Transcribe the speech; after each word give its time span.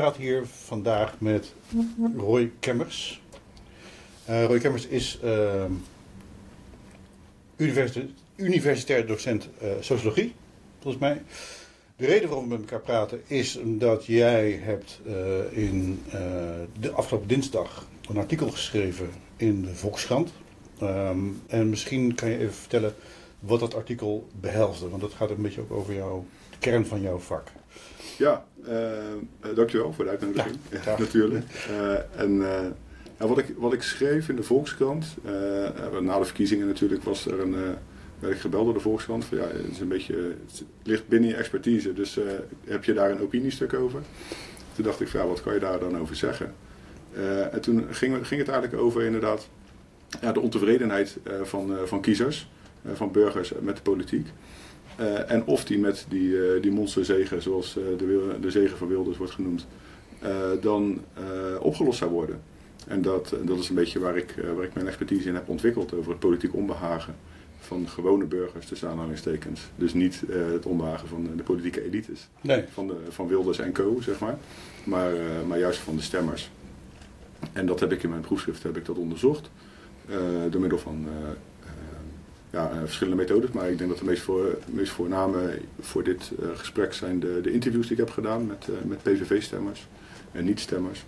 praat 0.00 0.16
hier 0.16 0.46
vandaag 0.46 1.14
met 1.18 1.54
Roy 2.16 2.50
Kemmers. 2.60 3.22
Uh, 4.30 4.44
Roy 4.44 4.58
Kemmers 4.58 4.86
is 4.86 5.18
uh, 5.24 5.64
universitair, 8.36 9.06
docent 9.06 9.48
uh, 9.62 9.68
sociologie, 9.80 10.34
volgens 10.80 11.02
mij. 11.02 11.22
De 11.96 12.06
reden 12.06 12.28
waarom 12.28 12.48
we 12.48 12.50
met 12.50 12.60
elkaar 12.60 12.80
praten 12.80 13.22
is 13.26 13.56
omdat 13.56 14.06
jij 14.06 14.50
hebt 14.62 15.00
uh, 15.06 15.12
in 15.50 16.02
de 16.80 16.90
afgelopen 16.90 17.28
dinsdag 17.28 17.86
een 18.08 18.16
artikel 18.16 18.50
geschreven 18.50 19.10
in 19.36 19.62
de 19.62 19.74
Volkskrant. 19.74 20.32
Um, 20.82 21.42
en 21.46 21.68
misschien 21.68 22.14
kan 22.14 22.28
je 22.28 22.38
even 22.38 22.54
vertellen 22.54 22.94
wat 23.38 23.60
dat 23.60 23.74
artikel 23.74 24.28
behelste, 24.40 24.88
want 24.88 25.02
dat 25.02 25.12
gaat 25.12 25.30
een 25.30 25.42
beetje 25.42 25.60
ook 25.60 25.72
over 25.72 25.94
jou, 25.94 26.22
de 26.50 26.58
kern 26.58 26.86
van 26.86 27.00
jouw 27.00 27.18
vak. 27.18 27.48
Ja, 28.20 28.44
uh, 28.68 29.54
dankjewel 29.54 29.92
voor 29.92 30.04
de 30.04 30.10
uitnodiging. 30.10 30.56
Ja, 30.84 30.98
natuurlijk. 30.98 31.44
Uh, 31.70 32.20
en 32.20 32.42
wat, 33.16 33.38
ik, 33.38 33.54
wat 33.56 33.72
ik 33.72 33.82
schreef 33.82 34.28
in 34.28 34.36
de 34.36 34.42
Volkskrant, 34.42 35.16
na 36.00 36.18
de 36.18 36.24
verkiezingen 36.24 36.66
natuurlijk, 36.66 37.02
was 37.02 37.26
er 37.26 37.40
een. 37.40 37.56
werd 38.18 38.34
ik 38.34 38.40
gebeld 38.40 38.64
door 38.64 38.74
de 38.74 38.80
Volkskrant. 38.80 39.24
Van, 39.24 39.38
ja, 39.38 39.44
het, 39.44 39.70
is 39.70 39.80
een 39.80 39.88
beetje, 39.88 40.14
het 40.46 40.64
ligt 40.82 41.08
binnen 41.08 41.28
je 41.28 41.36
expertise, 41.36 41.92
dus 41.92 42.18
heb 42.64 42.84
je 42.84 42.92
daar 42.92 43.10
een 43.10 43.20
opiniestuk 43.20 43.74
over? 43.74 44.00
Toen 44.74 44.84
dacht 44.84 45.00
ik, 45.00 45.08
van, 45.08 45.20
ja, 45.20 45.26
wat 45.26 45.42
kan 45.42 45.54
je 45.54 45.60
daar 45.60 45.78
dan 45.78 45.98
over 45.98 46.16
zeggen? 46.16 46.54
en 47.52 47.60
toen 47.60 47.86
ging, 47.90 48.26
ging 48.26 48.40
het 48.40 48.50
eigenlijk 48.50 48.82
over 48.82 49.02
inderdaad 49.02 49.48
ja, 50.20 50.32
de 50.32 50.40
ontevredenheid 50.40 51.16
van, 51.42 51.76
van 51.84 52.00
kiezers, 52.00 52.50
van 52.94 53.12
burgers 53.12 53.52
met 53.60 53.76
de 53.76 53.82
politiek. 53.82 54.26
Uh, 55.00 55.30
en 55.30 55.44
of 55.44 55.64
die 55.64 55.78
met 55.78 56.06
die, 56.08 56.28
uh, 56.28 56.62
die 56.62 56.70
monsterzegen, 56.70 57.42
zoals 57.42 57.76
uh, 57.76 57.84
de, 57.98 58.36
de 58.40 58.50
zegen 58.50 58.76
van 58.76 58.88
Wilders 58.88 59.16
wordt 59.16 59.32
genoemd, 59.32 59.66
dan 60.60 61.00
opgelost 61.60 61.98
zou 61.98 62.10
worden. 62.10 62.40
En 62.86 63.02
dat, 63.02 63.34
dat 63.44 63.58
is 63.58 63.68
een 63.68 63.74
beetje 63.74 63.98
waar 63.98 64.16
ik, 64.16 64.34
waar 64.54 64.64
ik 64.64 64.74
mijn 64.74 64.86
expertise 64.86 65.28
in 65.28 65.34
heb 65.34 65.48
ontwikkeld 65.48 65.94
over 65.94 66.10
het 66.10 66.20
politiek 66.20 66.54
onbehagen 66.54 67.14
van 67.58 67.88
gewone 67.88 68.24
burgers, 68.24 68.66
tussen 68.66 68.88
aanhalingstekens. 68.88 69.60
Dus 69.76 69.94
niet 69.94 70.22
het 70.52 70.66
onbehagen 70.66 71.08
van 71.08 71.28
de 71.36 71.42
politieke 71.42 71.84
elites, 71.84 72.28
nee. 72.40 72.64
van, 72.72 72.86
de, 72.86 72.96
van 73.08 73.28
Wilders 73.28 73.58
en 73.58 73.72
co, 73.72 74.00
zeg 74.00 74.18
maar. 74.18 74.38
Maar, 74.84 75.12
maar 75.46 75.58
juist 75.58 75.78
van 75.78 75.96
de 75.96 76.02
stemmers. 76.02 76.50
En 77.52 77.66
dat 77.66 77.80
heb 77.80 77.92
ik 77.92 78.02
in 78.02 78.10
mijn 78.10 78.22
proefschrift 78.22 78.62
heb 78.62 78.76
ik 78.76 78.84
dat 78.84 78.96
onderzocht. 78.96 79.50
door 80.50 80.60
middel 80.60 80.78
van 80.78 81.06
ja, 82.50 82.70
verschillende 82.84 83.22
methodes. 83.22 83.50
Maar 83.50 83.70
ik 83.70 83.78
denk 83.78 83.90
dat 83.90 83.98
de 83.98 84.04
meest, 84.04 84.22
voor, 84.22 84.58
meest 84.66 84.92
voorname 84.92 85.58
voor 85.80 86.04
dit 86.04 86.30
uh, 86.40 86.48
gesprek 86.54 86.92
zijn 86.92 87.20
de, 87.20 87.40
de 87.42 87.52
interviews 87.52 87.86
die 87.86 87.96
ik 87.96 88.04
heb 88.04 88.10
gedaan 88.10 88.46
met, 88.46 88.66
uh, 88.70 88.76
met 88.84 89.02
PVV-stemmers 89.02 89.86
en 90.32 90.44
niet-stemmers. 90.44 91.04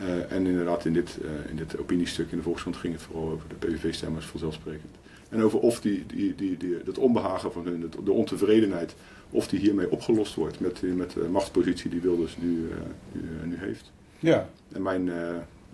Uh, 0.00 0.32
en 0.32 0.46
inderdaad, 0.46 0.84
in 0.84 0.92
dit, 0.92 1.18
in 1.48 1.56
dit 1.56 1.78
opiniestuk 1.78 2.30
in 2.30 2.36
de 2.36 2.42
Volkskrant 2.42 2.76
ging 2.76 2.92
het 2.92 3.02
vooral 3.02 3.30
over 3.30 3.48
de 3.48 3.66
PVV-stemmers 3.66 4.26
vanzelfsprekend. 4.26 4.94
En 5.28 5.42
over 5.42 5.58
of 5.58 5.80
die, 5.80 6.06
die, 6.06 6.34
die, 6.34 6.56
die, 6.56 6.82
dat 6.84 6.98
onbehagen 6.98 7.52
van 7.52 7.64
hun, 7.64 7.92
de 8.04 8.12
ontevredenheid, 8.12 8.94
of 9.30 9.48
die 9.48 9.60
hiermee 9.60 9.90
opgelost 9.90 10.34
wordt 10.34 10.60
met, 10.60 10.82
met 10.82 11.10
de 11.10 11.28
machtspositie 11.30 11.90
die 11.90 12.00
Wilders 12.00 12.36
nu, 12.36 12.68
nu, 13.12 13.22
nu 13.44 13.56
heeft. 13.58 13.92
Ja. 14.18 14.48
En 14.72 14.82
mijn, 14.82 15.10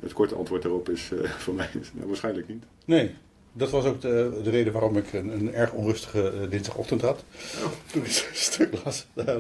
het 0.00 0.12
korte 0.12 0.34
antwoord 0.34 0.62
daarop 0.62 0.88
is 0.88 1.10
voor 1.44 1.54
mij 1.54 1.69
is, 1.81 1.91
nou, 1.93 2.06
waarschijnlijk 2.06 2.48
niet. 2.48 2.62
Nee, 2.84 3.15
dat 3.53 3.71
was 3.71 3.85
ook 3.85 4.01
de, 4.01 4.41
de, 4.43 4.51
reden 4.51 4.73
waarom 4.73 4.97
ik 4.97 5.13
een, 5.13 5.29
een 5.29 5.55
erg 5.55 5.73
onrustige 5.73 6.33
uh, 6.35 6.51
dinsdagochtend 6.51 7.01
had. 7.01 7.25
Oh. 7.65 7.71
Toen 7.93 8.05
ik 8.05 8.07
het 8.07 8.29
stuk 8.33 8.75
las. 8.85 9.07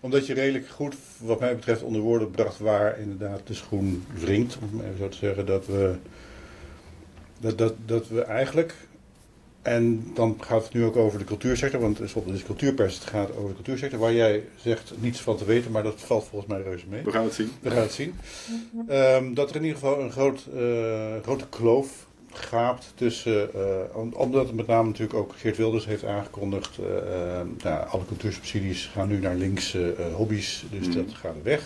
omdat 0.00 0.26
je 0.26 0.34
redelijk 0.34 0.68
goed, 0.68 0.94
wat 1.18 1.40
mij 1.40 1.54
betreft, 1.54 1.82
onder 1.82 2.00
woorden 2.00 2.30
bracht 2.30 2.58
waar 2.58 2.98
inderdaad 2.98 3.40
de 3.44 3.54
schoen 3.54 4.04
wringt. 4.14 4.58
Om 4.72 4.80
even 4.80 4.98
zo 4.98 5.08
te 5.08 5.16
zeggen. 5.16 5.46
Dat 5.46 5.66
we, 5.66 5.94
dat, 7.40 7.58
dat, 7.58 7.74
dat 7.86 8.08
we 8.08 8.22
eigenlijk. 8.22 8.74
En 9.62 10.10
dan 10.14 10.36
gaat 10.40 10.62
het 10.62 10.72
nu 10.72 10.84
ook 10.84 10.96
over 10.96 11.18
de 11.18 11.24
cultuursector. 11.24 11.80
Want 11.80 11.98
het 11.98 12.16
is 12.26 12.44
cultuurpers, 12.44 12.94
het 12.94 13.04
gaat 13.04 13.36
over 13.36 13.48
de 13.48 13.54
cultuursector. 13.54 13.98
Waar 13.98 14.12
jij 14.12 14.44
zegt 14.56 14.92
niets 14.98 15.20
van 15.20 15.36
te 15.36 15.44
weten, 15.44 15.70
maar 15.70 15.82
dat 15.82 16.00
valt 16.00 16.24
volgens 16.24 16.50
mij 16.52 16.62
reuze 16.62 16.86
mee. 16.88 17.02
We 17.02 17.10
gaan 17.10 17.24
het 17.24 17.34
zien. 17.34 17.50
We 17.60 17.70
gaan 17.70 17.82
het 17.82 17.92
zien. 17.92 18.14
Um, 18.90 19.34
dat 19.34 19.50
er 19.50 19.56
in 19.56 19.64
ieder 19.64 19.78
geval 19.78 20.00
een 20.00 20.12
groot, 20.12 20.46
uh, 20.54 21.22
grote 21.22 21.48
kloof 21.48 22.08
gaapt 22.32 22.92
tussen, 22.94 23.50
uh, 23.94 24.06
omdat 24.12 24.46
het 24.46 24.56
met 24.56 24.66
name 24.66 24.88
natuurlijk 24.88 25.18
ook 25.18 25.34
Geert 25.36 25.56
Wilders 25.56 25.84
heeft 25.84 26.04
aangekondigd, 26.04 26.78
uh, 26.78 26.86
uh, 26.86 27.40
nou, 27.62 27.88
alle 27.88 28.04
cultuursubsidies 28.06 28.90
gaan 28.92 29.08
nu 29.08 29.18
naar 29.18 29.34
linkse 29.34 29.94
hobby's, 30.12 30.64
dus 30.70 30.86
mm. 30.86 30.94
dat 30.94 31.14
gaat 31.14 31.42
weg. 31.42 31.62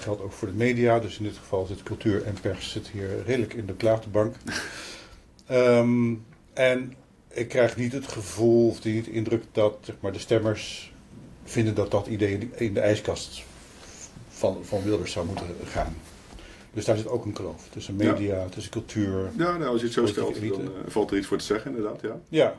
geldt 0.00 0.22
ook 0.22 0.32
voor 0.32 0.48
de 0.48 0.54
media, 0.54 0.98
dus 0.98 1.18
in 1.18 1.24
dit 1.24 1.36
geval 1.36 1.66
zit 1.66 1.82
cultuur 1.82 2.24
en 2.24 2.36
pers 2.40 2.70
zit 2.70 2.88
hier 2.88 3.22
redelijk 3.26 3.54
in 3.54 3.66
de 3.66 3.74
klaagdebank. 3.74 4.34
um, 5.50 6.24
en 6.52 6.94
ik 7.28 7.48
krijg 7.48 7.76
niet 7.76 7.92
het 7.92 8.08
gevoel 8.08 8.68
of 8.68 8.84
niet 8.84 9.04
de 9.04 9.10
indruk 9.10 9.44
dat 9.52 9.78
zeg 9.80 9.94
maar, 10.00 10.12
de 10.12 10.18
stemmers 10.18 10.92
vinden 11.44 11.74
dat 11.74 11.90
dat 11.90 12.06
idee 12.06 12.50
in 12.56 12.74
de 12.74 12.80
ijskast 12.80 13.42
van, 14.28 14.58
van 14.62 14.82
Wilders 14.82 15.12
zou 15.12 15.26
moeten 15.26 15.46
gaan. 15.64 15.96
Dus 16.72 16.84
daar 16.84 16.96
zit 16.96 17.08
ook 17.08 17.24
een 17.24 17.32
kloof 17.32 17.68
tussen 17.70 17.96
media, 17.96 18.36
ja. 18.36 18.48
tussen 18.48 18.72
cultuur. 18.72 19.30
Ja, 19.36 19.56
nou, 19.56 19.64
als 19.64 19.80
je 19.80 19.86
het 19.86 19.94
zo 19.94 20.06
stelt, 20.06 20.40
dan 20.40 20.60
uh, 20.60 20.68
valt 20.86 21.10
er 21.10 21.16
iets 21.16 21.26
voor 21.26 21.38
te 21.38 21.44
zeggen, 21.44 21.76
inderdaad. 21.76 22.00
Ja. 22.00 22.20
ja. 22.28 22.56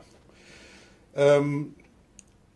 Um, 1.36 1.74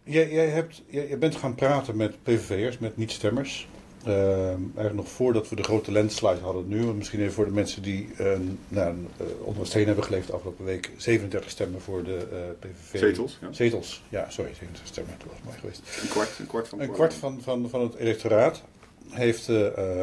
jij, 0.04 0.32
jij, 0.32 0.48
hebt, 0.48 0.82
jij, 0.86 1.08
jij, 1.08 1.18
bent 1.18 1.36
gaan 1.36 1.54
praten 1.54 1.96
met 1.96 2.22
PVV'ers, 2.22 2.78
met 2.78 2.96
niet-stemmers. 2.96 3.68
Uh, 4.06 4.48
eigenlijk 4.48 4.94
nog 4.94 5.08
voordat 5.08 5.48
we 5.48 5.56
de 5.56 5.62
grote 5.62 5.92
landslide 5.92 6.40
hadden 6.40 6.68
nu. 6.68 6.84
Misschien 6.84 7.20
even 7.20 7.32
voor 7.32 7.44
de 7.44 7.50
mensen 7.50 7.82
die 7.82 8.08
uh, 8.20 8.32
nou, 8.68 8.94
onder 9.40 9.60
een 9.60 9.66
steen 9.66 9.86
hebben 9.86 10.04
geleefd 10.04 10.26
de 10.26 10.32
afgelopen 10.32 10.64
week. 10.64 10.90
37 10.96 11.50
stemmen 11.50 11.80
voor 11.80 12.04
de 12.04 12.26
PVV. 12.58 12.98
Zetels, 12.98 13.38
ja. 13.40 13.52
Zetels, 13.52 14.02
ja, 14.08 14.30
sorry, 14.30 14.50
37 14.54 14.86
stemmen. 14.86 15.14
Dat 15.18 15.28
was 15.28 15.38
mooi 15.44 15.58
geweest. 15.58 15.82
Een 16.02 16.08
kwart, 16.08 16.38
een 16.38 16.46
kwart 16.46 16.68
van, 16.68 16.80
een 16.80 16.90
kwart 16.90 17.14
van, 17.14 17.42
van, 17.42 17.68
van 17.68 17.80
het 17.80 17.94
electoraat 17.94 18.62
heeft 19.10 19.50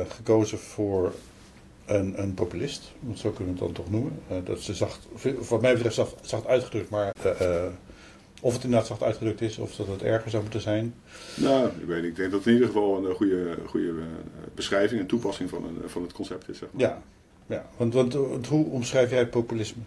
gekozen 0.08 0.60
voor 0.60 1.14
een, 1.86 2.22
een 2.22 2.34
populist, 2.34 2.92
zo 3.14 3.30
kunnen 3.30 3.54
we 3.54 3.60
het 3.60 3.60
dan 3.60 3.84
toch 3.84 3.92
noemen. 3.92 4.20
Uh, 4.32 4.38
dat 4.44 4.60
ze 4.60 4.74
zacht, 4.74 5.08
wat 5.50 5.62
mij 5.62 5.74
betreft 5.74 5.96
zacht, 5.96 6.16
zacht 6.22 6.48
uitgedrukt, 6.48 6.90
maar 6.90 7.14
uh, 7.26 7.66
of 8.42 8.54
het 8.54 8.64
inderdaad 8.64 8.88
zacht 8.88 9.04
uitgedrukt 9.04 9.42
is, 9.42 9.58
of 9.58 9.76
dat 9.76 9.88
het 9.88 10.04
erger 10.04 10.30
zou 10.30 10.42
moeten 10.44 10.62
zijn. 10.62 10.94
Nou, 11.36 11.68
ik 11.68 11.88
weet 11.88 12.02
niet. 12.02 12.12
Ik 12.12 12.16
denk 12.16 12.32
dat 12.32 12.40
het 12.40 12.48
in 12.48 12.54
ieder 12.54 12.68
geval 12.68 13.06
een 13.06 13.16
goede, 13.16 13.58
goede 13.66 13.94
beschrijving 14.56 15.02
en 15.02 15.08
toepassing 15.08 15.50
van, 15.50 15.64
een, 15.64 15.90
van 15.90 16.02
het 16.02 16.14
concept 16.14 16.50
is. 16.50 16.58
Zeg 16.58 16.70
maar. 16.72 16.82
Ja, 16.82 17.02
ja. 17.46 17.70
Want, 17.78 17.94
want 17.94 18.48
hoe 18.48 18.66
omschrijf 18.66 19.10
jij 19.10 19.28
populisme? 19.28 19.82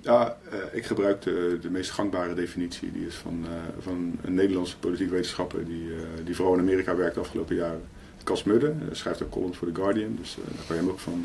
Ja, 0.00 0.36
ik 0.72 0.84
gebruik 0.84 1.22
de, 1.22 1.58
de 1.60 1.70
meest 1.70 1.90
gangbare 1.90 2.34
definitie. 2.34 2.92
Die 2.92 3.06
is 3.06 3.14
van, 3.14 3.46
van 3.78 4.18
een 4.22 4.34
Nederlandse 4.34 4.78
politiek 4.78 5.10
wetenschapper 5.10 5.64
die, 5.64 5.88
die 6.24 6.36
vooral 6.36 6.54
in 6.54 6.60
Amerika 6.60 6.96
werkt 6.96 7.14
de 7.14 7.20
afgelopen 7.20 7.56
jaren. 7.56 7.82
Cas 8.26 8.44
Mudde, 8.44 8.74
schrijft 8.90 9.22
ook 9.22 9.30
columns 9.30 9.56
voor 9.56 9.72
The 9.72 9.80
Guardian, 9.80 10.16
dus 10.20 10.36
daar 10.44 10.64
kan 10.66 10.76
je 10.76 10.82
hem 10.82 10.90
ook 10.90 10.98
van, 10.98 11.24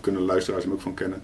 kunnen 0.00 0.22
luisteraars 0.22 0.64
hem 0.64 0.72
ook 0.72 0.80
van 0.80 0.94
kennen. 0.94 1.22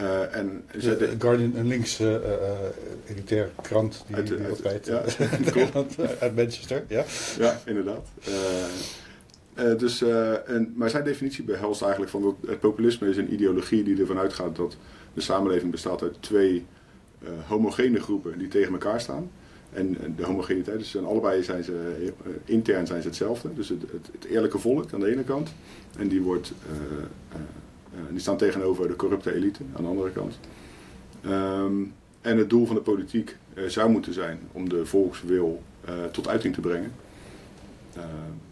Uh, 0.00 0.36
en 0.36 0.64
de, 0.80 0.96
de 0.96 1.14
Guardian, 1.18 1.54
een 1.54 1.66
linkse 1.66 2.22
uh, 2.24 3.10
elitair 3.14 3.50
krant 3.62 4.04
die 4.06 4.16
uit, 4.16 4.86
ja, 4.86 5.02
uit 6.24 6.36
Manchester. 6.36 6.84
Ja, 6.88 7.04
ja 7.38 7.60
inderdaad. 7.66 8.08
Dus, 9.78 10.02
en, 10.46 10.72
maar 10.76 10.90
zijn 10.90 11.04
definitie 11.04 11.44
behelst 11.44 11.82
eigenlijk 11.82 12.10
van 12.10 12.22
dat 12.22 12.34
het 12.46 12.60
populisme 12.60 13.08
is 13.08 13.16
een 13.16 13.32
ideologie 13.32 13.82
die 13.82 14.00
ervan 14.00 14.18
uitgaat 14.18 14.56
dat 14.56 14.76
de 15.14 15.20
samenleving 15.20 15.70
bestaat 15.70 16.02
uit 16.02 16.16
twee 16.22 16.66
homogene 17.46 18.00
groepen 18.00 18.38
die 18.38 18.48
tegen 18.48 18.72
elkaar 18.72 19.00
staan. 19.00 19.30
En 19.72 20.14
de 20.16 20.24
homogeniteit, 20.24 20.78
dus 20.78 20.96
allebei 20.96 21.42
zijn 21.42 21.64
ze, 21.64 21.96
uh, 22.26 22.32
intern 22.44 22.86
zijn 22.86 23.02
ze 23.02 23.08
hetzelfde. 23.08 23.54
Dus 23.54 23.68
het, 23.68 23.82
het, 23.82 24.08
het, 24.12 24.24
eerlijke 24.24 24.58
volk 24.58 24.92
aan 24.92 25.00
de 25.00 25.10
ene 25.10 25.24
kant. 25.24 25.52
En 25.98 26.08
die, 26.08 26.22
wordt, 26.22 26.52
die 28.10 28.20
staan 28.20 28.36
tegenover 28.36 28.88
de 28.88 28.96
corrupte 28.96 29.34
elite 29.34 29.62
aan 29.76 29.82
de 29.82 29.88
andere 29.88 30.10
kant. 30.10 30.38
Um, 31.26 31.94
en 32.20 32.38
het 32.38 32.50
doel 32.50 32.66
van 32.66 32.74
de 32.74 32.80
politiek 32.80 33.36
zou 33.66 33.90
moeten 33.90 34.12
zijn 34.12 34.38
om 34.52 34.68
de 34.68 34.86
volkswil 34.86 35.62
tot 36.10 36.28
uiting 36.28 36.54
te 36.54 36.60
brengen. 36.60 36.92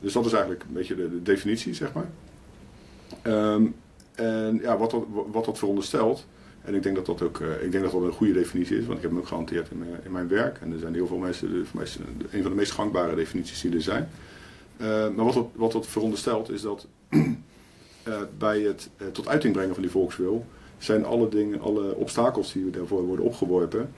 dus 0.01 0.13
dat 0.13 0.27
is 0.27 0.33
eigenlijk 0.33 0.63
een 0.63 0.75
beetje 0.75 0.95
de, 0.95 1.11
de 1.11 1.23
definitie, 1.23 1.75
zeg 1.75 1.93
maar. 1.93 2.09
Um, 3.23 3.75
en 4.15 4.59
ja, 4.63 4.79
wat 4.79 4.95
wat 5.31 5.45
dat 5.45 5.59
veronderstelt, 5.59 6.27
en 6.62 6.75
ik 6.75 6.83
denk 6.83 6.97
dat 6.97 7.07
dat 7.07 7.23
ook 7.23 7.39
uh, 7.39 7.62
ik 7.62 7.73
denk 7.73 7.85
dat 7.85 7.93
dat 7.93 8.03
een 8.03 8.12
goede 8.12 8.33
definitie 8.33 8.79
is, 8.79 8.87
want 8.87 8.97
ik 8.97 9.03
heb 9.03 9.11
hem 9.11 9.21
ook 9.21 9.27
gehanteerd 9.27 9.71
in 9.71 9.79
mijn, 9.79 9.91
in 10.05 10.12
mijn 10.12 10.29
werk. 10.29 10.59
En 10.61 10.73
er 10.73 10.79
zijn 10.79 10.95
heel 10.95 11.07
veel 11.07 11.17
mensen, 11.17 11.67
voor 11.67 11.81
mij 11.81 11.87
een 12.31 12.43
van 12.43 12.51
de 12.51 12.57
meest 12.57 12.73
gangbare 12.73 13.15
definities 13.15 13.61
die 13.61 13.75
er 13.75 13.83
zijn. 13.83 14.09
Uh, 14.81 14.87
maar 14.87 15.25
wat 15.25 15.35
dat, 15.35 15.49
wat 15.55 15.73
dat 15.73 15.87
veronderstelt 15.87 16.51
is 16.51 16.62
dat 16.62 16.87
bij 18.39 18.61
het 18.61 18.91
tot 19.12 19.29
uiting 19.29 19.53
brengen 19.53 19.75
van 19.75 19.83
die 19.83 19.93
volkswil 19.93 20.47
zijn 20.79 21.05
alle 21.05 21.29
dingen, 21.29 21.61
alle 21.61 21.95
obstakels 21.95 22.53
die 22.53 22.71
daarvoor 22.71 23.03
worden 23.03 23.25
opgeworpen, 23.25 23.93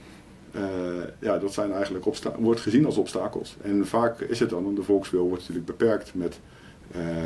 ja, 1.19 1.39
dat 1.39 1.53
zijn 1.53 1.73
eigenlijk 1.73 2.05
wordt 2.39 2.61
gezien 2.61 2.87
als 2.87 2.97
obstakels. 2.97 3.57
En 3.63 3.87
vaak 3.87 4.21
is 4.21 4.41
het 4.41 4.51
dan, 4.51 4.75
de 4.75 4.83
volkswil 4.83 5.29
wordt 5.29 5.41
natuurlijk 5.41 5.67
beperkt 5.67 6.15
met 6.15 6.41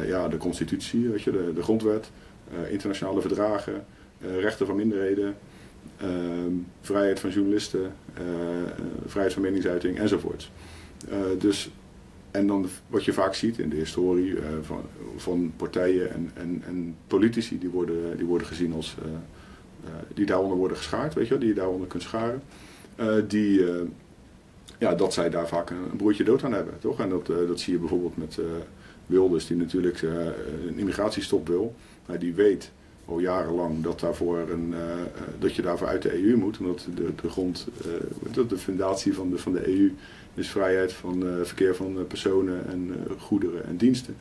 ja, 0.06 0.28
de 0.28 0.36
constitutie, 0.36 1.08
weet 1.08 1.22
je, 1.22 1.30
de, 1.30 1.52
de 1.54 1.62
grondwet, 1.62 2.10
internationale 2.70 3.20
verdragen, 3.20 3.84
rechten 4.20 4.66
van 4.66 4.76
minderheden, 4.76 5.36
Ehm, 5.96 6.52
vrijheid 6.80 7.20
van 7.20 7.30
journalisten, 7.30 7.94
eh, 8.14 8.22
vrijheid 9.06 9.34
van 9.34 9.42
meningsuiting 9.42 9.98
enzovoort. 9.98 10.50
Eh, 11.08 11.18
dus, 11.38 11.70
en 12.30 12.46
dan 12.46 12.66
wat 12.86 13.04
je 13.04 13.12
vaak 13.12 13.34
ziet 13.34 13.58
in 13.58 13.68
de 13.68 13.76
historie 13.76 14.38
eh, 14.38 14.44
van, 14.62 14.82
van 15.16 15.52
partijen 15.56 16.12
en, 16.12 16.30
en, 16.34 16.62
en 16.66 16.96
politici, 17.06 17.58
die 17.58 17.68
worden, 17.68 18.16
die 18.16 18.26
worden 18.26 18.46
gezien 18.46 18.72
als 18.72 18.96
die 20.14 20.26
daaronder 20.26 20.56
worden 20.56 20.76
geschaard, 20.76 21.14
weet 21.14 21.28
je, 21.28 21.38
die 21.38 21.48
je 21.48 21.54
daaronder 21.54 21.88
kunt 21.88 22.02
scharen. 22.02 22.42
die, 23.28 23.64
ja, 24.78 24.94
dat 24.94 25.12
zij 25.12 25.30
daar 25.30 25.48
vaak 25.48 25.70
een, 25.70 25.96
broertje 25.96 26.24
dood 26.24 26.44
aan 26.44 26.52
hebben, 26.52 26.74
toch? 26.78 27.00
En 27.00 27.08
dat, 27.08 27.26
dat 27.26 27.60
zie 27.60 27.72
je 27.72 27.78
bijvoorbeeld 27.78 28.16
met 28.16 28.38
Wilders, 29.06 29.46
die 29.46 29.56
natuurlijk 29.56 30.02
een 30.66 30.78
immigratiestop 30.78 31.48
wil. 31.48 31.74
Maar 32.06 32.18
die 32.18 32.34
weet 32.34 32.72
al 33.06 33.18
jarenlang 33.18 33.82
dat, 33.82 34.00
daarvoor 34.00 34.38
een, 34.38 34.68
uh, 34.68 34.78
dat 35.38 35.54
je 35.54 35.62
daarvoor 35.62 35.86
uit 35.86 36.02
de 36.02 36.24
EU 36.24 36.36
moet. 36.36 36.58
Omdat 36.58 36.86
de, 36.94 37.14
de 37.22 37.28
grond, 37.28 37.66
uh, 38.36 38.48
de 38.48 38.58
fundatie 38.58 39.14
van 39.14 39.30
de, 39.30 39.38
van 39.38 39.52
de 39.52 39.68
EU 39.68 39.94
is 40.34 40.48
vrijheid 40.48 40.92
van 40.92 41.26
uh, 41.26 41.34
verkeer 41.42 41.74
van 41.74 42.06
personen 42.06 42.66
en 42.68 42.94
goederen 43.18 43.64
en 43.64 43.76
diensten. 43.76 44.16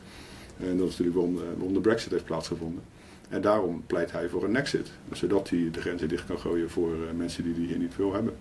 En 0.56 0.76
dat 0.76 0.88
is 0.88 0.98
natuurlijk 0.98 1.16
waarom, 1.16 1.34
waarom 1.34 1.74
de 1.74 1.80
brexit 1.80 2.10
heeft 2.10 2.24
plaatsgevonden. 2.24 2.82
En 3.28 3.40
daarom 3.40 3.82
pleit 3.86 4.12
hij 4.12 4.28
voor 4.28 4.44
een 4.44 4.56
exit. 4.56 4.90
Zodat 5.12 5.50
hij 5.50 5.68
de 5.72 5.80
grenzen 5.80 6.08
dicht 6.08 6.26
kan 6.26 6.38
gooien 6.38 6.70
voor 6.70 6.94
mensen 7.16 7.44
die 7.44 7.54
die 7.54 7.66
hier 7.66 7.78
niet 7.78 7.96
wil 7.96 8.12
hebben. 8.12 8.34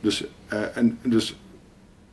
Dus, 0.00 0.24
en, 0.74 0.98
dus, 1.02 1.36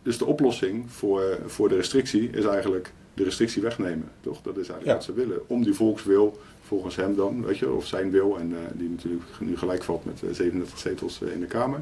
dus 0.01 0.17
de 0.17 0.25
oplossing 0.25 0.91
voor, 0.91 1.39
voor 1.45 1.69
de 1.69 1.75
restrictie 1.75 2.29
is 2.29 2.45
eigenlijk 2.45 2.93
de 3.13 3.23
restrictie 3.23 3.61
wegnemen. 3.61 4.11
Toch? 4.21 4.41
Dat 4.41 4.57
is 4.57 4.69
eigenlijk 4.69 4.97
wat 4.97 5.03
ze 5.03 5.13
willen. 5.13 5.49
Om 5.49 5.63
die 5.63 5.73
volkswil 5.73 6.39
volgens 6.63 6.95
hem 6.95 7.15
dan, 7.15 7.45
weet 7.45 7.57
je, 7.57 7.71
of 7.71 7.87
zijn 7.87 8.11
wil, 8.11 8.37
en 8.39 8.49
uh, 8.51 8.57
die 8.73 8.89
natuurlijk 8.89 9.23
nu 9.39 9.57
gelijk 9.57 9.83
valt 9.83 10.05
met 10.05 10.19
37 10.31 10.73
eh, 10.73 10.81
zetels 10.81 11.21
uh, 11.21 11.33
in 11.33 11.39
de 11.39 11.45
Kamer, 11.45 11.81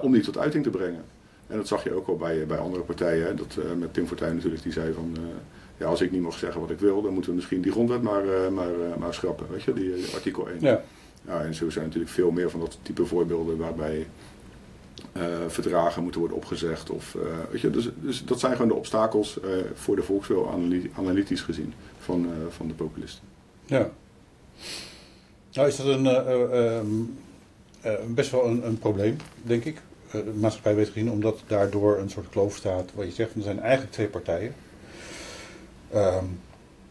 om 0.00 0.12
die 0.12 0.22
tot 0.22 0.38
uiting 0.38 0.64
te 0.64 0.70
brengen. 0.70 1.04
En 1.46 1.56
dat 1.56 1.68
zag 1.68 1.84
je 1.84 1.94
ook 1.94 2.08
al 2.08 2.16
bij, 2.16 2.46
bij 2.46 2.58
andere 2.58 2.82
partijen. 2.82 3.26
Hè, 3.26 3.34
dat, 3.34 3.58
met 3.78 3.94
Tim 3.94 4.06
Fortuyn 4.06 4.34
natuurlijk, 4.34 4.62
die 4.62 4.72
zei 4.72 4.92
van, 4.92 5.16
ja, 5.76 5.86
als 5.86 6.00
ik 6.00 6.10
niet 6.10 6.20
mag 6.22 6.38
zeggen 6.38 6.60
wat 6.60 6.70
ik 6.70 6.78
wil, 6.78 7.02
dan 7.02 7.12
moeten 7.12 7.30
we 7.30 7.36
misschien 7.36 7.60
die 7.60 7.72
grondwet 7.72 8.02
maar, 8.02 8.52
maar, 8.52 8.98
maar 8.98 9.14
schrappen, 9.14 9.46
weet 9.50 9.62
je, 9.62 9.72
die 9.72 10.14
artikel 10.14 10.48
1. 10.48 10.56
Ja. 10.60 10.82
ja. 11.26 11.42
en 11.42 11.54
zo 11.54 11.70
zijn 11.70 11.84
natuurlijk 11.84 12.12
veel 12.12 12.30
meer 12.30 12.50
van 12.50 12.60
dat 12.60 12.78
type 12.82 13.06
voorbeelden 13.06 13.56
waarbij 13.56 14.06
verdragen 15.46 16.02
moeten 16.02 16.20
worden 16.20 16.38
opgezegd. 16.38 16.90
Of, 16.90 17.16
weet 17.50 17.60
je, 17.60 17.70
dus, 17.70 17.90
dus 18.00 18.24
dat 18.24 18.40
zijn 18.40 18.52
gewoon 18.52 18.68
de 18.68 18.74
obstakels 18.74 19.38
voor 19.74 19.96
de 19.96 20.02
volkswil 20.02 20.50
analytisch 20.96 21.42
gezien 21.42 21.74
van, 21.98 22.26
van 22.48 22.68
de 22.68 22.74
populisten. 22.74 23.31
Ja. 23.64 23.90
Nou 25.52 25.68
is 25.68 25.76
dat 25.76 25.86
een, 25.86 26.04
uh, 26.04 26.80
uh, 27.84 27.92
best 28.08 28.30
wel 28.30 28.46
een, 28.46 28.66
een, 28.66 28.78
probleem, 28.78 29.16
denk 29.42 29.64
ik. 29.64 29.80
de 30.10 30.32
maatschappij 30.34 30.74
weet 30.74 30.86
gezien, 30.86 31.10
omdat 31.10 31.42
daardoor 31.46 31.98
een 31.98 32.10
soort 32.10 32.28
kloof 32.28 32.56
staat. 32.56 32.90
Wat 32.94 33.06
je 33.06 33.12
zegt, 33.12 33.34
er 33.34 33.42
zijn 33.42 33.60
eigenlijk 33.60 33.92
twee 33.92 34.08
partijen. 34.08 34.54
Ehm, 35.90 36.24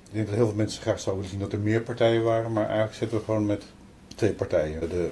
ik 0.08 0.12
denk 0.12 0.26
dat 0.26 0.36
heel 0.36 0.48
veel 0.48 0.56
mensen 0.56 0.82
graag 0.82 1.00
zouden 1.00 1.30
zien 1.30 1.40
dat 1.40 1.54
er 1.54 1.60
meer 1.60 1.82
partijen 1.82 2.24
waren, 2.24 2.52
maar 2.52 2.66
eigenlijk 2.66 2.96
zitten 2.96 3.18
we 3.18 3.24
gewoon 3.24 3.46
met 3.46 3.64
twee 4.16 4.34
partijen. 4.34 4.90
De, 4.90 5.10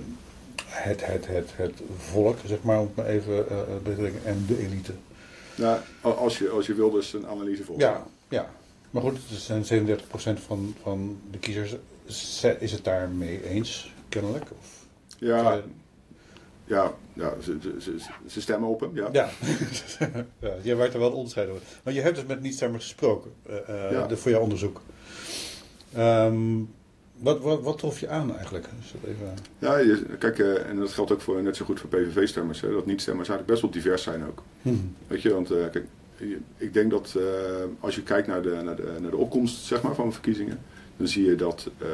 het, 0.65 1.05
het, 1.05 1.27
het, 1.27 1.49
het 1.55 1.81
volk, 1.97 2.37
zeg 2.45 2.63
maar, 2.63 2.79
om 2.79 2.85
het 2.85 2.95
maar 2.95 3.05
even 3.05 3.45
uh, 3.51 3.95
te 3.95 4.11
en 4.23 4.45
de 4.47 4.59
elite. 4.59 4.93
Nou, 5.55 5.79
als 6.01 6.37
je, 6.37 6.49
als 6.49 6.67
je 6.67 6.73
wil 6.73 6.91
dus 6.91 7.13
een 7.13 7.27
analyse 7.27 7.63
volgt. 7.63 7.81
Ja, 7.81 8.05
ja, 8.27 8.49
maar 8.91 9.01
goed, 9.01 9.17
het 9.29 9.65
zijn 9.65 9.99
37% 10.39 10.41
van, 10.45 10.75
van 10.81 11.19
de 11.31 11.37
kiezers. 11.37 11.75
Is 12.59 12.71
het 12.71 12.83
daarmee 12.83 13.49
eens, 13.49 13.93
kennelijk? 14.09 14.45
Of, 14.59 14.85
ja, 15.17 15.61
ja, 16.65 16.93
ja 17.13 17.33
ze, 17.41 17.57
ze, 17.79 17.95
ze, 18.27 18.41
stemmen 18.41 18.69
op 18.69 18.79
hem, 18.79 18.95
ja. 18.95 19.09
Ja, 19.11 19.29
ja 20.39 20.53
jij 20.61 20.91
er 20.91 20.99
wel 20.99 21.11
onderscheid 21.11 21.49
over. 21.49 21.61
Maar 21.83 21.93
je 21.93 22.01
hebt 22.01 22.15
dus 22.15 22.25
met 22.25 22.41
niet-stemmers 22.41 22.83
gesproken 22.83 23.31
uh, 23.49 23.91
ja. 23.91 24.07
de, 24.07 24.17
voor 24.17 24.31
jouw 24.31 24.41
onderzoek. 24.41 24.81
Um, 25.97 26.69
wat, 27.19 27.39
wat, 27.39 27.61
wat 27.61 27.77
trof 27.77 27.99
je 27.99 28.09
aan 28.09 28.35
eigenlijk? 28.35 28.67
Even... 29.05 29.33
Ja, 29.59 29.97
kijk, 30.19 30.37
uh, 30.37 30.69
en 30.69 30.79
dat 30.79 30.91
geldt 30.91 31.11
ook 31.11 31.21
voor, 31.21 31.41
net 31.41 31.55
zo 31.55 31.65
goed 31.65 31.79
voor 31.79 31.89
PVV-stemmers, 31.89 32.59
dat 32.59 32.85
niet-stemmers 32.85 33.29
eigenlijk 33.29 33.45
best 33.45 33.61
wel 33.61 33.71
divers 33.71 34.03
zijn 34.03 34.25
ook. 34.25 34.43
Hmm. 34.61 34.95
Weet 35.07 35.21
je, 35.21 35.33
want 35.33 35.51
uh, 35.51 35.69
kijk, 35.71 35.85
ik 36.57 36.73
denk 36.73 36.91
dat 36.91 37.13
uh, 37.17 37.23
als 37.79 37.95
je 37.95 38.03
kijkt 38.03 38.27
naar 38.27 38.41
de, 38.41 38.61
naar, 38.63 38.75
de, 38.75 38.97
naar 38.99 39.11
de 39.11 39.17
opkomst 39.17 39.65
zeg 39.65 39.81
maar, 39.81 39.95
van 39.95 40.05
de 40.05 40.11
verkiezingen, 40.11 40.59
dan 40.97 41.07
zie 41.07 41.25
je 41.25 41.35
dat, 41.35 41.69
uh, 41.81 41.87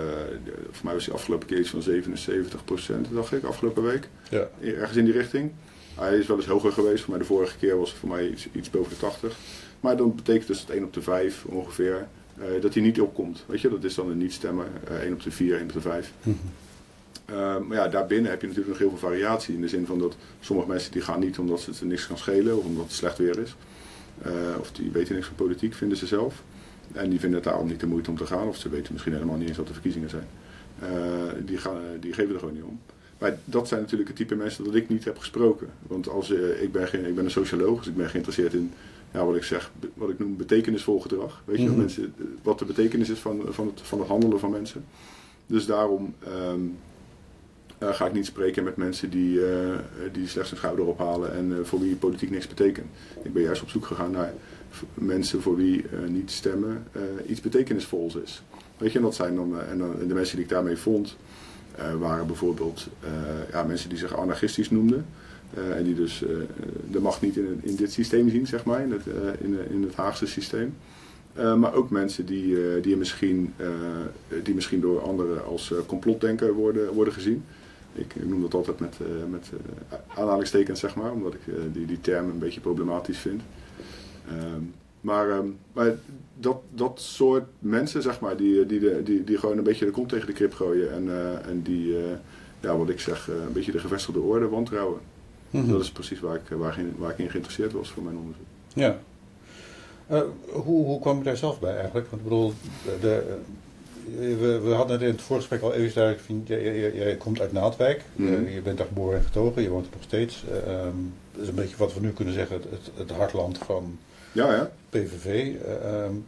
voor 0.72 0.86
mij 0.86 0.94
was 0.94 1.06
die 1.06 1.14
afgelopen 1.14 1.48
keer 1.48 1.60
iets 1.60 1.70
van 1.70 1.82
77 1.82 2.66
procent, 2.66 3.08
dacht 3.12 3.32
ik, 3.32 3.44
afgelopen 3.44 3.84
week. 3.84 4.10
Ja. 4.30 4.50
Ergens 4.62 4.98
in 4.98 5.06
die 5.06 5.14
richting. 5.14 5.52
Hij 5.96 6.18
is 6.18 6.28
wel 6.28 6.38
eens 6.38 6.46
hoger 6.46 6.72
geweest, 6.72 7.04
voor 7.04 7.10
mij 7.10 7.20
de 7.20 7.26
vorige 7.26 7.58
keer 7.58 7.78
was 7.78 7.90
het 7.90 8.00
voor 8.00 8.10
mij 8.10 8.30
iets, 8.30 8.48
iets 8.52 8.70
boven 8.70 8.90
de 8.90 8.98
80. 8.98 9.38
Maar 9.80 9.98
dan 9.98 10.16
betekent 10.16 10.48
dus 10.48 10.66
dat 10.66 10.76
1 10.76 10.84
op 10.84 10.94
de 10.94 11.02
5 11.02 11.46
ongeveer, 11.46 12.08
uh, 12.40 12.62
dat 12.62 12.74
hij 12.74 12.84
niet 12.84 13.02
opkomt. 13.02 13.44
Weet 13.48 13.62
je, 13.62 13.70
dat 13.70 13.84
is 13.84 13.96
dan 13.96 14.10
een 14.10 14.18
niet-stemmer, 14.18 14.68
1 15.02 15.14
op 15.14 15.24
de 15.24 15.32
4, 15.32 15.56
1 15.56 15.64
op 15.64 15.74
de 15.74 15.82
5. 15.82 16.12
Mm 16.24 16.38
-hmm. 17.26 17.68
maar 17.68 17.78
ja, 17.78 17.88
daarbinnen 17.88 18.32
heb 18.32 18.42
je 18.42 18.48
natuurlijk 18.48 18.80
nog 18.80 18.90
heel 18.90 18.98
veel 18.98 19.10
variatie. 19.10 19.56
In 19.56 19.62
de 19.62 19.68
zin 19.68 19.86
van 19.86 20.00
dat 20.00 20.16
sommige 20.40 20.68
mensen 20.68 20.92
die 20.92 21.02
gaan 21.02 21.20
niet 21.20 21.40
omdat 21.40 21.66
het 21.66 21.82
niks 21.82 22.08
kan 22.08 22.18
schelen 22.18 22.58
of 22.58 22.66
omdat 22.66 22.84
het 22.84 22.94
slecht 22.94 23.18
weer 23.18 23.40
is. 23.40 23.56
Uh, 24.26 24.32
of 24.60 24.72
die 24.72 24.92
weten 24.92 25.14
niks 25.16 25.28
van 25.28 25.36
politiek, 25.36 25.74
vinden 25.74 25.98
ze 25.98 26.08
zelf. 26.08 26.44
En 26.92 27.10
die 27.10 27.20
vinden 27.20 27.40
het 27.40 27.50
daarom 27.50 27.68
niet 27.68 27.80
de 27.80 27.88
moeite 27.88 28.10
om 28.10 28.18
te 28.18 28.26
gaan. 28.26 28.48
Of 28.48 28.58
ze 28.58 28.70
weten 28.70 28.94
misschien 28.94 29.14
helemaal 29.14 29.38
niet 29.38 29.48
eens 29.48 29.58
wat 29.58 29.68
de 29.68 29.74
verkiezingen 29.74 30.10
zijn. 30.10 30.28
Uh, 30.84 30.90
die, 31.46 31.58
gaan, 31.58 31.78
die 32.00 32.14
geven 32.14 32.34
er 32.34 32.40
gewoon 32.40 32.54
niet 32.54 32.64
om. 32.64 32.80
Maar 33.18 33.38
dat 33.46 33.68
zijn 33.68 33.82
natuurlijk 33.82 34.10
het 34.10 34.18
type 34.18 34.36
mensen 34.36 34.64
dat 34.64 34.76
ik 34.76 34.90
niet 34.90 35.06
heb 35.06 35.18
gesproken. 35.18 35.70
Want 35.88 36.10
als, 36.10 36.30
uh, 36.30 36.62
ik, 36.62 36.72
ben 36.72 36.88
geen, 36.88 37.06
ik 37.06 37.16
ben 37.16 37.26
een 37.26 37.32
socioloog, 37.32 37.78
dus 37.78 37.88
ik 37.88 37.96
ben 37.96 38.10
geïnteresseerd 38.10 38.54
in 38.54 38.72
ja, 39.16 39.26
wat 39.26 39.36
ik 39.36 39.44
zeg, 39.44 39.72
wat 39.94 40.10
ik 40.10 40.20
noem 40.20 40.38
betekenisvol 40.38 41.00
gedrag. 41.00 41.44
Weet 41.46 41.58
je, 41.58 41.64
mm 41.64 41.70
-hmm. 41.70 41.78
mensen, 41.78 42.14
wat 42.42 42.60
de 42.60 42.66
betekenis 42.66 43.10
is 43.10 43.20
van, 43.20 43.42
van, 43.50 43.68
het, 43.68 43.82
van 43.82 44.00
het 44.00 44.08
handelen 44.08 44.40
van 44.40 44.52
mensen. 44.52 44.86
Dus 45.48 45.66
daarom 45.66 46.16
um, 46.28 46.78
uh, 47.80 47.94
ga 47.94 48.06
ik 48.06 48.14
niet 48.14 48.26
spreken 48.26 48.64
met 48.64 48.76
mensen 48.76 49.10
die, 49.10 49.40
uh, 49.40 49.46
die 50.12 50.28
slechts 50.28 50.52
een 50.52 50.58
schouder 50.58 50.86
ophalen 50.86 51.34
en 51.34 51.52
uh, 51.52 51.56
voor 51.64 51.80
wie 51.80 51.96
politiek 51.96 52.30
niks 52.30 52.48
betekent. 52.48 52.88
Ik 53.22 53.34
ben 53.34 53.44
juist 53.44 53.62
op 53.62 53.70
zoek 53.70 53.86
gegaan 53.86 54.12
naar 54.12 54.34
mensen 54.94 55.42
voor 55.42 55.56
wie 55.56 55.86
niet 56.08 56.32
stemmen 56.32 56.84
iets 57.28 57.42
betekenisvols 57.42 58.16
is. 58.16 58.44
Weet 58.78 58.92
je, 58.92 58.98
en 58.98 59.04
dat 59.04 59.16
zijn 59.16 59.36
dan, 59.36 59.62
en 59.62 60.08
de 60.08 60.14
mensen 60.14 60.36
die 60.36 60.46
ik 60.46 60.52
daarmee 60.52 60.78
vond, 60.78 61.16
waren 62.00 62.28
bijvoorbeeld 62.28 62.88
ja, 63.52 63.64
mensen 63.64 63.90
die 63.90 63.98
zich 63.98 64.18
anarchistisch 64.18 64.70
noemden. 64.70 65.06
en 65.54 65.84
die 65.84 65.96
dus 65.96 66.24
de 66.92 67.00
macht 67.00 67.22
niet 67.22 67.38
in, 67.38 67.60
in 67.62 67.76
dit 67.76 67.92
systeem 67.92 68.30
zien, 68.30 68.48
zeg 68.48 68.64
maar, 68.64 68.82
in 68.82 68.92
het, 68.92 69.06
in, 69.70 69.84
het 69.84 69.96
Haagse 69.96 70.28
systeem. 70.28 70.76
Maar 71.36 71.74
ook 71.74 71.90
mensen 71.90 72.26
die, 72.26 72.80
die, 72.82 72.98
misschien, 72.98 73.54
die 74.44 74.56
misschien 74.56 74.82
door 74.82 75.02
anderen 75.02 75.46
als 75.46 75.74
complotdenker 75.86 76.54
worden, 76.54 76.94
worden 76.94 77.14
gezien. 77.14 77.44
Ik 77.96 78.28
noem 78.28 78.42
dat 78.42 78.54
altijd 78.54 78.80
met, 78.80 78.98
uh, 79.02 79.08
met 79.30 79.52
uh, 79.54 79.98
aanhalingstekens, 80.08 80.80
zeg 80.80 80.96
maar, 80.96 81.12
omdat 81.12 81.34
ik 81.34 81.48
uh, 81.48 81.56
die, 81.74 81.86
die 81.86 82.02
term 82.02 82.30
een 82.30 82.40
beetje 82.40 82.60
problematisch 82.60 83.18
vind. 83.18 83.42
Um, 84.32 84.74
maar, 85.02 85.30
um, 85.30 85.58
maar 85.74 85.96
dat, 86.40 86.58
dat 86.74 87.00
soort 87.02 87.44
mensen, 87.60 88.02
zeg 88.02 88.20
maar, 88.20 88.38
die, 88.38 88.66
die, 88.66 88.80
de, 88.80 89.04
die, 89.04 89.24
die 89.24 89.38
gewoon 89.38 89.58
een 89.58 89.64
beetje 89.64 89.86
de 89.86 89.92
kont 89.92 90.10
tegen 90.10 90.28
de 90.28 90.34
krip 90.34 90.54
gooien 90.54 90.92
en, 90.92 91.10
en 91.46 91.62
die, 91.62 91.96
ja, 92.60 92.78
wat 92.78 92.90
ik 92.90 93.00
zeg, 93.00 93.28
een 93.28 93.54
beetje 93.54 93.72
de 93.72 93.80
gevestigde 93.80 94.20
orde 94.20 94.48
wantrouwen. 94.48 95.00
Mm 95.50 95.62
-hmm. 95.62 95.72
Dat 95.72 95.82
is 95.82 95.92
precies 95.92 96.20
waar 96.20 96.36
ik, 96.36 96.58
waar, 96.58 96.80
waar 96.98 97.12
ik 97.12 97.18
in 97.18 97.30
geïnteresseerd 97.30 97.72
was 97.72 97.90
voor 97.90 98.04
mijn 98.04 98.18
onderzoek. 98.18 98.46
Ja. 98.74 98.98
hoe, 100.52 100.86
hoe 100.86 101.00
kwam 101.00 101.18
je 101.18 101.24
daar 101.24 101.38
zelf 101.38 101.60
bij 101.60 101.76
eigenlijk? 101.76 102.10
Want 102.10 102.22
ik 102.22 102.28
bedoel, 102.28 102.54
de, 103.02 103.38
we, 104.18 104.60
we, 104.64 104.70
hadden 104.70 104.96
het 104.96 105.06
in 105.06 105.12
het 105.12 105.22
voorgesprek 105.22 105.62
al 105.62 105.74
even 105.74 105.94
duidelijk. 105.94 106.48
Jij, 106.96 107.16
komt 107.16 107.42
uit 107.42 107.52
Naaldwijk. 107.52 108.02
Mm. 108.16 108.48
je 108.48 108.62
bent 108.62 108.78
daar 108.78 108.88
geboren 108.88 109.18
en 109.18 109.24
getogen. 109.24 109.62
Je 109.62 109.70
woont 109.70 109.86
er 109.86 109.92
nog 109.94 110.04
steeds. 110.04 110.44
Uh, 110.52 110.84
dat 111.32 111.42
is 111.42 111.48
een 111.48 111.56
beetje 111.56 111.78
wat 111.78 111.94
we 111.94 112.00
nu 112.00 112.12
kunnen 112.12 112.34
zeggen. 112.34 112.56
Het, 112.56 112.92
het 112.96 113.12
hartland 113.12 113.58
van 113.58 113.98
ja, 114.32 114.54
ja. 114.54 114.72
PVV. 114.90 115.52
Um, 115.86 116.26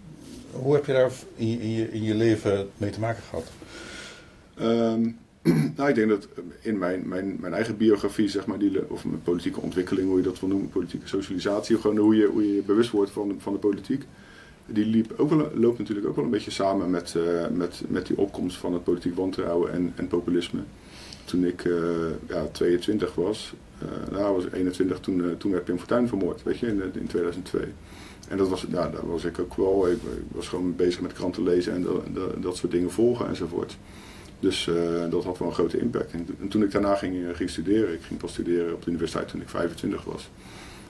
hoe 0.52 0.74
heb 0.74 0.86
je 0.86 0.94
daar 0.94 1.12
in 1.36 1.48
je, 1.48 1.60
in 1.60 1.72
je, 1.72 1.92
in 1.92 2.04
je 2.04 2.16
leven 2.16 2.70
mee 2.78 2.90
te 2.90 3.00
maken 3.00 3.24
gehad? 3.24 3.52
Um, 4.62 5.18
nou, 5.76 5.90
ik 5.90 5.96
denk 5.96 6.10
dat 6.10 6.28
in 6.62 6.78
mijn, 6.78 7.08
mijn, 7.08 7.38
mijn 7.40 7.54
eigen 7.54 7.78
biografie, 7.78 8.30
zeg 8.30 8.46
maar, 8.46 8.60
die, 8.60 8.92
of 8.92 9.06
mijn 9.06 9.24
politieke 9.24 9.62
ontwikkeling, 9.62 10.08
hoe 10.08 10.18
je 10.18 10.24
dat 10.24 10.40
wil 10.40 10.50
noemen, 10.50 10.70
politieke 10.70 11.08
socialisatie, 11.08 11.78
gewoon 11.78 11.98
hoe 11.98 12.16
je, 12.16 12.26
hoe 12.26 12.56
je 12.56 12.62
bewust 12.62 12.92
wordt 12.92 13.12
van, 13.12 13.36
van 13.40 13.54
de 13.54 13.60
politiek 13.60 14.04
die 14.68 14.86
liep 14.86 15.14
ook 15.18 15.30
wel, 15.30 15.52
loopt 15.54 15.78
natuurlijk 15.78 16.08
ook 16.08 16.16
wel 16.16 16.26
een 16.26 16.32
beetje 16.32 16.52
samen 16.52 16.90
met, 16.90 17.14
uh, 17.18 17.48
met, 17.48 17.82
met 17.88 18.08
die 18.08 18.18
opkomst 18.18 18.58
van 18.58 18.74
het 18.74 18.84
politiek 18.84 19.16
wantrouwen 19.16 19.72
en, 19.72 19.94
en 19.96 20.08
populisme. 20.08 20.60
toen 21.26 21.46
ik 21.46 21.64
ja, 22.28 22.46
22 22.52 23.16
was, 23.16 23.54
nou 24.12 24.36
was 24.36 24.46
ik 24.46 24.54
21, 24.54 25.00
toen, 25.00 25.36
toen 25.38 25.52
werd 25.52 25.64
Pim 25.64 25.78
Fortuyn 25.78 26.08
vermoord, 26.08 26.44
weet 26.44 26.60
je, 26.60 26.68
in, 26.68 26.82
in 26.94 27.08
2002. 27.08 27.62
En 28.30 28.38
dat 28.38 28.50
was, 28.50 28.66
daar 28.70 29.08
was 29.08 29.26
ik 29.26 29.40
ook 29.40 29.56
wel, 29.56 29.90
ik, 29.90 29.98
was 30.32 30.48
gewoon 30.48 30.76
bezig 30.76 31.02
met 31.02 31.14
kranten 31.14 31.44
lezen 31.44 31.74
en 31.74 31.88
dat 32.42 32.58
soort 32.58 32.72
dingen 32.72 32.92
volgen 32.92 33.28
enzovoort. 33.28 33.78
Dus 34.40 34.70
dat 35.10 35.24
had 35.24 35.38
wel 35.38 35.48
een 35.48 35.54
grote 35.54 35.80
impact. 35.80 36.12
En, 36.12 36.48
toen 36.50 36.64
ik 36.64 36.72
daarna 36.72 36.96
ging, 36.96 37.16
ging 37.34 37.50
studeren, 37.50 37.94
ik 37.94 38.02
ging 38.02 38.20
pas 38.20 38.32
studeren 38.32 38.74
op 38.74 38.84
de 38.84 38.90
universiteit 38.90 39.28
toen 39.28 39.42
ik 39.42 39.50
25 39.50 40.04
was 40.04 40.30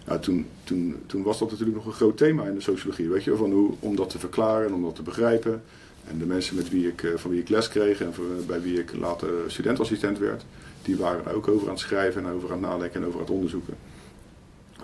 ja, 0.08 0.18
toen, 0.18 0.46
toen, 0.64 0.96
toen 1.06 1.24
was 1.24 1.40
dat 1.40 1.50
natuurlijk 1.52 1.78
nog 1.78 1.86
een 1.86 1.94
groot 1.94 2.18
thema 2.18 2.44
in 2.46 2.54
de 2.54 2.62
sociologie. 2.62 3.10
Weet 3.10 3.24
je, 3.24 3.36
van 3.36 3.52
hoe, 3.52 3.74
om 3.80 3.96
dat 3.96 4.10
te 4.10 4.20
verklaren 4.20 4.68
en 4.68 4.74
om 4.74 4.84
dat 4.84 4.96
te 4.96 5.02
begrijpen. 5.02 5.64
En 6.08 6.18
de 6.18 6.26
mensen 6.26 6.56
met 6.56 6.70
wie 6.70 6.88
ik, 6.88 7.04
eh, 7.04 7.12
van 7.16 7.32
wie 7.32 7.40
ik 7.40 7.50
les 7.50 7.68
kreeg 7.68 8.02
en 8.02 8.14
bij 8.48 8.62
wie 8.62 8.80
ik 8.80 8.96
later 8.96 9.30
studentassistent 9.48 10.20
werd, 10.20 10.46
die 10.82 10.98
waren 10.98 11.26
er 11.26 11.36
ook 11.36 11.48
over 11.48 11.68
aan 11.68 11.74
het 11.74 11.80
schrijven 11.80 12.26
en 12.26 12.32
over 12.32 12.52
aan 12.52 12.64
het 12.64 12.70
nadenken 12.70 13.02
en 13.02 13.08
over 13.08 13.20
aan 13.20 13.26
het 13.26 13.34
onderzoeken. 13.34 13.74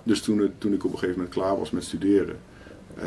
Dus 0.04 0.22
toen, 0.22 0.52
toen 0.58 0.74
ik 0.74 0.86
op 0.86 0.92
een 0.92 0.98
gegeven 0.98 1.18
moment 1.18 1.36
klaar 1.36 1.58
was 1.58 1.72
met 1.72 1.84
studeren, 1.84 2.40
uh, 2.98 3.04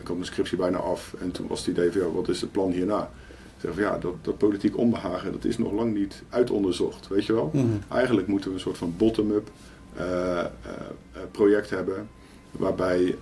ik 0.00 0.06
had 0.06 0.16
mijn 0.16 0.26
scriptie 0.26 0.58
bijna 0.58 0.78
af 0.78 1.14
en 1.20 1.30
toen 1.30 1.46
was 1.46 1.58
het 1.58 1.68
idee 1.68 1.92
van 1.92 2.00
ja, 2.00 2.10
wat 2.10 2.28
is 2.28 2.40
het 2.40 2.52
plan 2.52 2.70
hierna? 2.70 3.10
Zeg 3.60 3.74
van 3.74 3.82
ja, 3.82 3.98
dat, 3.98 4.14
dat 4.22 4.38
politiek 4.38 4.76
onbehagen, 4.76 5.32
dat 5.32 5.44
is 5.44 5.58
nog 5.58 5.72
lang 5.72 5.94
niet 5.94 6.22
uitonderzocht, 6.28 7.08
weet 7.08 7.26
je 7.26 7.32
wel? 7.32 7.50
Mhm. 7.52 7.66
Eigenlijk 7.88 8.26
moeten 8.26 8.48
we 8.48 8.54
een 8.54 8.62
soort 8.62 8.78
van 8.78 8.94
bottom-up 8.96 9.50
project 11.30 11.70
hebben 11.70 12.08
waarbij, 12.50 13.16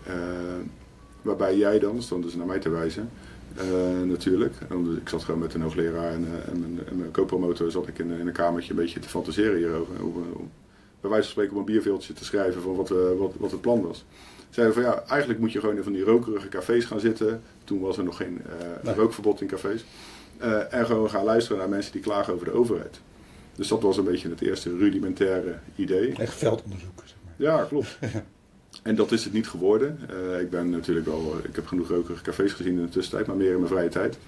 waarbij 1.22 1.56
jij 1.56 1.78
dan, 1.78 2.02
stond 2.02 2.22
dus 2.22 2.34
naar 2.34 2.46
mij 2.46 2.58
te 2.58 2.70
wijzen, 2.70 3.10
natuurlijk. 4.04 4.54
ik 5.00 5.08
zat 5.08 5.24
gewoon 5.24 5.40
met 5.40 5.54
een 5.54 5.62
hoogleraar 5.62 6.12
en, 6.12 6.26
en 6.46 6.60
mijn, 6.60 6.86
en 6.88 6.96
mijn 6.98 7.10
co-promotor 7.10 7.70
zat 7.70 7.88
ik 7.88 7.98
in, 7.98 8.10
in, 8.10 8.26
een 8.26 8.32
kamertje 8.32 8.70
een 8.70 8.76
beetje 8.76 9.00
te 9.00 9.08
fantaseren 9.08 9.56
hierover. 9.56 10.04
Om, 10.04 10.50
bij 11.00 11.10
wijze 11.10 11.24
van 11.24 11.32
spreken 11.32 11.52
op 11.52 11.58
een 11.58 11.72
bierveeltje 11.72 12.12
te 12.12 12.24
schrijven 12.24 12.62
van 12.62 12.76
wat, 12.76 12.88
wat, 13.18 13.32
wat 13.38 13.50
het 13.50 13.60
plan 13.60 13.82
was. 13.82 14.04
Zeiden 14.50 14.74
van 14.74 14.84
ja, 14.84 15.02
eigenlijk 15.08 15.40
moet 15.40 15.52
je 15.52 15.60
gewoon 15.60 15.76
in 15.76 15.82
van 15.82 15.92
die 15.92 16.04
rokerige 16.04 16.48
cafés 16.48 16.84
gaan 16.84 17.00
zitten. 17.00 17.42
Toen 17.64 17.80
was 17.80 17.98
er 17.98 18.04
nog 18.04 18.16
geen 18.16 18.42
rookverbod 18.96 19.40
in 19.40 19.46
cafés. 19.46 19.84
en 20.70 20.86
gewoon 20.86 21.10
gaan 21.10 21.24
luisteren 21.24 21.58
naar 21.58 21.68
mensen 21.68 21.92
die 21.92 22.00
klagen 22.00 22.34
over 22.34 22.46
de 22.46 22.52
overheid. 22.52 23.00
Dus 23.54 23.68
dat 23.68 23.82
was 23.82 23.96
een 23.96 24.04
beetje 24.04 24.28
het 24.28 24.40
eerste 24.40 24.76
rudimentaire 24.76 25.58
idee. 25.76 26.14
Echt 26.16 26.34
veldonderzoek. 26.34 27.02
Zeg 27.04 27.16
maar. 27.24 27.34
Ja, 27.36 27.64
klopt. 27.64 27.98
En 28.82 28.94
dat 28.94 29.12
is 29.12 29.24
het 29.24 29.32
niet 29.32 29.48
geworden. 29.48 29.98
Uh, 30.10 30.40
ik 30.40 30.50
ben 30.50 30.70
natuurlijk 30.70 31.06
wel, 31.06 31.34
ik 31.48 31.54
heb 31.54 31.66
genoeg 31.66 31.88
rokerige 31.88 32.22
cafés 32.22 32.52
gezien 32.52 32.76
in 32.76 32.84
de 32.84 32.88
tussentijd, 32.88 33.26
maar 33.26 33.36
meer 33.36 33.52
in 33.52 33.58
mijn 33.58 33.68
vrije 33.68 33.88
tijd. 33.88 34.18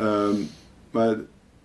um, 0.00 0.48
maar, 0.90 1.18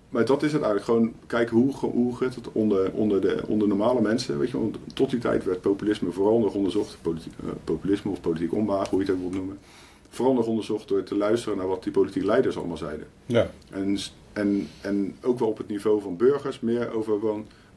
maar 0.10 0.26
dat 0.26 0.44
is 0.44 0.54
het 0.54 0.62
eigenlijk. 0.62 0.84
Gewoon 0.86 1.14
kijken 1.28 1.58
hoe, 1.58 1.74
hoe 1.76 2.16
gaat 2.16 2.36
het 2.36 2.52
onder, 2.52 2.92
onder, 2.92 3.22
de, 3.22 3.44
onder 3.48 3.68
normale 3.68 4.02
mensen. 4.02 4.40
Weet 4.40 4.50
je, 4.50 4.60
want 4.60 4.78
tot 4.94 5.10
die 5.10 5.20
tijd 5.20 5.44
werd 5.44 5.62
populisme 5.62 6.12
vooral 6.12 6.40
nog 6.40 6.54
onderzocht. 6.54 6.98
Politiek, 7.02 7.34
uh, 7.44 7.50
populisme 7.64 8.12
of 8.12 8.22
politiek 8.22 8.54
onwagen, 8.54 8.90
hoe 8.90 9.00
je 9.00 9.06
het 9.06 9.16
ook 9.16 9.22
wilt 9.22 9.34
noemen. 9.34 9.58
Vooral 10.10 10.34
nog 10.34 10.46
onderzocht 10.46 10.88
door 10.88 11.04
te 11.04 11.16
luisteren 11.16 11.58
naar 11.58 11.68
wat 11.68 11.84
die 11.84 11.92
politieke 11.92 12.28
leiders 12.28 12.58
allemaal 12.58 12.78
zeiden. 12.78 13.08
Ja. 13.26 13.50
En 13.70 13.98
en, 14.38 14.68
en 14.82 15.16
ook 15.22 15.40
wel 15.40 15.48
op 15.48 15.58
het 15.58 15.68
niveau 15.68 16.02
van 16.02 16.18
burgers, 16.18 16.60
meer 16.60 16.92
over 16.92 17.20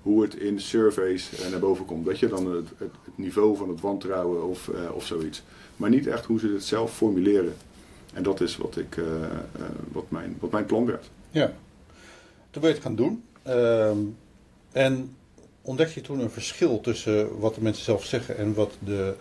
hoe 0.02 0.22
het 0.22 0.34
in 0.34 0.60
surveys 0.60 1.40
eh, 1.40 1.50
naar 1.50 1.60
boven 1.60 1.84
komt. 1.84 2.06
Weet 2.06 2.18
je, 2.18 2.28
dan 2.28 2.54
het, 2.54 2.68
het, 2.76 2.90
niveau 3.14 3.56
van 3.56 3.68
het 3.68 3.80
wantrouwen 3.80 4.48
of, 4.48 4.68
uh, 4.68 4.94
of 4.94 5.06
zoiets. 5.06 5.42
Maar 5.76 5.90
niet 5.90 6.06
echt 6.06 6.24
hoe 6.24 6.38
ze 6.38 6.48
het 6.48 6.64
zelf 6.64 6.96
formuleren. 6.96 7.54
En 8.14 8.22
dat 8.22 8.40
is 8.40 8.56
wat, 8.56 8.76
ik, 8.76 8.96
uh, 8.96 9.04
wat, 9.92 10.10
mijn, 10.10 10.36
wat 10.40 10.50
mijn 10.50 10.66
plan 10.66 10.86
werd. 10.86 11.10
Ja, 11.30 11.52
toen 12.50 12.62
ben 12.62 12.70
je 12.70 12.76
het 12.76 12.84
gaan 12.84 12.96
doen. 12.96 13.22
Uh, 13.46 13.90
en 14.72 15.16
ontdek 15.62 15.88
je 15.88 16.00
toen 16.00 16.20
een 16.20 16.30
verschil 16.30 16.80
tussen 16.80 17.38
wat 17.38 17.54
de 17.54 17.62
mensen 17.62 17.84
zelf 17.84 18.04
zeggen 18.04 18.38
en 18.38 18.54
wat 18.54 18.72
de 18.78 19.14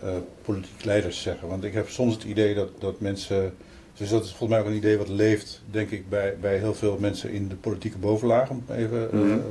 politieke 0.44 0.86
leiders 0.86 1.22
zeggen? 1.22 1.48
Want 1.48 1.64
ik 1.64 1.72
heb 1.72 1.88
soms 1.88 2.14
het 2.14 2.24
idee 2.24 2.54
dat, 2.54 2.68
dat 2.78 3.00
mensen 3.00 3.54
dus 4.00 4.08
dat 4.10 4.24
is 4.24 4.28
volgens 4.28 4.50
mij 4.50 4.60
ook 4.60 4.66
een 4.66 4.76
idee 4.76 4.98
wat 4.98 5.08
leeft, 5.08 5.62
denk 5.70 5.90
ik, 5.90 6.08
bij, 6.08 6.36
bij 6.40 6.58
heel 6.58 6.74
veel 6.74 6.96
mensen 7.00 7.30
in 7.30 7.48
de 7.48 7.54
politieke 7.54 7.98
bovenlaag, 7.98 8.50
om 8.50 8.64
even 8.70 9.08
mm 9.12 9.42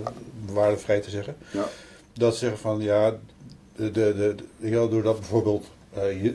-hmm. 0.48 0.76
te 0.86 1.10
zeggen. 1.10 1.36
Ja. 1.52 1.66
Dat 2.14 2.34
ze 2.34 2.40
zeggen 2.40 2.60
van 2.60 2.82
ja, 2.82 3.16
de, 3.76 3.92
de, 3.92 4.36
de, 4.60 4.70
doordat 4.70 5.20
bijvoorbeeld 5.20 5.70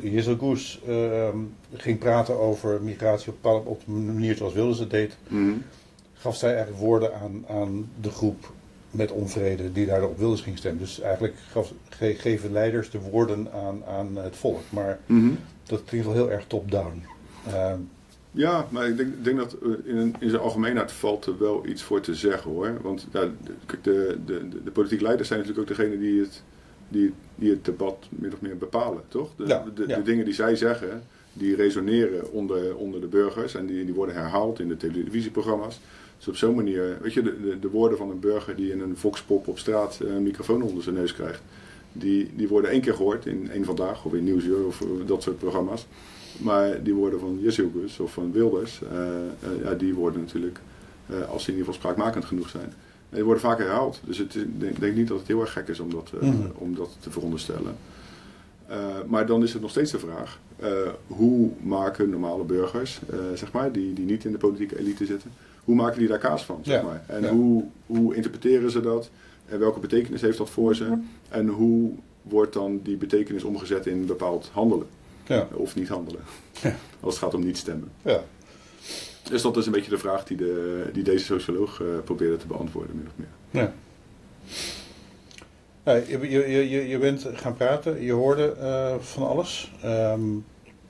uh, 0.03 0.39
Goes 0.39 0.81
uh, 0.89 1.29
ging 1.73 1.99
praten 1.99 2.39
over 2.39 2.83
migratie 2.83 3.33
op, 3.41 3.67
op 3.67 3.83
een 3.87 4.07
manier 4.07 4.37
zoals 4.37 4.53
Wilders 4.53 4.79
het 4.79 4.91
deed, 4.91 5.17
mhm. 5.29 5.53
gaf 6.15 6.37
zij 6.37 6.55
eigenlijk 6.55 6.83
woorden 6.83 7.15
aan, 7.15 7.45
aan 7.49 7.91
de 8.01 8.11
groep 8.11 8.53
met 8.91 9.11
onvrede 9.11 9.73
die 9.73 9.87
daarop 9.87 10.11
op 10.11 10.19
Wilders 10.19 10.41
ging 10.41 10.59
stemmen. 10.59 10.81
Dus 10.81 11.01
eigenlijk 11.01 11.35
gaf, 11.51 11.73
geven 11.99 12.53
leiders 12.53 12.91
de 12.91 13.01
woorden 13.01 13.53
aan, 13.53 13.85
aan 13.85 14.17
het 14.17 14.37
volk. 14.37 14.61
Maar 14.69 14.99
mhm. 15.07 15.31
dat 15.63 15.85
klinkt 15.85 16.07
wel 16.07 16.17
heel 16.17 16.31
erg 16.31 16.45
top-down. 16.47 17.03
Ehm, 17.47 17.79
ja, 18.35 18.67
maar 18.71 18.89
ik 18.89 18.97
denk, 18.97 19.25
denk 19.25 19.39
dat 19.39 19.57
eh, 19.63 19.71
in, 19.85 20.15
in 20.19 20.31
zijn 20.31 20.43
algemeenheid 20.43 20.93
valt 20.93 21.27
er 21.27 21.39
wel 21.39 21.67
iets 21.67 21.83
voor 21.83 22.01
te 22.01 22.15
zeggen 22.15 22.51
hoor. 22.51 22.77
Want 22.83 23.07
de, 23.11 23.31
de, 23.83 24.19
de, 24.27 24.49
de 24.65 24.71
politieke 24.71 25.05
leiders 25.05 25.29
zijn 25.29 25.41
natuurlijk 25.41 25.71
ook 25.71 25.77
degene 25.77 25.99
die 25.99 26.21
het, 26.21 26.43
die, 26.89 27.13
die 27.35 27.51
het 27.51 27.65
debat 27.65 27.97
min 28.09 28.33
of 28.33 28.41
meer 28.41 28.59
bepalen, 28.59 29.03
toch? 29.09 29.31
De, 29.37 29.61
de, 29.75 29.87
de, 29.87 30.03
dingen 30.03 30.25
die 30.25 30.35
zij 30.35 30.57
zeggen, 30.57 31.03
die 31.33 31.57
resoneren 31.57 32.33
onder, 32.33 32.77
onder 32.77 33.01
de 33.01 33.07
burgers 33.07 33.55
en 33.55 33.67
die, 33.67 33.85
die 33.85 33.95
worden 33.95 34.15
herhaald 34.15 34.61
in 34.61 34.69
de 34.69 34.77
televisieprogramma's. 34.77 35.81
Dus 36.17 36.29
op 36.29 36.37
zo'n 36.37 36.55
manier, 36.55 36.99
weet 37.01 37.13
je, 37.13 37.23
de, 37.23 37.59
de, 37.61 37.69
woorden 37.69 37.99
van 37.99 38.11
een 38.11 38.21
burger 38.21 38.57
die 38.57 38.73
in 38.73 38.81
een 38.81 38.97
voxpop 38.97 39.49
op 39.49 39.59
straat 39.59 39.99
een 40.01 40.23
microfoon 40.23 40.63
onder 40.63 40.83
zijn 40.83 40.95
neus 40.95 41.15
krijgt, 41.15 41.43
die, 41.93 42.31
die 42.37 42.49
worden 42.49 42.71
één 42.71 42.81
keer 42.81 42.95
gehoord 42.95 43.27
in 43.27 43.51
één 43.51 43.65
vandaag 43.65 44.05
of 44.05 44.15
in 44.15 44.25
Nieuwsuur 44.25 44.67
of 44.67 44.85
dat 45.07 45.23
soort 45.23 45.39
programma's. 45.39 45.87
Maar 46.39 46.83
die 46.83 46.95
woorden 46.95 47.21
van 47.21 47.39
Jezus 47.41 48.01
of 48.01 48.13
van 48.13 48.33
Wilders, 48.33 48.81
uh, 48.83 48.99
uh, 48.99 49.65
ja, 49.65 49.75
die 49.75 49.95
worden 49.95 50.21
natuurlijk, 50.21 50.59
uh, 51.11 51.17
als 51.31 51.45
die 51.45 51.55
in 51.55 51.59
ieder 51.59 51.75
geval 51.75 51.91
spraakmakend 51.91 52.25
genoeg 52.25 52.49
zijn, 52.49 52.73
die 53.09 53.25
worden 53.25 53.43
vaak 53.43 53.59
herhaald. 53.59 54.01
Dus 54.05 54.21
ik 54.21 54.61
denk, 54.61 54.81
denk, 54.81 54.97
niet 54.97 55.09
dat 55.09 55.19
het 55.19 55.27
heel 55.27 55.41
erg 55.41 55.53
gek 55.53 55.69
is 55.69 55.81
om 55.81 55.91
dat, 55.91 56.13
mm. 56.21 56.53
om 56.55 56.75
dat 56.75 56.97
te 57.01 57.11
veronderstellen. 57.11 57.77
maar 59.07 59.27
dan 59.27 59.43
is 59.43 59.53
het 59.53 59.63
nog 59.63 59.71
steeds 59.71 59.91
de 59.91 59.99
vraag, 59.99 60.39
hoe 61.07 61.51
maken 61.61 62.11
normale 62.11 62.45
burgers, 62.45 63.01
zeg 63.35 63.53
maar, 63.53 63.73
die, 63.73 63.93
die 63.93 64.05
niet 64.05 64.25
in 64.25 64.33
de 64.33 64.39
politieke 64.39 64.79
elite 64.79 65.07
zitten, 65.07 65.31
hoe 65.65 65.75
maken 65.75 65.99
die 65.99 66.09
daar 66.09 66.19
kaas 66.19 66.45
van? 66.45 66.61
Zeg 66.63 66.83
maar? 66.83 67.05
En 67.07 67.29
hoe, 67.29 67.65
hoe 67.87 68.15
interpreteren 68.15 68.71
ze 68.71 68.81
dat? 68.81 69.11
En 69.47 69.59
welke 69.59 69.81
betekenis 69.81 70.21
heeft 70.21 70.39
dat 70.39 70.51
voor 70.51 70.75
ze? 70.75 70.99
En 71.29 71.49
hoe 71.49 71.91
wordt 72.23 72.53
dan 72.53 72.81
die 72.83 72.97
betekenis 72.97 73.45
omgezet 73.45 73.87
in 73.87 74.07
bepaald 74.07 74.51
handelen? 74.53 74.87
Ja. 75.27 75.49
Of 75.53 75.75
niet 75.75 75.89
handelen. 75.89 76.23
Ja. 76.63 76.77
Als 77.01 77.15
het 77.15 77.25
gaat 77.25 77.35
om 77.35 77.45
niet 77.45 77.57
stemmen. 77.57 77.91
Ja. 78.03 78.25
Dus 79.23 79.43
dat 79.43 79.57
is 79.57 79.67
een 79.67 79.73
beetje 79.73 79.91
de 79.91 79.99
vraag 79.99 80.25
die, 80.25 80.37
de, 80.37 80.85
die 80.93 81.03
deze 81.03 81.25
socioloog 81.25 81.81
uh, 81.81 81.89
probeerde 82.05 82.37
te 82.37 82.47
beantwoorden, 82.47 82.97
min 82.97 83.07
of 83.07 83.13
meer. 83.17 83.63
Ja. 83.63 83.73
ja 85.85 85.93
je, 85.93 86.31
je, 86.31 86.69
je, 86.71 86.89
je 86.89 86.99
bent 86.99 87.27
gaan 87.35 87.55
praten, 87.55 88.03
je 88.03 88.13
hoorde 88.13 88.55
uh, 88.61 88.95
van 88.99 89.27
alles. 89.27 89.73
Um, 89.85 90.45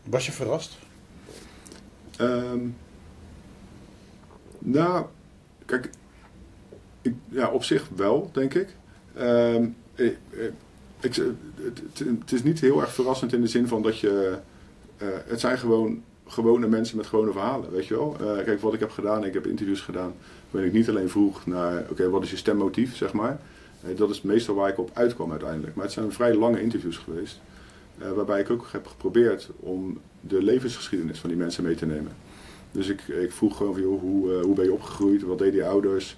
was 0.05 0.27
je 0.27 0.33
verrast? 0.33 0.79
Um, 2.21 2.77
nou, 4.59 5.07
kijk, 5.67 5.91
ik, 7.03 7.15
ja, 7.29 7.51
op 7.51 7.65
zich 7.65 7.89
wel, 7.97 8.31
denk 8.33 8.55
ik. 8.55 8.69
Um, 9.19 9.77
ik, 9.95 10.17
ik, 10.31 10.53
het, 11.05 11.99
het, 12.21 12.33
is 12.33 12.43
niet 12.43 12.61
heel 12.61 12.81
erg 12.81 12.93
verrassend 12.93 13.33
in 13.33 13.41
de 13.41 13.47
zin 13.47 13.69
van 13.69 13.83
dat 13.83 13.99
je. 13.99 14.39
Uh, 15.03 15.09
het 15.27 15.41
zijn 15.41 15.59
gewoon 15.59 16.03
gewone 16.27 16.67
mensen 16.67 16.97
met 16.97 17.07
gewone 17.07 17.33
verhalen, 17.33 17.71
weet 17.71 17.87
je 17.87 17.95
wel. 17.95 18.17
Uh, 18.21 18.45
kijk, 18.45 18.61
wat 18.61 18.75
ik 18.75 18.81
heb 18.81 18.91
gedaan, 18.91 19.25
ik 19.25 19.35
heb 19.35 19.47
interviews 19.47 19.81
gedaan, 19.81 20.15
waarin 20.51 20.71
ik 20.71 20.77
niet 20.77 20.89
alleen 20.89 21.09
vroeg 21.09 21.47
naar, 21.47 21.85
oké, 21.91 22.11
wat 22.11 22.23
is 22.23 22.31
je 22.31 22.37
stemmotief, 22.37 22.97
zeg 22.97 23.13
maar. 23.13 23.41
Dat 23.97 24.11
is 24.11 24.23
meestal 24.23 24.55
waar 24.55 24.69
ik 24.69 24.79
op 24.79 24.91
uitkwam 24.93 25.31
uiteindelijk. 25.31 25.75
Maar 25.75 25.85
het 25.85 25.93
zijn 25.93 26.13
vrij 26.13 26.35
lange 26.35 26.63
interviews 26.63 26.97
geweest, 26.97 27.41
waarbij 28.15 28.41
ik 28.41 28.51
ook 28.51 28.69
heb 28.73 28.87
geprobeerd 28.87 29.51
om 29.57 29.99
de 30.21 30.43
levensgeschiedenis 30.43 31.19
van 31.19 31.29
die 31.29 31.39
mensen 31.39 31.65
mee 31.65 31.75
te 31.75 31.87
nemen. 31.87 32.13
Dus 32.73 32.89
ik, 32.89 33.01
ik 33.09 33.33
vroeg 33.33 33.57
gewoon 33.57 33.73
van, 33.73 33.83
joh, 33.83 34.01
hoe, 34.01 34.33
hoe 34.33 34.55
ben 34.55 34.65
je 34.65 34.73
opgegroeid, 34.73 35.23
wat 35.23 35.39
deden 35.39 35.55
je 35.55 35.67
ouders 35.67 36.17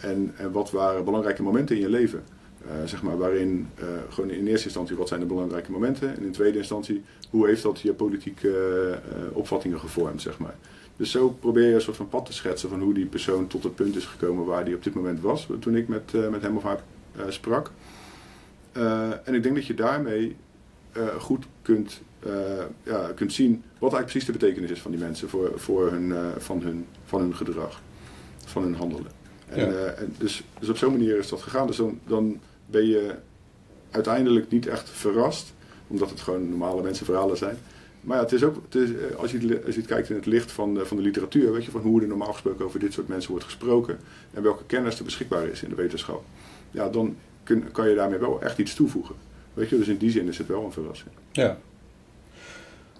en, 0.00 0.32
en 0.36 0.52
wat 0.52 0.70
waren 0.70 1.04
belangrijke 1.04 1.42
momenten 1.42 1.76
in 1.76 1.82
je 1.82 1.88
leven. 1.88 2.22
Uh, 2.66 2.72
zeg 2.84 3.02
maar, 3.02 3.18
waarin 3.18 3.68
uh, 3.78 3.86
gewoon 4.08 4.30
in 4.30 4.46
eerste 4.46 4.64
instantie 4.64 4.96
wat 4.96 5.08
zijn 5.08 5.20
de 5.20 5.26
belangrijke 5.26 5.70
momenten 5.70 6.16
en 6.16 6.22
in 6.22 6.32
tweede 6.32 6.58
instantie 6.58 7.02
hoe 7.30 7.46
heeft 7.46 7.62
dat 7.62 7.80
je 7.80 7.92
politieke 7.92 8.48
uh, 8.48 9.36
opvattingen 9.36 9.80
gevormd, 9.80 10.22
zeg 10.22 10.38
maar. 10.38 10.54
Dus 10.96 11.10
zo 11.10 11.28
probeer 11.28 11.68
je 11.68 11.74
een 11.74 11.80
soort 11.80 11.96
van 11.96 12.08
pad 12.08 12.26
te 12.26 12.32
schetsen 12.32 12.68
van 12.68 12.80
hoe 12.80 12.94
die 12.94 13.06
persoon 13.06 13.46
tot 13.46 13.62
het 13.62 13.74
punt 13.74 13.96
is 13.96 14.06
gekomen 14.06 14.44
waar 14.44 14.64
die 14.64 14.74
op 14.74 14.84
dit 14.84 14.94
moment 14.94 15.20
was 15.20 15.48
toen 15.60 15.76
ik 15.76 15.88
met, 15.88 16.30
met 16.30 16.42
hem 16.42 16.56
of 16.56 16.62
haar 16.62 16.80
sprak. 17.28 17.70
en 19.24 19.34
ik 19.34 19.42
denk 19.42 19.54
dat 19.54 19.66
je 19.66 19.74
daarmee 19.74 20.36
goed 21.18 21.46
kunt, 21.62 22.00
ja, 22.82 23.12
kunt 23.14 23.32
zien 23.32 23.62
wat 23.78 23.92
eigenlijk 23.92 24.04
precies 24.04 24.24
de 24.24 24.32
betekenis 24.32 24.70
is 24.70 24.80
van 24.80 24.90
die 24.90 25.00
mensen 25.00 25.28
voor, 25.28 25.52
voor 25.54 25.90
hun, 25.90 26.14
van, 26.38 26.62
hun, 26.62 26.86
van 27.04 27.20
hun 27.20 27.34
gedrag, 27.36 27.82
van 28.44 28.62
hun 28.62 28.74
handelen. 28.74 29.10
En, 29.46 29.72
Ja. 29.72 29.86
en 29.86 30.14
dus, 30.18 30.42
dus 30.58 30.68
op 30.68 30.76
zo'n 30.76 30.92
manier 30.92 31.18
is 31.18 31.28
dat 31.28 31.42
gegaan. 31.42 31.66
Dus 31.66 31.76
dan, 31.76 32.00
dan 32.06 32.40
ben 32.70 32.86
je 32.86 33.14
uiteindelijk 33.90 34.50
niet 34.50 34.66
echt 34.66 34.90
verrast, 34.90 35.52
omdat 35.86 36.10
het 36.10 36.20
gewoon 36.20 36.48
normale 36.48 36.82
mensenverhalen 36.82 37.36
zijn. 37.36 37.58
Maar 38.00 38.16
ja, 38.16 38.22
het 38.22 38.32
is 38.32 38.42
ook, 38.44 38.54
het 38.64 38.74
is, 38.74 38.90
eh, 38.90 39.16
als, 39.16 39.30
je, 39.30 39.38
het 39.38 39.66
als 39.66 39.74
je 39.74 39.82
kijkt 39.82 40.10
in 40.10 40.16
het 40.16 40.26
licht 40.26 40.52
van, 40.52 40.74
de- 40.74 40.86
van 40.86 40.96
de 40.96 41.02
literatuur, 41.02 41.52
weet 41.52 41.64
je, 41.64 41.70
van 41.70 41.80
hoe 41.80 42.00
er 42.02 42.06
normaal 42.08 42.32
gesproken 42.32 42.64
over 42.64 42.80
dit 42.80 42.92
soort 42.92 43.08
mensen 43.08 43.30
wordt 43.30 43.44
gesproken 43.44 43.98
en 44.34 44.42
welke 44.42 44.64
kennis 44.66 44.98
er 44.98 45.04
beschikbaar 45.04 45.46
is 45.46 45.62
in 45.62 45.68
de 45.68 45.74
wetenschap, 45.74 46.22
ja, 46.70 46.88
dan 46.88 47.16
kun, 47.42 47.70
kan 47.72 47.88
je 47.88 47.94
daarmee 47.94 48.18
wel 48.18 48.42
echt 48.42 48.58
iets 48.58 48.74
toevoegen. 48.74 49.14
Weet 49.54 49.68
je, 49.68 49.76
dus 49.78 49.88
in 49.88 49.96
die 49.96 50.10
zin 50.10 50.28
is 50.28 50.38
het 50.38 50.46
wel 50.46 50.64
een 50.64 50.72
verrassing. 50.72 51.10
Ja. 51.32 51.58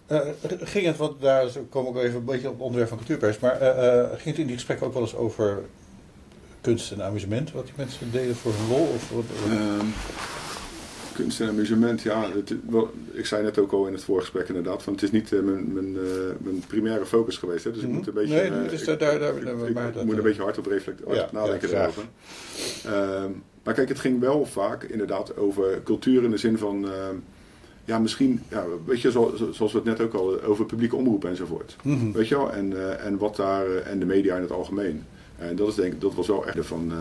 Eh, 0.07 0.21
ging 0.61 0.87
het, 0.87 0.97
want 0.97 1.21
daar 1.21 1.49
kom 1.69 1.87
ik 1.97 2.03
even 2.03 2.19
een 2.19 2.25
beetje 2.25 2.47
op 2.49 2.55
het 2.55 2.63
onderwerp 2.63 2.89
van 2.89 2.99
cultuurpers, 2.99 3.39
maar 3.39 3.61
eh, 3.61 3.99
eh, 4.01 4.09
ging 4.11 4.25
het 4.25 4.39
in 4.39 4.47
die 4.47 4.55
gesprekken 4.55 4.87
ook 4.87 4.93
wel 4.93 5.03
eens 5.03 5.15
over 5.17 5.59
kunst 6.61 6.93
en 6.93 7.03
amusement, 7.03 7.53
wat 7.53 7.65
die 7.65 7.75
mensen 7.77 8.11
deden 8.13 8.37
voor 8.37 8.53
hun 8.57 8.69
lol? 8.69 8.87
Of 8.95 9.11
wat, 9.11 9.25
Ehm, 9.51 9.87
kunst 11.15 11.41
en 11.41 11.49
amusement, 11.49 12.01
ja. 12.03 12.31
Het, 12.35 12.55
wel, 12.69 12.91
ik 13.13 13.27
zei 13.27 13.43
net 13.43 13.59
ook 13.59 13.73
al 13.73 13.87
in 13.87 13.93
het 13.93 14.05
voorgesprek 14.05 14.49
inderdaad, 14.49 14.83
van 14.83 14.93
het 14.93 15.03
is 15.03 15.11
niet 15.11 15.33
eh, 15.33 15.41
mijn, 15.41 15.73
mijn, 15.73 15.97
eh, 15.97 16.03
mijn 16.39 16.63
primaire 16.67 17.07
focus 17.07 17.37
geweest. 17.37 17.65
Hè, 17.65 17.71
dus 17.73 17.81
ik 17.83 17.87
Mhm. 17.89 17.97
moet 17.97 18.07
een 18.07 18.15
beetje, 18.15 18.35
Nee, 18.35 18.65
is 18.71 18.81
ik- 18.81 18.87
daar- 18.87 18.99
daar- 18.99 19.19
daar- 19.19 19.37
ik- 19.37 19.45
daar- 19.45 19.69
ik- 19.69 19.75
maar 19.75 19.89
ik 19.89 19.95
dat, 19.95 20.05
moet 20.05 20.17
een 20.17 20.23
beetje 20.23 20.43
hard 20.43 20.59
op 20.59 20.67
reflect, 20.67 21.01
hard 21.05 21.17
ja, 21.17 21.25
op 21.25 21.33
nadenken 21.33 21.69
ja, 21.69 21.75
daarover. 21.75 22.05
Ehm, 22.85 23.31
maar 23.63 23.75
kijk, 23.75 23.89
het 23.89 23.99
ging 23.99 24.21
wel 24.21 24.47
vaak 24.47 24.83
inderdaad 24.83 25.37
over 25.37 25.83
cultuur 25.85 26.23
in 26.25 26.31
de 26.31 26.37
zin 26.37 26.59
van, 26.59 26.85
ehm, 26.85 27.15
ja 27.85 27.99
misschien, 27.99 28.43
ja, 28.49 28.65
weet 28.85 29.01
je, 29.01 29.11
zo- 29.11 29.35
zo- 29.37 29.53
zoals 29.53 29.73
we 29.73 29.79
het 29.79 29.87
net 29.87 30.01
ook 30.01 30.15
al 30.15 30.43
over 30.43 30.65
publieke 30.67 30.97
omroep 30.97 31.25
enzovoort. 31.25 31.77
Mhm. 31.83 32.13
Weet 32.13 32.29
je 32.29 32.37
wel? 32.37 32.53
En, 32.53 32.99
en 33.01 33.19
wat 33.19 33.37
daar, 33.37 33.77
en 33.77 33.99
de 33.99 34.07
media 34.07 34.37
in 34.37 34.43
het 34.43 34.51
algemeen. 34.53 35.05
En 35.41 35.57
dat 35.57 35.69
is 35.69 35.75
denk 35.75 35.93
ik, 35.93 36.01
dat 36.01 36.15
was 36.15 36.27
wel 36.27 36.47
echt 36.47 36.67
van, 36.67 36.91
eh, 36.91 36.97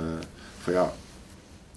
van 0.60 0.74
ja, 0.74 0.94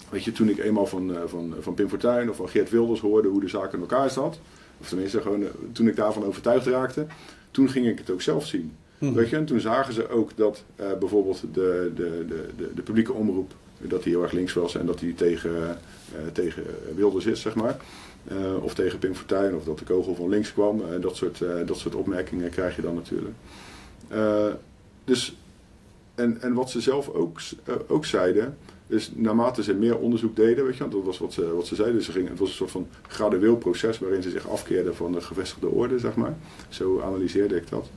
weet 0.09 0.23
je, 0.23 0.31
toen 0.31 0.49
ik 0.49 0.57
eenmaal 0.57 0.85
van, 0.85 1.15
eh, 1.15 1.21
van, 1.25 1.53
van 1.59 1.73
Pim 1.73 1.89
Fortuyn 1.89 2.29
of 2.29 2.35
van 2.35 2.49
Geert 2.49 2.69
Wilders 2.69 2.99
hoorde 2.99 3.27
hoe 3.27 3.41
de 3.41 3.47
zaak 3.47 3.73
in 3.73 3.79
elkaar 3.79 4.09
zat, 4.09 4.39
of 4.79 4.87
tenminste 4.87 5.21
gewoon, 5.21 5.43
eh, 5.43 5.49
toen 5.71 5.87
ik 5.87 5.95
daarvan 5.95 6.25
overtuigd 6.25 6.65
raakte, 6.65 7.05
toen 7.51 7.69
ging 7.69 7.87
ik 7.87 7.97
het 7.97 8.09
ook 8.09 8.21
zelf 8.21 8.45
zien. 8.45 8.75
Mhm. 8.97 9.13
Weet 9.13 9.29
je, 9.29 9.35
en 9.35 9.45
toen 9.45 9.59
zagen 9.59 9.93
ze 9.93 10.09
ook 10.09 10.31
dat 10.35 10.63
bijvoorbeeld 10.99 11.41
de, 11.53 11.91
de, 11.95 12.25
de, 12.27 12.45
de, 12.57 12.71
de 12.75 12.81
publieke 12.81 13.13
omroep, 13.13 13.53
dat 13.77 14.03
die 14.03 14.13
heel 14.13 14.23
erg 14.23 14.31
links 14.31 14.53
was 14.53 14.75
en 14.75 14.85
dat 14.85 14.99
die 14.99 15.15
tegen, 15.15 15.77
tegen 16.31 16.63
Wilders 16.95 17.25
is, 17.25 17.41
zeg 17.41 17.55
maar. 17.55 17.77
Of 18.61 18.73
tegen 18.73 18.99
Pim 18.99 19.15
Fortuyn, 19.15 19.55
of 19.55 19.63
dat 19.63 19.79
de 19.79 19.85
kogel 19.85 20.15
van 20.15 20.29
links 20.29 20.53
kwam. 20.53 20.81
Dat, 21.01 21.15
soort, 21.15 21.39
dat 21.65 21.77
soort 21.77 21.95
opmerkingen 21.95 22.49
krijg 22.49 22.75
je 22.75 22.81
dan 22.81 22.95
natuurlijk. 22.95 23.35
Dus, 25.03 25.35
en, 26.15 26.41
en 26.41 26.53
wat 26.53 26.69
ze 26.69 26.81
zelf 26.81 27.09
ook, 27.09 27.39
eh, 27.63 27.75
ook 27.87 28.05
zeiden, 28.05 28.57
is 28.87 29.11
naarmate 29.15 29.63
ze 29.63 29.73
meer 29.73 29.97
onderzoek 29.97 30.35
deden, 30.35 30.65
weet 30.65 30.77
je, 30.77 30.87
dat 30.87 31.03
was 31.03 31.17
wat 31.17 31.33
ze, 31.33 31.55
wat 31.55 31.67
ze 31.67 31.75
zeiden, 31.75 32.01
ze 32.01 32.11
gingen, 32.11 32.29
het 32.29 32.39
was 32.39 32.49
een 32.49 32.55
soort 32.55 32.71
van 32.71 32.87
gradueel 33.07 33.55
proces 33.55 33.99
waarin 33.99 34.21
ze 34.21 34.29
zich 34.29 34.49
afkeerden 34.49 34.95
van 34.95 35.11
de 35.11 35.21
gevestigde 35.21 35.67
orde, 35.67 35.99
zeg 35.99 36.15
maar. 36.15 36.35
Zo 36.69 37.01
analyseerde 37.01 37.55
ik 37.55 37.69
dat. 37.69 37.89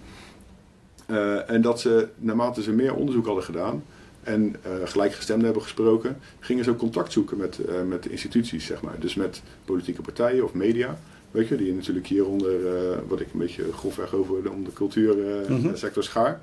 Eh, 1.06 1.50
en 1.50 1.60
dat 1.60 1.80
ze, 1.80 2.08
naarmate 2.16 2.62
ze 2.62 2.72
meer 2.72 2.94
onderzoek 2.94 3.26
hadden 3.26 3.44
gedaan 3.44 3.84
en 4.22 4.56
eh 4.62 4.70
gelijkgestemden 4.84 5.44
hebben 5.44 5.62
gesproken, 5.62 6.18
gingen 6.40 6.64
ze 6.64 6.70
ook 6.70 6.78
contact 6.78 7.12
zoeken 7.12 7.36
met, 7.36 7.58
met 7.86 8.02
de 8.02 8.10
instituties, 8.10 8.66
zeg 8.66 8.82
maar. 8.82 9.00
Dus 9.00 9.14
met 9.14 9.42
politieke 9.64 10.02
partijen 10.02 10.44
of 10.44 10.54
media, 10.54 10.98
weet 11.30 11.48
je, 11.48 11.56
die 11.56 11.74
natuurlijk 11.74 12.06
hieronder, 12.06 12.66
eh, 12.76 12.98
wat 13.08 13.20
ik 13.20 13.26
een 13.32 13.38
beetje 13.38 13.72
grofweg 13.72 14.14
over 14.14 14.42
de, 14.42 14.50
om 14.50 14.64
de 14.64 14.72
cultuursector 14.72 15.56
Mhm. 15.58 15.76
sector 15.76 16.02
schaar. 16.04 16.40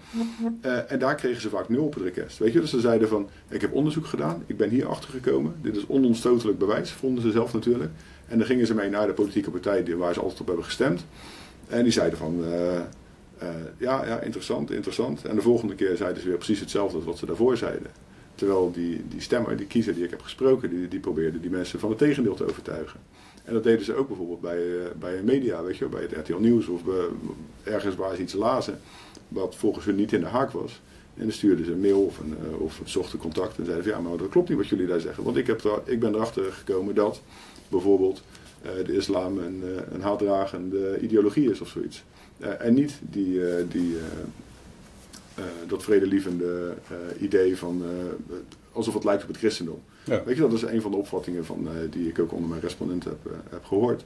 Eh, 0.61 0.91
en 0.91 0.99
daar 0.99 1.15
kregen 1.15 1.41
ze 1.41 1.49
vaak 1.49 1.69
nul 1.69 1.83
op 1.85 1.93
het 1.93 2.03
request. 2.03 2.37
Weet 2.37 2.53
je, 2.53 2.59
dus 2.59 2.69
ze 2.69 2.79
zeiden 2.79 3.07
van, 3.07 3.29
ik 3.49 3.61
heb 3.61 3.73
onderzoek 3.73 4.05
gedaan, 4.05 4.43
ik 4.45 4.57
ben 4.57 4.69
hier 4.69 4.87
achter 4.87 5.09
gekomen, 5.09 5.55
dit 5.61 5.75
is 5.75 5.87
onomstotelijk 5.87 6.57
bewijs, 6.57 6.91
vonden 6.91 7.23
ze 7.23 7.31
zelf 7.31 7.53
natuurlijk. 7.53 7.91
En 8.27 8.37
dan 8.37 8.47
gingen 8.47 8.67
ze 8.67 8.73
mee 8.75 8.89
naar 8.89 9.07
de 9.07 9.13
politieke 9.13 9.49
partij 9.51 9.83
die- 9.83 9.95
waar 9.95 10.13
ze 10.13 10.19
altijd 10.21 10.39
op 10.39 10.47
hebben 10.47 10.65
gestemd. 10.65 11.05
En 11.67 11.83
die 11.83 11.91
zeiden 11.91 12.17
van, 12.17 12.43
eh, 12.45 12.75
eh, 12.77 12.83
ja, 13.77 14.05
ja, 14.05 14.19
interessant, 14.21 14.71
interessant. 14.71 15.25
En 15.25 15.35
de 15.35 15.41
volgende 15.41 15.75
keer 15.75 15.97
zeiden 15.97 16.21
ze 16.21 16.27
weer 16.27 16.37
precies 16.37 16.59
hetzelfde 16.59 16.95
als 16.95 17.05
wat 17.05 17.17
ze 17.17 17.25
daarvoor 17.25 17.57
zeiden. 17.57 17.87
Terwijl 18.35 18.71
die, 18.71 19.01
die 19.09 19.21
stemmer, 19.21 19.57
die 19.57 19.65
kiezer 19.67 19.93
die 19.95 20.03
ik 20.03 20.09
heb 20.09 20.21
gesproken, 20.21 20.69
die, 20.69 20.87
die 20.87 20.99
probeerde 20.99 21.39
die 21.39 21.49
mensen 21.49 21.79
van 21.79 21.89
het 21.89 21.97
tegendeel 21.97 22.35
te 22.35 22.49
overtuigen. 22.49 22.99
En 23.43 23.53
dat 23.53 23.63
deden 23.63 23.85
ze 23.85 23.95
ook 23.95 24.07
bijvoorbeeld 24.07 24.41
bij, 24.41 24.79
eh, 24.79 24.91
bij 24.99 25.17
een 25.17 25.25
media, 25.25 25.63
weet 25.63 25.77
je, 25.77 25.85
bij 25.85 26.01
het 26.01 26.11
RTL 26.11 26.37
Nieuws 26.37 26.67
of 26.67 26.81
ergens 27.63 27.95
waar 27.95 28.15
ze 28.15 28.21
iets 28.21 28.33
lazen, 28.33 28.79
wat 29.27 29.55
volgens 29.55 29.85
hun 29.85 29.95
niet 29.95 30.13
in 30.13 30.19
de 30.19 30.25
haak 30.25 30.51
was. 30.51 30.81
En 31.17 31.23
dan 31.23 31.31
stuurden 31.31 31.65
ze 31.65 31.71
een 31.71 31.79
mail 31.79 32.01
of, 32.01 32.19
een, 32.19 32.35
eh, 32.43 32.61
of 32.61 32.81
zochten 32.83 33.19
contact 33.19 33.57
en 33.57 33.65
zeiden 33.65 33.83
van 33.85 33.93
ja, 33.93 34.09
maar 34.09 34.17
dat 34.17 34.29
klopt 34.29 34.49
niet 34.49 34.57
wat 34.57 34.67
jullie 34.67 34.87
daar 34.87 34.99
zeggen. 34.99 35.23
Want 35.23 35.37
ik, 35.37 35.47
heb 35.47 35.63
er, 35.63 35.81
ik 35.85 35.99
ben 35.99 36.15
erachter 36.15 36.51
gekomen 36.51 36.95
dat 36.95 37.21
bijvoorbeeld 37.67 38.23
eh, 38.61 38.71
de 38.85 38.95
islam 38.95 39.37
een, 39.37 39.63
eh, 39.63 39.93
een 39.93 40.01
haatdragende 40.01 40.99
ideologie 40.99 41.51
is 41.51 41.61
of 41.61 41.67
zoiets. 41.67 42.03
En 42.59 42.73
niet 42.73 42.99
die, 43.01 43.39
die, 43.67 43.95
dat 45.67 45.83
vredelievende 45.83 46.73
idee 47.19 47.57
van 47.57 47.83
alsof 48.71 48.93
het 48.93 49.03
lijkt 49.03 49.21
op 49.21 49.27
het 49.27 49.37
christendom. 49.37 49.81
Weet 50.05 50.35
je, 50.35 50.41
dat 50.41 50.53
is 50.53 50.61
een 50.61 50.81
van 50.81 50.91
de 50.91 50.97
opvattingen 50.97 51.45
van, 51.45 51.67
eh, 51.67 51.73
die 51.89 52.07
ik 52.07 52.19
ook 52.19 52.31
onder 52.31 52.49
mijn 52.49 52.61
respondent 52.61 53.03
heb, 53.03 53.25
eh, 53.25 53.31
heb 53.49 53.65
gehoord. 53.65 54.03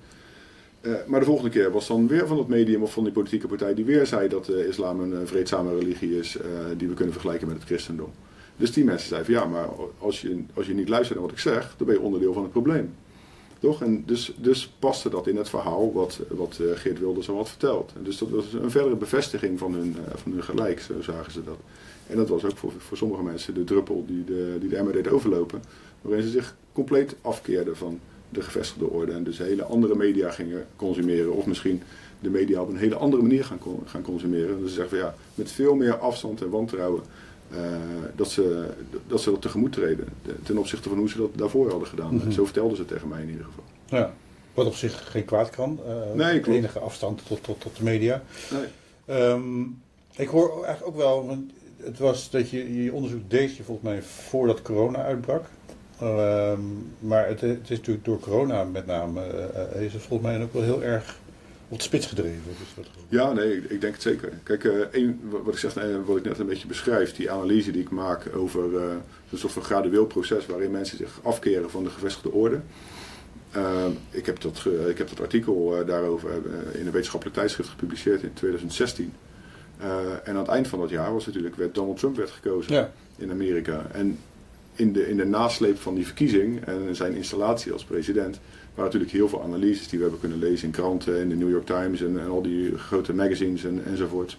Eh, 0.81 0.93
maar 1.07 1.19
de 1.19 1.25
volgende 1.25 1.49
keer 1.49 1.71
was 1.71 1.87
dan 1.87 2.07
weer 2.07 2.27
van 2.27 2.37
het 2.37 2.47
medium 2.47 2.83
of 2.83 2.93
van 2.93 3.03
die 3.03 3.13
politieke 3.13 3.47
partij 3.47 3.73
die 3.73 3.85
weer 3.85 4.05
zei 4.05 4.27
dat 4.27 4.45
de 4.45 4.67
islam 4.67 4.99
een 4.99 5.27
vreedzame 5.27 5.77
religie 5.77 6.19
is 6.19 6.37
die 6.77 6.87
we 6.87 6.93
kunnen 6.93 7.13
vergelijken 7.13 7.47
met 7.47 7.57
het 7.57 7.65
christendom. 7.65 8.11
Dus 8.57 8.71
die 8.71 8.83
mensen 8.83 9.07
zeiden 9.07 9.33
van 9.33 9.43
ja, 9.43 9.49
maar 9.49 9.69
als 9.97 10.21
je, 10.21 10.43
als 10.53 10.67
je 10.67 10.73
niet 10.73 10.89
luistert 10.89 11.19
naar 11.19 11.27
wat 11.27 11.37
ik 11.37 11.41
zeg, 11.41 11.75
dan 11.77 11.87
ben 11.87 11.95
je 11.95 12.01
onderdeel 12.01 12.33
van 12.33 12.41
het 12.41 12.51
probleem. 12.51 12.93
Toch? 13.59 13.81
En 13.81 14.03
dus, 14.05 14.33
dus 14.37 14.73
paste 14.79 15.09
dat 15.09 15.27
in 15.27 15.35
het 15.35 15.49
verhaal 15.49 15.93
wat, 15.93 16.19
wat 16.29 16.59
Geert 16.73 16.99
Wilders 16.99 17.29
al 17.29 17.35
had 17.35 17.49
verteld. 17.49 17.91
En 17.95 18.03
dus 18.03 18.17
dat 18.17 18.29
was 18.29 18.53
een 18.53 18.71
verdere 18.71 18.95
bevestiging 18.95 19.59
van 19.59 19.73
hun, 19.73 19.95
van 20.15 20.31
hun 20.31 20.43
gelijk, 20.43 20.79
zo 20.79 21.01
zagen 21.01 21.31
ze 21.31 21.43
dat. 21.43 21.57
En 22.07 22.15
dat 22.15 22.29
was 22.29 22.45
ook 22.45 22.57
voor, 22.57 22.73
voor 22.77 22.97
sommige 22.97 23.23
mensen 23.23 23.53
de 23.53 23.63
druppel 23.63 24.03
die 24.07 24.23
de, 24.23 24.57
die 24.59 24.69
de 24.69 24.75
emmer 24.75 24.93
deed 24.93 25.07
overlopen. 25.07 25.61
Waarin 26.01 26.23
ze 26.23 26.29
zich 26.29 26.55
compleet 26.73 27.15
afkeerden 27.21 27.77
van 27.77 27.99
de 28.29 28.41
gevestigde 28.41 28.89
orde. 28.89 29.11
En 29.11 29.23
dus 29.23 29.37
hele 29.37 29.63
andere 29.63 29.95
media 29.95 30.31
gingen 30.31 30.65
consumeren. 30.75 31.33
Of 31.33 31.45
misschien 31.45 31.81
de 32.19 32.29
media 32.29 32.61
op 32.61 32.69
een 32.69 32.77
hele 32.77 32.95
andere 32.95 33.21
manier 33.21 33.43
gaan, 33.45 33.59
gaan 33.85 34.01
consumeren. 34.01 34.49
En 34.55 34.59
dus 34.59 34.69
ze 34.69 34.75
zeggen 34.75 34.97
van 34.97 35.07
ja, 35.07 35.15
met 35.35 35.51
veel 35.51 35.75
meer 35.75 35.97
afstand 35.97 36.41
en 36.41 36.49
wantrouwen. 36.49 37.01
eh, 37.51 37.57
dat, 38.15 38.29
ze, 38.31 38.65
dat 39.07 39.21
ze 39.21 39.31
dat 39.31 39.41
tegemoet 39.41 39.71
treden. 39.71 40.07
de- 40.25 40.41
Ten 40.43 40.57
opzichte 40.57 40.89
van 40.89 40.97
hoe 40.97 41.09
ze 41.09 41.17
dat 41.17 41.29
daarvoor 41.35 41.69
hadden 41.69 41.87
gedaan. 41.87 42.15
Mhm. 42.15 42.31
Zo 42.31 42.43
vertelden 42.45 42.77
ze 42.77 42.85
tegen 42.85 43.07
mij 43.07 43.21
in 43.21 43.29
ieder 43.29 43.45
geval. 43.45 43.63
Ja. 43.85 44.13
Wat 44.53 44.65
op 44.65 44.75
zich 44.75 45.11
geen 45.11 45.25
kwaad 45.25 45.49
kan. 45.49 45.79
eh, 45.87 46.13
Nee, 46.13 46.39
klopt. 46.39 46.57
enige 46.57 46.79
afstand 46.79 47.21
tot, 47.27 47.43
tot, 47.43 47.61
tot 47.61 47.77
de 47.77 47.83
media. 47.83 48.23
Nee. 48.51 48.65
Ehm, 49.17 49.61
ik 50.15 50.27
hoor 50.27 50.63
eigenlijk 50.65 50.87
ook 50.87 50.95
wel, 51.03 51.37
het 51.77 51.99
was 51.99 52.29
dat 52.29 52.49
je 52.49 52.83
je 52.83 52.93
onderzoek 52.93 53.29
deed 53.29 53.55
je 53.55 53.63
volgens 53.63 53.87
mij 53.89 54.01
voordat 54.03 54.61
corona 54.61 55.03
uitbrak. 55.03 55.45
Ehm, 55.99 56.59
maar 56.99 57.27
het, 57.27 57.41
het 57.41 57.69
is 57.69 57.77
natuurlijk 57.77 58.05
door 58.05 58.19
corona 58.19 58.63
met 58.63 58.85
name, 58.85 59.21
eh, 59.21 59.81
is 59.81 59.93
het 59.93 60.01
volgens 60.01 60.29
mij 60.29 60.41
ook 60.41 60.53
wel 60.53 60.61
heel 60.63 60.83
erg 60.83 61.15
op 61.69 61.77
de 61.77 61.83
spits 61.83 62.05
gedreven. 62.05 62.41
Dus 62.45 62.73
dat. 62.75 62.85
Ja, 63.09 63.33
nee, 63.33 63.57
ik, 63.57 63.63
ik 63.69 63.81
denk 63.81 63.93
het 63.93 64.01
zeker. 64.01 64.29
Kijk, 64.43 64.63
eh, 64.63 64.71
één, 64.91 65.19
wat- 65.29 65.53
ik 65.53 65.57
zeg, 65.59 65.75
eh, 65.75 65.83
wat 66.05 66.17
ik 66.17 66.23
net 66.23 66.39
een 66.39 66.45
beetje 66.45 66.67
beschrijf, 66.67 67.15
die 67.15 67.31
analyse 67.31 67.71
die 67.71 67.81
ik 67.81 67.89
maak 67.89 68.35
over 68.35 68.63
een 69.31 69.37
soort 69.37 69.53
van 69.53 69.63
gradueel 69.63 70.05
proces 70.05 70.45
waarin 70.45 70.71
mensen 70.71 70.97
zich 70.97 71.19
afkeren 71.23 71.69
van 71.69 71.83
de 71.83 71.89
gevestigde 71.89 72.31
orde. 72.31 72.59
Ik, 74.09 74.25
heb 74.25 74.41
dat, 74.41 74.65
ik 74.89 74.97
heb 74.97 75.09
dat 75.09 75.21
artikel 75.21 75.85
daarover 75.85 76.29
in 76.73 76.85
een 76.85 76.91
wetenschappelijk 76.91 77.37
tijdschrift 77.37 77.69
gepubliceerd 77.69 78.23
in 78.23 78.33
2016. 78.33 79.13
Eh, 79.77 79.87
en 80.23 80.33
aan 80.33 80.35
het 80.37 80.47
eind 80.47 80.67
van 80.67 80.79
dat 80.79 80.89
jaar 80.89 81.13
was 81.13 81.25
natuurlijk, 81.25 81.55
werd 81.55 81.75
Donald 81.75 81.97
Trump 81.97 82.15
werd 82.15 82.29
gekozen 82.29 82.73
Ja, 82.73 82.91
in 83.17 83.31
Amerika. 83.31 83.85
En 83.91 84.17
in 84.77 84.93
de, 84.93 85.09
in 85.09 85.17
de 85.17 85.25
nasleep 85.25 85.77
van 85.77 85.95
die 85.95 86.05
verkiezing 86.05 86.65
en 86.65 86.95
zijn 86.95 87.15
installatie 87.15 87.71
als 87.71 87.83
president 87.83 88.39
waren 88.75 88.91
natuurlijk 88.91 89.11
heel 89.11 89.29
veel 89.29 89.43
analyses 89.43 89.87
die 89.87 89.97
we 89.97 90.03
hebben 90.03 90.21
kunnen 90.21 90.39
lezen 90.39 90.65
in 90.65 90.73
kranten, 90.73 91.19
in 91.19 91.29
de 91.29 91.35
New 91.35 91.49
York 91.49 91.65
Times 91.65 92.01
en, 92.01 92.19
en 92.19 92.27
al 92.27 92.41
die 92.41 92.77
grote 92.77 93.13
magazines 93.13 93.63
en, 93.63 93.81
enzovoort. 93.85 94.37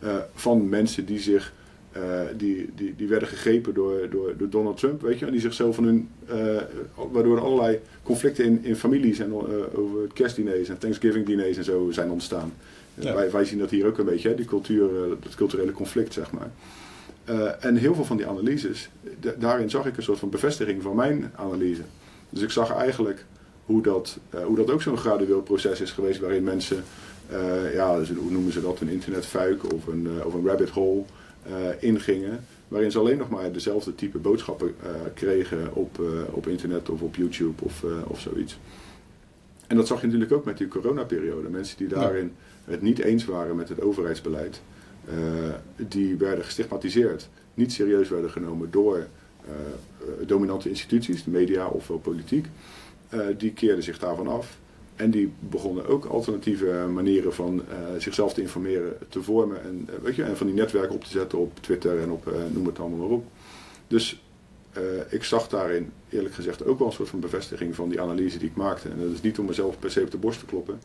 eh, 0.00 0.16
van 0.34 0.68
mensen 0.68 1.04
die 1.04 1.18
zich 1.18 1.52
eh, 1.92 2.20
die, 2.36 2.70
die, 2.74 2.94
die 2.96 3.08
werden 3.08 3.28
gegrepen 3.28 3.74
door, 3.74 4.10
door, 4.10 4.36
door 4.36 4.48
Donald 4.48 4.76
Trump, 4.76 5.02
weet 5.02 5.18
je, 5.18 5.26
en 5.26 5.32
die 5.32 5.40
zich 5.40 5.54
zo 5.54 5.72
van 5.72 5.84
hun, 5.84 6.08
eh, 6.26 6.62
waardoor 7.12 7.36
er 7.36 7.42
allerlei 7.42 7.80
conflicten 8.02 8.44
in, 8.44 8.64
in 8.64 8.76
families 8.76 9.18
en 9.18 9.32
over 9.74 10.06
kerstdiners 10.12 10.68
en 10.68 10.78
Thanksgiving 10.78 11.26
diners 11.26 11.56
en 11.56 11.64
zo 11.64 11.90
zijn 11.90 12.10
ontstaan. 12.10 12.52
Ja. 12.94 13.14
wij, 13.14 13.30
wij 13.30 13.44
zien 13.44 13.58
dat 13.58 13.70
hier 13.70 13.86
ook 13.86 13.98
een 13.98 14.04
beetje, 14.04 14.28
hè, 14.28 14.34
die 14.34 14.44
cultuur, 14.44 14.88
dat 15.20 15.34
culturele 15.34 15.72
conflict, 15.72 16.12
zeg 16.12 16.30
maar. 16.30 16.50
Eh, 17.26 17.64
en 17.64 17.76
heel 17.76 17.94
veel 17.94 18.04
van 18.04 18.16
die 18.16 18.26
analyses, 18.26 18.90
da- 19.20 19.34
daarin 19.38 19.70
zag 19.70 19.86
ik 19.86 19.96
een 19.96 20.02
soort 20.02 20.18
van 20.18 20.30
bevestiging 20.30 20.82
van 20.82 20.96
mijn 20.96 21.30
analyse. 21.36 21.82
Dus 22.30 22.42
ik 22.42 22.50
zag 22.50 22.70
eigenlijk 22.74 23.24
hoe 23.64 23.82
dat, 23.82 24.18
eh, 24.30 24.44
hoe 24.44 24.56
dat 24.56 24.70
ook 24.70 24.82
zo'n 24.82 24.96
gradueel 24.96 25.42
proces 25.42 25.80
is 25.80 25.90
geweest 25.90 26.20
waarin 26.20 26.44
mensen, 26.44 26.84
eh, 27.28 27.74
ja, 27.74 27.98
dus 27.98 28.10
hoe 28.10 28.30
noemen 28.30 28.52
ze 28.52 28.60
dat, 28.60 28.80
een 28.80 28.88
internetfuik 28.88 29.72
of 29.74 29.86
een, 29.86 30.08
of 30.24 30.34
een 30.34 30.46
rabbit 30.46 30.68
hole 30.70 31.02
ingingen. 31.80 32.44
waarin 32.68 32.90
ze 32.90 32.98
alleen 32.98 33.18
nog 33.18 33.28
maar 33.28 33.52
dezelfde 33.52 33.94
type 33.94 34.18
boodschappen 34.18 34.74
kregen 35.14 35.74
op, 35.74 36.00
op 36.30 36.46
internet 36.46 36.88
of 36.90 37.00
op 37.00 37.16
YouTube 37.16 37.64
of, 37.64 37.84
of 38.06 38.20
zoiets. 38.20 38.58
En 39.66 39.76
dat 39.76 39.86
zag 39.86 40.00
je 40.00 40.06
natuurlijk 40.06 40.32
ook 40.32 40.44
met 40.44 40.58
die 40.58 40.68
coronaperiode. 40.68 41.48
Mensen 41.48 41.76
die 41.76 41.88
daarin 41.88 42.32
het 42.64 42.82
niet 42.82 42.98
eens 42.98 43.24
waren 43.24 43.56
met 43.56 43.68
het 43.68 43.80
overheidsbeleid, 43.80 44.60
die 45.76 46.16
werden 46.16 46.44
gestigmatiseerd, 46.44 47.28
niet 47.54 47.72
serieus 47.72 48.08
werden 48.08 48.30
genomen 48.30 48.70
door 48.70 49.06
dominante 50.26 50.68
instituties, 50.68 51.24
de 51.24 51.30
media 51.30 51.66
of 51.66 51.88
wel 51.88 51.98
politiek. 51.98 52.46
die 53.36 53.52
keerden 53.52 53.84
zich 53.84 53.98
daarvan 53.98 54.28
af. 54.28 54.58
En 54.96 55.10
die 55.10 55.32
begonnen 55.38 55.86
ook 55.86 56.04
alternatieve 56.04 56.86
manieren 56.92 57.34
van 57.34 57.62
zichzelf 57.98 58.34
te 58.34 58.40
informeren 58.40 58.96
te 59.08 59.22
vormen. 59.22 59.62
En, 59.62 59.88
weet 60.02 60.14
je, 60.14 60.36
van 60.36 60.46
die 60.46 60.56
netwerken 60.56 60.94
op 60.94 61.04
te 61.04 61.10
zetten 61.10 61.38
op 61.38 61.52
Twitter 61.60 62.00
en 62.00 62.10
op 62.10 62.32
noem 62.52 62.66
het 62.66 62.78
allemaal 62.78 62.98
maar 62.98 63.16
op. 63.16 63.24
Dus 63.86 64.22
ik 65.08 65.24
zag 65.24 65.48
daarin 65.48 65.92
eerlijk 66.08 66.34
gezegd 66.34 66.64
ook 66.64 66.78
wel 66.78 66.86
een 66.86 66.92
soort 66.92 67.08
van 67.08 67.20
bevestiging 67.20 67.74
van 67.74 67.88
die 67.88 68.00
analyse 68.00 68.38
die 68.38 68.48
ik 68.48 68.56
maakte. 68.56 68.88
En 68.88 69.00
dat 69.00 69.10
is 69.10 69.20
niet 69.20 69.38
om 69.38 69.46
mezelf 69.46 69.78
per 69.78 69.90
se 69.90 70.00
op 70.00 70.10
de 70.10 70.18
borst 70.18 70.38
te 70.38 70.46
kloppen. 70.46 70.78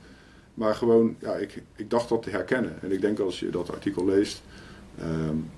Maar 0.62 0.76
gewoon, 0.76 1.16
ja, 1.20 1.34
ik, 1.34 1.64
ik 1.76 1.90
dacht 1.90 2.10
dat 2.10 2.24
te 2.24 2.30
herkennen. 2.30 2.82
En 2.82 2.92
ik 2.92 3.02
denk 3.02 3.20
als 3.20 3.40
je 3.40 3.50
dat 3.50 3.72
artikel 3.72 4.06
leest, 4.06 4.42
um, 5.04 5.50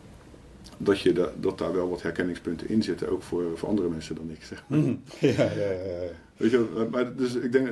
dat, 0.78 1.00
je 1.00 1.14
da, 1.14 1.32
dat 1.40 1.58
daar 1.58 1.74
wel 1.74 1.90
wat 1.90 2.02
herkenningspunten 2.02 2.70
in 2.70 2.84
zitten, 2.84 3.10
ook 3.10 3.24
voor, 3.24 3.44
voor 3.56 3.70
andere 3.70 3.90
mensen 3.90 4.16
dan 4.16 4.30
ik. 4.30 4.44
Zeg 4.44 4.64
maar. 4.68 4.80
mm 4.80 5.02
ja, 5.20 5.30
ja, 5.30 5.72
ja, 5.72 6.10
Weet 6.38 6.52
je, 6.52 6.88
maar 6.92 7.16
dus 7.16 7.36
ik 7.36 7.52
denk, 7.52 7.70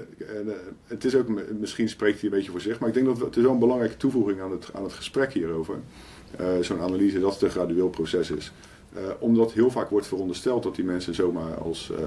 het 0.85 1.05
is 1.05 1.15
ook, 1.15 1.27
misschien 1.59 1.89
spreekt 1.89 2.21
hij 2.21 2.29
een 2.29 2.35
beetje 2.35 2.51
voor 2.51 2.61
zich, 2.61 2.79
maar 2.79 2.87
ik 2.87 2.93
denk 2.93 3.05
dat 3.05 3.19
het 3.19 3.35
is 3.35 3.43
wel 3.43 3.51
een 3.51 3.59
belangrijke 3.59 3.97
toevoeging 3.97 4.41
aan 4.41 4.51
het, 4.51 4.69
aan 4.73 4.83
het 4.83 4.93
gesprek 4.93 5.33
hierover. 5.33 5.75
Uh, 6.41 6.47
Zo'n 6.61 6.81
analyse 6.81 7.19
dat 7.19 7.33
het 7.33 7.41
een 7.41 7.49
gradueel 7.49 7.89
proces 7.89 8.31
is. 8.31 8.51
Uh, 8.95 9.01
omdat 9.19 9.53
heel 9.53 9.71
vaak 9.71 9.89
wordt 9.89 10.07
verondersteld 10.07 10.63
dat 10.63 10.75
die 10.75 10.85
mensen 10.85 11.15
zomaar 11.15 11.53
als, 11.53 11.91
uh, 11.91 11.97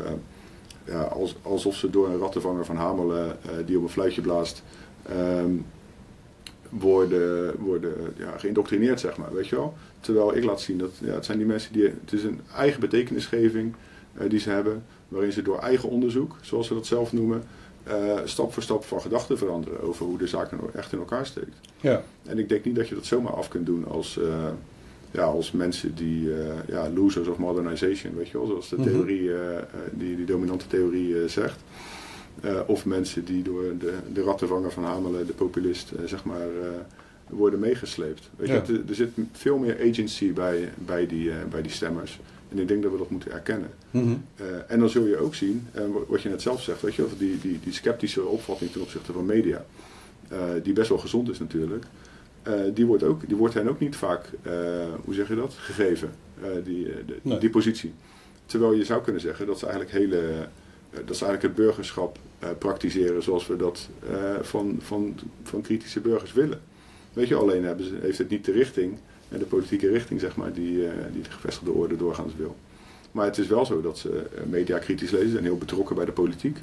ja, 0.85 1.03
als, 1.03 1.37
alsof 1.43 1.75
ze 1.77 1.91
door 1.91 2.09
een 2.09 2.19
rattenvanger 2.19 2.65
van 2.65 2.77
Hamelen 2.77 3.39
die 3.67 3.77
op 3.77 3.83
een 3.83 3.89
fluitje 3.89 4.21
blaast, 4.21 4.63
um, 5.11 5.65
worden, 6.69 7.55
worden 7.59 7.93
ja, 8.17 8.39
geïndoctrineerd, 8.39 9.01
zeg 9.01 9.17
maar, 9.17 9.33
weet 9.35 9.49
je 9.49 9.57
wel. 9.57 9.75
Terwijl 10.01 10.37
ik 10.37 10.45
laat 10.45 10.61
zien 10.61 10.79
dat 10.79 10.91
ja, 11.01 11.13
het 11.15 11.25
zijn 11.25 11.39
die 11.39 11.47
mensen 11.47 11.73
die, 11.73 11.85
het 11.85 12.13
is 12.13 12.23
een 12.25 12.41
eigen 12.57 12.81
betekenisgeving 12.81 13.75
uh, 14.21 14.31
die 14.31 14.39
ze 14.39 14.51
hebben, 14.51 14.85
waarin 15.09 15.33
ze 15.33 15.43
door 15.43 15.59
eigen 15.59 15.89
onderzoek, 15.89 16.37
zoals 16.41 16.67
ze 16.67 16.75
dat 16.75 16.87
zelf 16.87 17.13
noemen, 17.13 17.43
uh, 17.89 18.19
stap 18.25 18.53
voor 18.53 18.63
stap 18.63 18.85
van 18.85 19.01
gedachten 19.01 19.39
veranderen 19.39 19.81
over 19.81 20.07
hoe 20.07 20.19
de 20.19 20.27
zaak 20.27 20.51
echt 20.75 20.93
in 20.93 20.99
elkaar 20.99 21.27
steekt. 21.27 21.57
Ja. 21.81 22.03
En 22.23 22.39
ik 22.39 22.49
denk 22.49 22.65
niet 22.65 22.77
dat 22.77 22.89
je 22.89 22.95
dat 22.95 23.07
zomaar 23.07 23.33
af 23.33 23.49
kunt 23.49 23.67
doen 23.67 23.87
als, 23.89 24.19
uh, 24.19 24.49
ja, 25.11 25.23
als 25.23 25.53
mensen 25.53 25.95
die, 25.95 26.31
ja, 26.67 26.91
losers 26.95 27.29
of 27.29 27.37
modernization, 27.39 28.15
weet 28.17 28.29
je 28.29 28.39
wel, 28.39 28.47
zoals 28.47 28.69
de 28.69 28.77
Mhm. 28.77 28.89
theorie, 28.89 29.31
die, 29.93 30.17
die 30.17 30.27
dominante 30.27 30.67
theorie 30.67 31.29
zegt. 31.29 31.61
Uh, 32.45 32.61
of 32.67 32.85
mensen 32.87 33.25
die 33.25 33.43
door 33.43 33.63
de, 33.79 33.93
de 34.13 34.23
rattenvanger 34.23 34.73
van 34.73 34.85
Hamelen, 34.85 35.27
de 35.27 35.33
populist, 35.33 35.93
uh, 35.93 36.07
zeg 36.07 36.25
maar, 36.25 36.47
uh, 36.47 36.69
worden 37.29 37.59
meegesleept. 37.59 38.31
Weet 38.37 38.49
Ja. 38.49 38.63
je, 38.67 38.83
er, 38.89 38.95
zit 38.95 39.11
veel 39.33 39.59
meer 39.59 39.77
agency 39.91 40.33
bij, 40.33 40.73
bij, 40.85 41.07
die, 41.07 41.31
bij 41.51 41.63
die 41.63 41.71
stemmers. 41.71 42.21
En 42.49 42.59
ik 42.59 42.69
denk 42.69 42.83
dat 42.83 42.93
we 42.93 42.99
dat 42.99 43.11
moeten 43.11 43.33
erkennen. 43.33 43.71
Mhm. 43.91 44.15
en 44.67 44.79
dan 44.79 44.89
zul 44.89 45.07
je 45.07 45.17
ook 45.17 45.35
zien, 45.35 45.67
wat 46.07 46.23
je 46.23 46.29
net 46.29 46.43
zelf 46.43 46.63
zegt, 46.63 46.81
weet 46.83 46.95
je, 46.95 47.07
die, 47.19 47.39
die, 47.41 47.61
die 47.63 47.73
sceptische 47.73 48.25
opvatting 48.25 48.71
ten 48.71 48.81
opzichte 48.81 49.13
van 49.13 49.25
media, 49.27 49.65
die 50.63 50.73
best 50.73 50.89
wel 50.89 50.99
gezond 50.99 51.31
is 51.31 51.39
natuurlijk, 51.39 51.85
die, 52.75 52.87
wordt 52.87 53.03
ook, 53.03 53.27
die 53.29 53.37
wordt 53.37 53.55
hen 53.55 53.69
ook 53.69 53.79
niet 53.81 53.97
vaak, 53.97 54.31
hoe 55.05 55.15
zeg 55.15 55.29
je 55.29 55.35
dat, 55.35 55.55
gegeven, 55.59 56.11
die, 56.65 56.85
de, 56.85 57.19
Nee. 57.23 57.39
die 57.39 57.51
positie. 57.51 57.93
Terwijl 58.47 58.73
je 58.73 58.85
zou 58.85 59.03
kunnen 59.03 59.21
zeggen 59.21 59.47
dat 59.47 59.59
ze 59.59 59.67
eigenlijk 59.67 59.97
hele 59.99 60.49
dat 61.05 61.17
ze 61.17 61.25
eigenlijk 61.25 61.43
het 61.43 61.67
burgerschap 61.67 62.19
uh, 62.43 62.49
praktiseren 62.59 63.23
zoals 63.23 63.47
we 63.47 63.57
dat 63.57 63.89
uh, 64.11 64.41
van, 64.41 64.77
van, 64.81 65.19
van 65.43 65.61
kritische 65.61 66.01
burgers 66.01 66.33
willen. 66.33 66.61
Weet 67.13 67.29
je, 67.29 67.35
alleen 67.35 67.65
hebben 67.65 67.87
ze, 67.87 67.99
heeft 68.01 68.19
het 68.19 68.31
niet 68.31 68.45
de 68.45 68.53
richting 68.53 68.99
en 69.29 69.39
de 69.39 69.45
politieke 69.45 69.89
richting, 69.89 70.21
zeg 70.21 70.37
maar, 70.37 70.53
die, 70.53 70.89
die 71.13 71.23
de 71.23 71.31
gevestigde 71.31 71.71
orde 71.71 71.97
doorgaans 71.97 72.33
wil. 72.37 72.57
Maar 73.15 73.27
het 73.27 73.39
is 73.39 73.47
wel 73.47 73.67
zo 73.67 73.81
dat 73.81 73.99
ze 73.99 74.23
media 74.51 74.79
kritisch 74.79 75.11
lezen 75.11 75.39
en 75.39 75.45
heel 75.45 75.59
betrokken 75.59 75.97
bij 75.97 76.05
de 76.05 76.13
politiek 76.13 76.59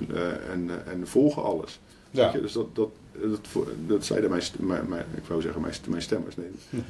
en, 0.52 0.70
en 0.86 1.08
volgen 1.08 1.44
alles. 1.44 1.80
Ja. 2.12 2.32
Dus 2.32 2.52
dat, 2.52 2.76
dat, 2.76 2.90
dat, 3.22 3.48
dat 3.88 4.06
zeiden 4.06 4.30
mijn, 4.30 4.44
mijn, 4.60 4.90
mijn, 4.90 5.06
ik 5.16 5.24
wou 5.28 5.42
zeggen 5.42 5.62
mijn, 5.62 5.74
mijn 5.90 6.02
stemmers, 6.02 6.36
nee, 6.36 6.48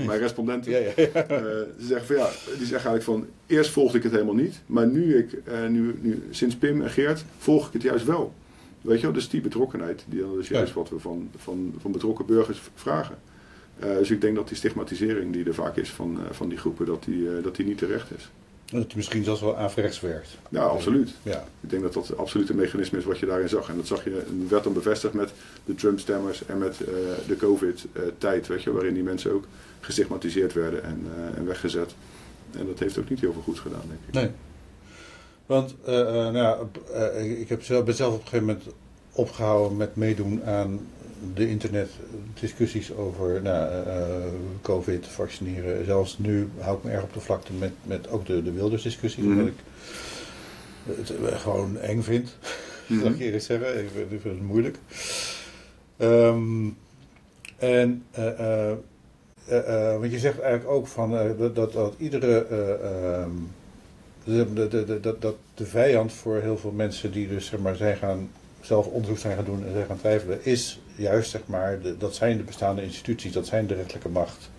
mijn 0.07 0.19
respondenten. 0.19 0.71
Ja, 0.71 0.77
ja, 0.77 0.91
ja. 0.95 1.05
Uh, 1.05 1.37
ze 1.79 1.85
zeggen 1.87 2.07
van 2.07 2.15
ja, 2.15 2.29
die 2.57 2.65
zeggen 2.67 2.89
eigenlijk 2.89 3.03
van 3.03 3.27
eerst 3.45 3.71
volgde 3.71 3.97
ik 3.97 4.03
het 4.03 4.11
helemaal 4.11 4.35
niet, 4.35 4.61
maar 4.65 4.87
nu 4.87 5.17
ik, 5.17 5.31
uh, 5.47 5.67
nu, 5.67 5.95
nu, 6.01 6.23
sinds 6.29 6.55
Pim 6.55 6.81
en 6.81 6.89
Geert, 6.89 7.23
volg 7.37 7.67
ik 7.67 7.73
het 7.73 7.81
juist 7.81 8.05
wel. 8.05 8.33
Weet 8.81 8.97
je 8.97 9.03
wel, 9.03 9.13
dus 9.13 9.29
die 9.29 9.41
betrokkenheid, 9.41 10.05
die, 10.07 10.23
is 10.39 10.47
juist 10.47 10.73
Ja. 10.73 10.79
wat 10.79 10.89
we 10.89 10.99
van, 10.99 11.29
van, 11.37 11.73
van 11.77 11.91
betrokken 11.91 12.25
burgers 12.25 12.61
vragen. 12.75 13.17
Uh, 13.83 13.97
dus 13.97 14.11
ik 14.11 14.21
denk 14.21 14.35
dat 14.35 14.47
die 14.47 14.57
stigmatisering 14.57 15.33
die 15.33 15.45
er 15.45 15.53
vaak 15.53 15.75
is 15.77 15.89
van, 15.89 16.19
van 16.31 16.49
die 16.49 16.57
groepen, 16.57 16.85
dat 16.85 17.03
die, 17.03 17.41
dat 17.41 17.55
die 17.55 17.65
niet 17.65 17.77
terecht 17.77 18.11
is. 18.17 18.29
Dat 18.71 18.83
het 18.83 18.95
misschien 18.95 19.23
zelfs 19.23 19.41
wel 19.41 19.57
averechts 19.57 19.99
werkt. 19.99 20.37
Ja, 20.49 20.63
absoluut. 20.63 21.13
Ja. 21.23 21.45
Ik 21.61 21.69
denk 21.69 21.81
dat 21.81 21.93
dat 21.93 22.17
absoluut 22.17 22.49
een 22.49 22.55
mechanisme 22.55 22.97
is 22.97 23.03
wat 23.03 23.19
je 23.19 23.25
daarin 23.25 23.49
zag. 23.49 23.69
En 23.69 23.75
dat 23.75 23.87
zag 23.87 24.03
je, 24.03 24.23
werd 24.47 24.63
dan 24.63 24.73
bevestigd 24.73 25.13
met 25.13 25.31
de 25.65 25.75
Trump-stemmers 25.75 26.45
en 26.45 26.57
met 26.57 26.79
uh, 26.79 26.87
de 27.27 27.35
COVID-tijd, 27.35 28.47
weet 28.47 28.63
je, 28.63 28.71
waarin 28.71 28.93
die 28.93 29.03
mensen 29.03 29.31
ook 29.31 29.45
gestigmatiseerd 29.79 30.53
werden 30.53 30.83
en, 30.83 31.05
uh, 31.17 31.37
en 31.37 31.45
weggezet. 31.45 31.95
En 32.51 32.65
dat 32.65 32.79
heeft 32.79 32.97
ook 32.97 33.09
niet 33.09 33.19
heel 33.19 33.33
veel 33.33 33.41
goeds 33.41 33.59
gedaan, 33.59 33.83
denk 33.87 33.99
ik. 34.07 34.13
Nee. 34.13 34.29
Want 35.45 35.75
uh, 35.81 35.93
nou 35.95 36.37
ja, 36.37 36.57
ik 37.19 37.49
heb 37.49 37.63
zelf, 37.63 37.85
ben 37.85 37.95
zelf 37.95 38.13
op 38.13 38.19
een 38.19 38.27
gegeven 38.27 38.45
moment 38.45 38.65
opgehouden 39.11 39.77
met 39.77 39.95
meedoen 39.95 40.43
aan 40.43 40.79
de 41.33 41.49
internetdiscussies 41.49 42.93
over 42.93 43.41
nou, 43.41 43.85
uh, 43.87 43.93
COVID, 44.61 45.07
vaccineren. 45.07 45.85
Zelfs 45.85 46.17
nu 46.17 46.49
hou 46.59 46.77
ik 46.77 46.83
me 46.83 46.91
erg 46.91 47.03
op 47.03 47.13
de 47.13 47.19
vlakte 47.19 47.53
met, 47.53 47.71
met 47.83 48.09
ook 48.09 48.25
de, 48.25 48.43
de 48.43 48.51
Wilders-discussies, 48.51 49.23
Mhm. 49.23 49.39
omdat 49.39 49.47
ik 49.47 49.59
het 50.83 51.11
gewoon 51.41 51.77
eng 51.77 52.01
vind. 52.01 52.35
Mhm. 52.87 53.03
Dat 53.03 53.13
ik 53.13 53.19
eerlijk 53.19 53.43
zeggen, 53.43 53.83
ik 53.83 53.89
vind, 53.95 54.11
ik 54.11 54.21
vind 54.21 54.33
het 54.33 54.43
moeilijk. 54.43 54.77
Um, 55.97 56.77
en, 57.57 58.03
uh, 58.19 58.73
want 59.99 60.11
je 60.11 60.19
zegt 60.19 60.39
eigenlijk 60.39 60.69
ook 60.73 60.87
van 60.87 61.11
dat, 61.37 61.55
dat, 61.55 61.73
dat 61.73 61.93
iedere. 61.97 62.45
Um, 63.23 63.49
de, 64.23 64.53
de, 64.53 64.85
de, 64.85 64.99
dat, 64.99 65.21
dat 65.21 65.35
de 65.53 65.65
vijand 65.65 66.13
voor 66.13 66.37
heel 66.37 66.57
veel 66.57 66.71
mensen 66.71 67.11
die 67.11 67.27
dus 67.27 67.45
zeg 67.45 67.59
maar 67.59 67.75
zijn 67.75 67.97
gaan 67.97 68.29
zelf 68.61 68.87
onderzoek 68.87 69.17
zijn 69.17 69.35
gaan 69.35 69.45
doen 69.45 69.65
en 69.65 69.73
zijn 69.73 69.85
gaan 69.85 69.97
twijfelen, 69.97 70.45
is 70.45 70.81
juist 70.95 71.29
zeg 71.29 71.41
maar, 71.45 71.81
de, 71.81 71.97
dat 71.97 72.15
zijn 72.15 72.37
de 72.37 72.43
bestaande 72.43 72.83
instituties, 72.83 73.31
dat 73.31 73.47
zijn 73.47 73.67
de 73.67 73.73
rechtelijke 73.73 74.09
macht. 74.09 74.49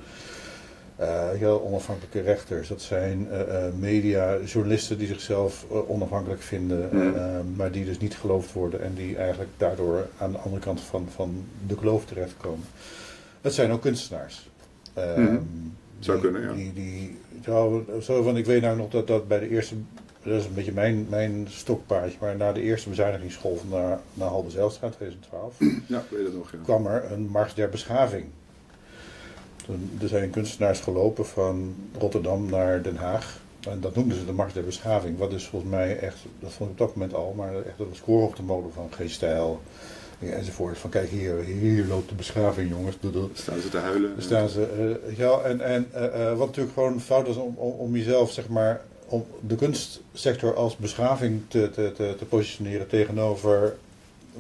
Uh, 1.01 1.31
heel 1.31 1.63
onafhankelijke 1.65 2.21
rechters, 2.21 2.69
dat 2.69 2.83
zijn 2.83 3.29
uh, 3.31 3.39
uh, 3.39 3.65
media, 3.79 4.39
journalisten 4.45 4.99
die 4.99 5.07
zichzelf 5.07 5.67
onafhankelijk 5.89 6.43
vinden, 6.43 6.89
Mm. 6.93 7.55
maar 7.57 7.71
die 7.71 7.85
dus 7.85 7.99
niet 7.99 8.15
geloofd 8.17 8.53
worden 8.53 8.83
en 8.83 8.95
die 8.95 9.17
eigenlijk 9.17 9.51
daardoor 9.57 10.07
aan 10.19 10.33
de 10.33 10.39
andere 10.39 10.63
kant 10.63 10.81
van, 10.81 11.09
van 11.15 11.45
de 11.67 11.79
geloof 11.79 12.05
terechtkomen. 12.05 12.67
Het 13.41 13.55
zijn 13.55 13.71
ook 13.71 13.81
kunstenaars. 13.81 14.49
Mm. 15.17 15.75
Zou 15.99 16.21
kunnen, 16.21 16.43
ja. 16.43 16.53
Die, 16.53 16.73
die, 16.73 17.19
zo 18.01 18.23
van, 18.23 18.37
ik 18.37 18.47
weet 18.47 18.63
nou 18.63 18.77
nog 18.77 18.91
dat 18.91 19.07
dat 19.07 19.29
bij 19.29 19.39
de 19.39 19.49
eerste 19.49 19.75
dat 20.23 20.41
is 20.41 20.45
een 20.45 20.55
beetje 20.55 20.73
mijn, 20.73 21.07
mijn 21.09 21.47
stokpaardje. 21.49 22.17
Maar 22.21 22.37
na 22.37 22.53
de 22.53 22.63
eerste 22.63 22.89
bezuinigingsgolf 22.89 23.69
naar, 23.71 24.01
naar 24.15 24.29
Halbe 24.29 24.51
Zijlstraat 24.51 24.93
2012 24.97 25.57
ja, 25.87 26.05
weet 26.11 26.25
het 26.25 26.35
nog, 26.35 26.53
ja. 26.53 26.59
kwam 26.63 26.87
er 26.87 27.13
een 27.13 27.27
Mars 27.27 27.55
der 27.55 27.69
Beschaving. 27.69 28.25
Er 30.01 30.09
zijn 30.09 30.31
kunstenaars 30.31 30.81
gelopen 30.81 31.27
van 31.27 31.75
Rotterdam 31.99 32.51
naar 32.51 32.83
Den 32.83 32.97
Haag. 32.97 33.41
En 33.69 33.81
dat 33.81 33.95
noemden 33.95 34.19
ze 34.19 34.25
de 34.25 34.33
Mars 34.33 34.53
der 34.53 34.65
Beschaving. 34.65 35.19
Wat 35.19 35.31
dus 35.31 35.47
volgens 35.47 35.71
mij 35.71 35.99
echt, 35.99 36.17
dat 36.41 36.53
vond 36.53 36.71
ik 36.71 36.81
op 36.81 36.87
dat 36.87 36.97
moment 36.97 37.15
al, 37.15 37.33
maar 37.37 37.55
echt 37.55 37.79
een 37.79 37.87
score 37.93 38.25
op 38.25 38.37
de 38.37 38.43
molen 38.43 38.73
van 38.73 38.89
geen 38.91 39.11
stijl. 39.11 39.61
Enzovoort. 40.31 40.79
Van 40.79 40.91
kijk, 40.91 41.09
hier, 41.09 41.39
hier 41.39 41.87
loopt 41.87 42.09
de 42.09 42.15
beschaving, 42.15 42.71
jongens. 42.71 42.97
Staan 43.33 43.61
ze 43.61 43.69
te 43.69 43.79
huilen. 43.79 44.15
Staan 44.19 44.49
ze, 44.49 44.99
uh, 45.09 45.17
ja, 45.17 45.41
en, 45.41 45.61
en 45.61 45.87
uh, 45.95 46.37
wat 46.37 46.47
natuurlijk 46.47 46.75
gewoon 46.75 47.01
fout 47.01 47.29
is 47.29 47.37
om, 47.37 47.55
om, 47.57 47.73
om 47.73 47.97
jezelf, 47.97 48.31
zeg 48.31 48.49
maar, 48.49 48.83
om 49.13 49.27
de 49.47 49.55
kunstsector 49.55 50.55
als 50.55 50.77
beschaving 50.77 51.41
te, 51.49 51.71
te, 51.71 51.93
te, 51.97 52.15
te 52.19 52.25
positioneren 52.25 52.89
tegenover 52.89 53.77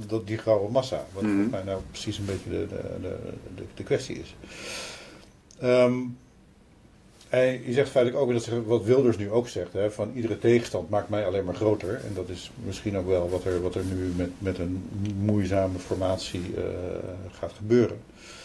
dat, 0.06 0.26
die 0.26 0.38
grauwe 0.38 0.70
massa. 0.70 1.04
Wat 1.12 1.22
mm 1.22 1.50
mij 1.50 1.62
nou 1.62 1.80
precies 1.90 2.18
een 2.18 2.24
beetje 2.24 2.50
de, 2.50 2.66
de, 2.68 3.16
de, 3.56 3.62
de, 3.74 3.82
kwestie 3.82 4.18
is. 4.18 4.34
Um, 5.62 6.16
En 7.28 7.62
je 7.66 7.72
zegt 7.72 7.90
feitelijk 7.90 8.22
ook, 8.22 8.32
dat 8.32 8.42
ze- 8.42 8.64
wat 8.64 8.84
Wilders 8.84 9.16
nu 9.16 9.30
ook 9.30 9.48
zegt, 9.48 9.72
hè, 9.72 9.90
van 9.90 10.12
iedere 10.14 10.38
tegenstand 10.38 10.90
maakt 10.90 11.08
mij 11.08 11.26
alleen 11.26 11.44
maar 11.44 11.54
groter. 11.54 11.94
En 11.94 12.14
dat 12.14 12.28
is 12.28 12.50
misschien 12.64 12.96
ook 12.96 13.06
wel 13.06 13.30
wat 13.30 13.44
er, 13.44 13.62
wat 13.62 13.74
er 13.74 13.84
nu 13.84 14.12
met, 14.16 14.30
met 14.38 14.58
een 14.58 14.82
moeizame 15.18 15.78
formatie 15.78 16.42
eh, 16.56 16.62
gaat 17.38 17.52
gebeuren. 17.52 17.96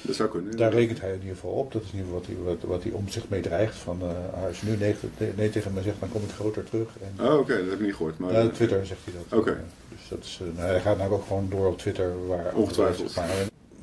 Dat 0.08 0.16
zou 0.16 0.30
kunnen. 0.30 0.58
Daar 0.58 0.72
rekent 0.74 1.02
hij 1.02 1.10
in 1.14 1.20
ieder 1.20 1.36
geval 1.36 1.52
op. 1.52 1.72
Dat 1.72 1.82
is 1.84 1.92
in 1.92 1.98
ieder 1.98 2.08
geval 2.14 2.20
wat 2.36 2.46
hij, 2.46 2.54
wat, 2.56 2.70
wat 2.70 2.84
hij 2.84 2.92
om 2.92 3.10
zich 3.10 3.30
mee 3.30 3.42
dreigt. 3.42 3.76
Van, 3.76 4.02
eh, 4.02 4.44
als 4.48 4.60
je 4.60 4.66
nu 4.66 4.78
nee, 4.78 4.96
nee 5.36 5.50
tegen 5.50 5.74
me 5.74 5.82
zegt, 5.82 6.00
dan 6.00 6.10
kom 6.12 6.22
ik 6.24 6.30
groter 6.30 6.64
terug. 6.64 6.88
En, 7.18 7.26
Oh, 7.28 7.38
oké, 7.40 7.58
dat 7.58 7.66
heb 7.70 7.80
ik 7.80 7.86
niet 7.86 7.96
gehoord. 7.96 8.18
Maar, 8.18 8.52
Twitter 8.52 8.86
zegt 8.86 9.00
hij 9.04 9.14
dat. 9.30 9.40
Oké. 9.40 9.50
Eh, 9.52 9.58
Dus 9.90 10.08
dat 10.10 10.24
is, 10.24 10.40
eh, 10.42 10.58
nou, 10.58 10.70
hij 10.70 10.82
gaat 10.82 10.98
nou 10.98 11.12
ook 11.12 11.26
gewoon 11.28 11.48
door 11.50 11.68
op 11.68 11.78
Twitter. 11.78 12.28
Waar 12.28 12.54
Ongetwijfeld. 12.56 13.16
Maar, 13.16 13.30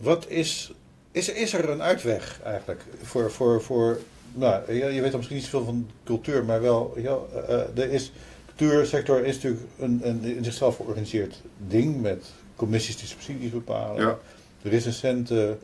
wat 0.01 0.25
is, 0.29 0.73
is, 1.13 1.29
er- 1.29 1.37
is 1.37 1.53
er 1.53 1.69
een 1.71 1.83
uitweg 1.83 2.41
eigenlijk 2.45 2.83
voor, 3.03 3.31
voor, 3.31 3.63
voor 3.63 3.99
nou, 4.33 4.73
je, 4.73 4.85
je 4.85 5.01
weet 5.01 5.13
misschien 5.17 5.37
niet 5.37 5.45
zoveel 5.45 5.65
van 5.65 5.89
cultuur, 6.05 6.45
maar 6.45 6.61
wel, 6.63 6.95
ja, 6.97 7.17
eh, 7.49 7.59
er 7.83 7.91
is, 7.93 8.13
cultuursector 8.57 9.25
is 9.25 9.35
natuurlijk 9.35 9.63
een, 9.79 10.01
een 10.03 10.25
in 10.25 10.45
zichzelf 10.45 10.77
georganiseerd 10.77 11.41
ding 11.69 12.01
met 12.03 12.25
commissies 12.57 12.97
die 12.97 13.07
subsidies 13.07 13.51
bepalen. 13.51 14.01
Ja. 14.03 14.19
Recensenten, 14.63 15.59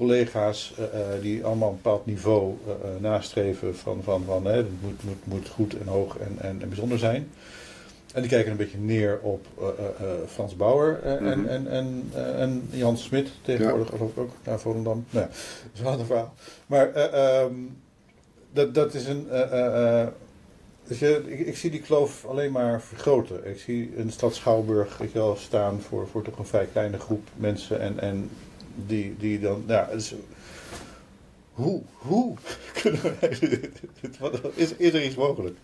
collega's 0.00 0.74
eh, 0.78 0.84
eh, 0.84 1.22
die 1.22 1.44
allemaal 1.44 1.68
een 1.68 1.74
bepaald 1.82 2.06
niveau 2.06 2.54
eh, 2.66 2.72
nastreven 2.98 3.76
van, 3.76 4.02
van, 4.02 4.22
van 4.24 4.44
hè, 4.46 4.56
het 4.56 4.66
moet, 4.82 5.04
moet, 5.04 5.26
moet 5.26 5.48
goed 5.48 5.78
en 5.78 5.86
hoog 5.86 6.18
en, 6.18 6.36
en, 6.38 6.62
en 6.62 6.68
bijzonder 6.68 6.98
zijn. 6.98 7.28
En 8.14 8.20
die 8.20 8.30
kijken 8.30 8.50
een 8.50 8.56
beetje 8.56 8.78
neer 8.78 9.18
op 9.22 9.46
Frans 10.28 10.56
Bauer 10.56 11.00
en, 11.02 11.22
Mhm. 11.22 11.46
en, 11.46 11.66
en, 11.68 12.10
en 12.36 12.68
Jan 12.70 12.96
Smit 12.96 13.30
tegenwoordig 13.42 13.88
geloof 13.88 14.10
ik 14.10 14.18
ook 14.18 14.30
naar 14.44 14.60
Volendam. 14.60 15.04
Nou, 15.10 15.26
ja, 15.26 15.32
dat 15.62 15.72
is 15.74 15.80
een 15.80 15.86
ander 15.86 16.06
verhaal. 16.06 16.34
Maar 16.66 16.92
eh, 16.92 17.40
ehm, 17.40 17.54
dat, 18.52 18.74
dat 18.74 18.94
is 18.94 19.06
een... 19.06 19.26
dus 20.86 20.98
je, 20.98 21.22
ik, 21.26 21.46
ik 21.46 21.56
zie 21.56 21.70
die 21.70 21.80
kloof 21.80 22.24
alleen 22.24 22.52
maar 22.52 22.80
vergroten. 22.82 23.46
Ik 23.46 23.58
zie 23.58 23.92
een 23.96 24.10
stad 24.10 24.34
Schouwburg 24.34 24.98
weet 24.98 25.12
je 25.12 25.18
wel, 25.18 25.36
staan 25.36 25.80
voor, 25.80 26.08
voor 26.08 26.22
toch 26.22 26.38
een 26.38 26.46
vrij 26.46 26.68
kleine 26.72 26.98
groep 26.98 27.28
mensen. 27.36 27.80
En, 27.80 27.98
en 27.98 28.30
die, 28.74 29.14
die 29.18 29.40
dan... 29.40 29.62
Nou, 29.66 29.92
dus, 29.92 30.14
hoe, 31.52 31.82
hoe 31.98 32.36
kunnen 32.82 33.00
wat- 34.20 34.40
Is, 34.54 34.72
is 34.76 34.92
er 34.94 35.04
iets 35.04 35.14
mogelijk? 35.14 35.56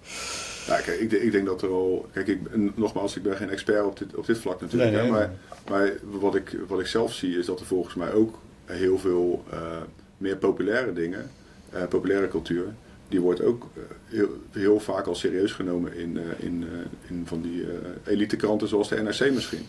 Nou, 0.68 0.82
kijk, 0.82 1.00
ik, 1.00 1.10
denk- 1.10 1.22
ik 1.22 1.32
denk 1.32 1.46
dat 1.46 1.62
er 1.62 1.68
al. 1.68 2.06
Kijk, 2.12 2.26
ik, 2.26 2.40
nogmaals, 2.76 3.16
ik 3.16 3.22
ben 3.22 3.36
geen 3.36 3.50
expert 3.50 3.84
op 3.84 3.98
dit, 3.98 4.14
op 4.14 4.26
dit 4.26 4.38
vlak 4.38 4.60
natuurlijk. 4.60 4.90
Nee, 4.92 5.00
nee, 5.00 5.10
hè, 5.10 5.16
maar 5.18 5.32
maar 5.70 5.92
wat, 6.02 6.34
ik, 6.34 6.56
wat 6.68 6.80
ik 6.80 6.86
zelf 6.86 7.12
zie 7.14 7.38
is 7.38 7.46
dat 7.46 7.60
er 7.60 7.66
volgens 7.66 7.94
mij 7.94 8.12
ook 8.12 8.38
heel 8.64 8.98
veel 8.98 9.44
eh, 9.50 9.58
meer 10.18 10.36
populaire 10.36 10.92
dingen, 10.92 11.30
eh, 11.70 11.86
populaire 11.88 12.28
cultuur, 12.28 12.64
die 13.08 13.20
wordt 13.20 13.42
ook 13.42 13.66
eh, 13.74 13.82
heel, 14.04 14.28
heel 14.50 14.80
vaak 14.80 15.06
al 15.06 15.14
serieus 15.14 15.52
genomen 15.52 15.94
in, 15.96 16.18
in, 16.38 16.64
in 17.08 17.22
van 17.26 17.40
die 17.42 17.62
eh 17.62 18.12
elite 18.12 18.36
kranten 18.36 18.68
zoals 18.68 18.88
de 18.88 19.02
NRC 19.02 19.30
misschien. 19.32 19.66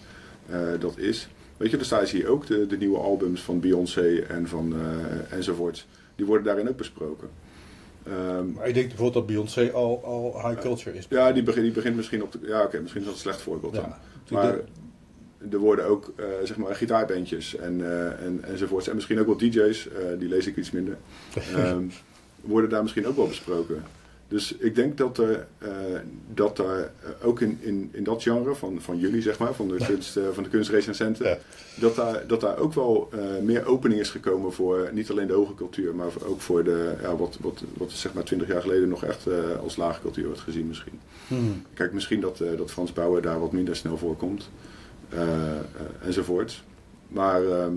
Dat 0.80 0.98
is. 0.98 1.28
Weet 1.58 1.72
je, 1.72 1.78
er 1.78 1.86
staan 1.86 2.06
hier 2.06 2.28
ook 2.28 2.46
de, 2.46 2.68
de 2.68 2.78
nieuwe 2.78 2.98
albums 2.98 3.42
van 3.42 3.60
Beyoncé 3.60 4.16
en 4.28 4.48
van 4.48 4.74
eh, 4.74 5.38
enzovoorts. 5.38 5.88
Die 6.16 6.26
worden 6.26 6.46
daarin 6.46 6.70
ook 6.70 6.78
besproken. 6.78 7.30
Ehm, 8.04 8.52
Maar 8.52 8.68
ik 8.68 8.74
denk 8.74 8.88
bijvoorbeeld 8.88 9.14
dat 9.14 9.26
Beyoncé 9.26 9.72
al, 9.72 10.04
al 10.04 10.48
high 10.48 10.62
culture 10.62 10.98
is. 10.98 11.06
ja, 11.10 11.32
die 11.32 11.44
begint, 11.44 11.66
die 11.66 11.74
begint 11.74 11.96
misschien 11.96 12.24
op 12.24 12.32
de. 12.32 12.40
Ja, 12.42 12.64
oké, 12.64 12.80
misschien 12.80 13.02
is 13.02 13.08
dat 13.08 13.16
een 13.16 13.22
slecht 13.22 13.42
voorbeeld 13.42 13.74
dan. 13.74 13.84
Ja. 13.84 13.98
Maar 14.30 14.60
er 15.52 15.58
worden 15.58 15.86
ook 15.86 16.14
eh, 16.16 16.26
zeg 16.44 16.58
maar 16.58 16.76
gitaarbandjes 16.76 17.56
en, 17.56 17.82
eh, 17.86 18.26
en, 18.26 18.44
enzovoorts. 18.44 18.88
En 18.88 18.96
misschien 18.96 19.20
ook 19.20 19.26
wel 19.26 19.38
DJ's, 19.38 19.88
die 20.20 20.30
lees 20.30 20.48
ik 20.48 20.58
iets 20.58 20.72
minder. 20.72 20.98
Ehm, 21.56 21.84
worden 22.42 22.70
daar 22.70 22.82
misschien 22.82 23.08
ook 23.08 23.16
wel 23.16 23.28
besproken. 23.28 23.84
Dus 24.28 24.56
ik 24.56 24.76
denk 24.76 24.98
dat 24.98 25.18
er, 25.18 25.48
eh, 25.58 25.70
dat 26.34 26.60
er 26.60 26.92
eh, 27.04 27.28
ook 27.28 27.42
in, 27.42 27.58
in, 27.62 27.90
in 27.92 28.04
dat 28.04 28.24
genre 28.24 28.56
van, 28.56 28.82
van 28.82 28.98
jullie, 28.98 29.22
zeg 29.22 29.40
maar, 29.40 29.54
van 29.54 29.68
de, 29.68 29.86
kunst, 29.88 30.18
eh, 30.18 30.24
van 30.32 30.44
de 30.44 30.50
kunstrecensenten, 30.50 31.26
Ja. 31.26 31.38
dat, 31.76 31.96
daar, 31.96 32.28
dat 32.28 32.42
daar 32.42 32.58
ook 32.58 32.74
wel 32.74 33.10
meer 33.42 33.66
opening 33.66 34.00
is 34.00 34.10
gekomen 34.10 34.54
voor 34.54 34.90
niet 34.94 35.12
alleen 35.12 35.28
de 35.28 35.34
hoge 35.34 35.56
cultuur, 35.56 35.96
maar 35.96 36.08
ook 36.26 36.42
voor 36.42 36.64
de, 36.64 36.94
ja, 37.02 37.16
wat, 37.16 37.38
wat, 37.42 37.64
wat 37.78 37.92
zeg 37.92 38.14
maar 38.14 38.24
twintig 38.24 38.48
jaar 38.48 38.62
geleden 38.62 38.90
nog 38.90 39.04
echt 39.04 39.26
als 39.62 39.76
lage 39.76 40.02
cultuur 40.02 40.26
wordt 40.26 40.42
gezien 40.42 40.68
misschien. 40.68 41.00
Hmm. 41.28 41.62
Kijk, 41.74 41.94
misschien 41.94 42.22
dat, 42.22 42.38
dat 42.58 42.72
Frans 42.72 42.94
Bauer 42.94 43.22
daar 43.22 43.40
wat 43.40 43.52
minder 43.52 43.76
snel 43.76 43.98
voorkomt. 43.98 44.50
enzovoort. 46.02 46.64
Maar 47.08 47.46
ehm, 47.46 47.74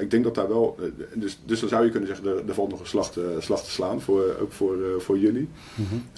ik 0.00 0.10
denk 0.10 0.24
dat 0.24 0.34
daar 0.34 0.48
wel. 0.48 0.76
eh, 0.80 0.86
dus, 1.14 1.38
dus 1.44 1.60
dan 1.60 1.68
zou 1.68 1.84
je 1.84 1.90
kunnen 1.90 2.08
zeggen, 2.08 2.26
er, 2.26 2.48
er 2.48 2.54
valt 2.54 2.70
nog 2.70 2.80
een 2.80 2.86
slag 2.86 3.12
te, 3.12 3.36
slag 3.40 3.64
te 3.64 3.70
slaan, 3.70 4.00
voor, 4.00 4.36
ook 4.40 4.52
voor, 4.52 4.74
eh, 4.74 4.98
voor 4.98 5.18
jullie. 5.18 5.48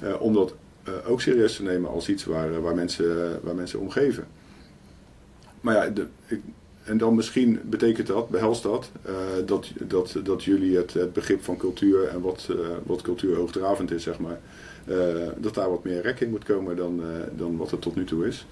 Eh, 0.03 0.21
om 0.21 0.35
dat 0.35 0.55
eh, 0.85 0.93
ook 1.07 1.21
serieus 1.21 1.57
te 1.57 1.63
nemen 1.63 1.91
als 1.91 2.09
iets 2.09 2.25
waar, 2.25 2.53
eh, 2.53 2.59
waar, 2.59 2.75
mensen, 2.75 3.41
waar 3.43 3.55
mensen 3.55 3.81
om 3.81 3.91
geven. 3.91 4.27
Maar 5.61 5.75
ja, 5.75 5.91
de, 5.91 6.07
ik, 6.27 6.41
en 6.85 6.99
dan 6.99 7.15
misschien 7.15 7.61
betekent 7.65 8.07
dat, 8.07 8.29
behelst 8.29 8.63
dat, 8.63 8.91
eh, 9.03 9.13
dat, 9.47 9.71
dat, 9.79 10.17
dat 10.23 10.45
jullie 10.45 10.77
het, 10.77 10.93
het 10.93 11.13
begrip 11.13 11.43
van 11.43 11.57
cultuur 11.57 12.05
en 12.09 12.21
wat, 12.21 12.47
eh, 12.51 12.57
wat 12.87 13.03
cultuur 13.03 13.37
hoogdravend 13.37 13.91
is, 13.91 14.03
zeg 14.03 14.19
maar, 14.19 14.41
eh, 14.85 14.97
dat 15.39 15.55
daar 15.55 15.71
wat 15.71 15.85
meer 15.85 16.03
rek 16.03 16.21
in 16.21 16.31
moet 16.31 16.45
komen 16.45 16.77
dan, 16.77 17.01
eh, 17.03 17.07
dan 17.37 17.57
wat 17.57 17.73
er 17.73 17.79
tot 17.79 17.95
nu 17.95 18.05
toe 18.05 18.27
is. 18.27 18.47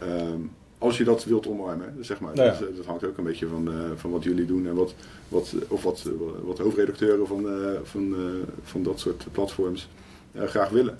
Ehm, 0.00 0.38
als 0.78 0.98
je 0.98 1.04
dat 1.04 1.24
wilt 1.24 1.46
omarmen, 1.46 1.94
zeg 2.00 2.20
maar. 2.20 2.34
Nou 2.34 2.48
ja. 2.48 2.58
dat, 2.58 2.76
dat 2.76 2.86
hangt 2.86 3.04
ook 3.04 3.18
een 3.18 3.24
beetje 3.24 3.46
van, 3.46 3.68
eh, 3.68 3.90
van 3.94 4.10
wat 4.10 4.22
jullie 4.22 4.46
doen 4.46 4.66
en 4.66 4.74
wat, 4.74 4.94
wat, 5.28 5.54
of 5.68 5.82
wat, 5.82 6.10
wat 6.42 6.58
hoofdredacteuren 6.58 7.26
van, 7.26 7.48
eh, 7.48 7.70
van, 7.82 8.14
eh, 8.14 8.20
van 8.62 8.82
dat 8.82 9.00
soort 9.00 9.26
platforms 9.32 9.88
eh, 10.32 10.42
graag 10.42 10.68
willen. 10.68 10.98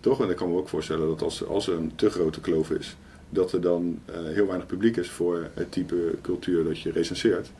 Toch? 0.00 0.20
En 0.20 0.30
ik 0.30 0.36
kan 0.36 0.48
me 0.50 0.56
ook 0.56 0.68
voorstellen 0.68 1.06
dat 1.06 1.22
als, 1.22 1.46
als 1.46 1.68
er 1.68 1.76
een 1.76 1.92
te 1.94 2.10
grote 2.10 2.40
kloof 2.40 2.70
is, 2.70 2.96
dat 3.30 3.52
er 3.52 3.60
dan 3.60 3.98
eh, 4.04 4.14
heel 4.22 4.46
weinig 4.46 4.66
publiek 4.66 4.96
is 4.96 5.10
voor 5.10 5.48
het 5.54 5.72
type 5.72 6.14
cultuur 6.22 6.64
dat 6.64 6.80
je 6.80 6.90
recenseert. 6.90 7.50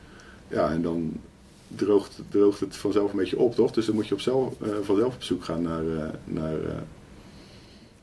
Ja, 0.48 0.70
en 0.70 0.82
dan 0.82 1.20
droogt, 1.68 2.20
droogt 2.28 2.61
het 2.61 2.76
vanzelf 2.76 3.11
een 3.11 3.18
beetje 3.18 3.38
op, 3.38 3.54
toch? 3.54 3.72
Dus 3.72 3.87
dan 3.87 3.94
moet 3.94 4.08
je 4.08 4.14
op 4.14 4.20
zelf, 4.20 4.61
eh, 4.61 4.68
vanzelf 4.82 5.14
op 5.14 5.22
zoek 5.22 5.44
gaan 5.44 5.62
naar, 5.62 5.87
eh, 5.96 6.08
naar 6.24 6.58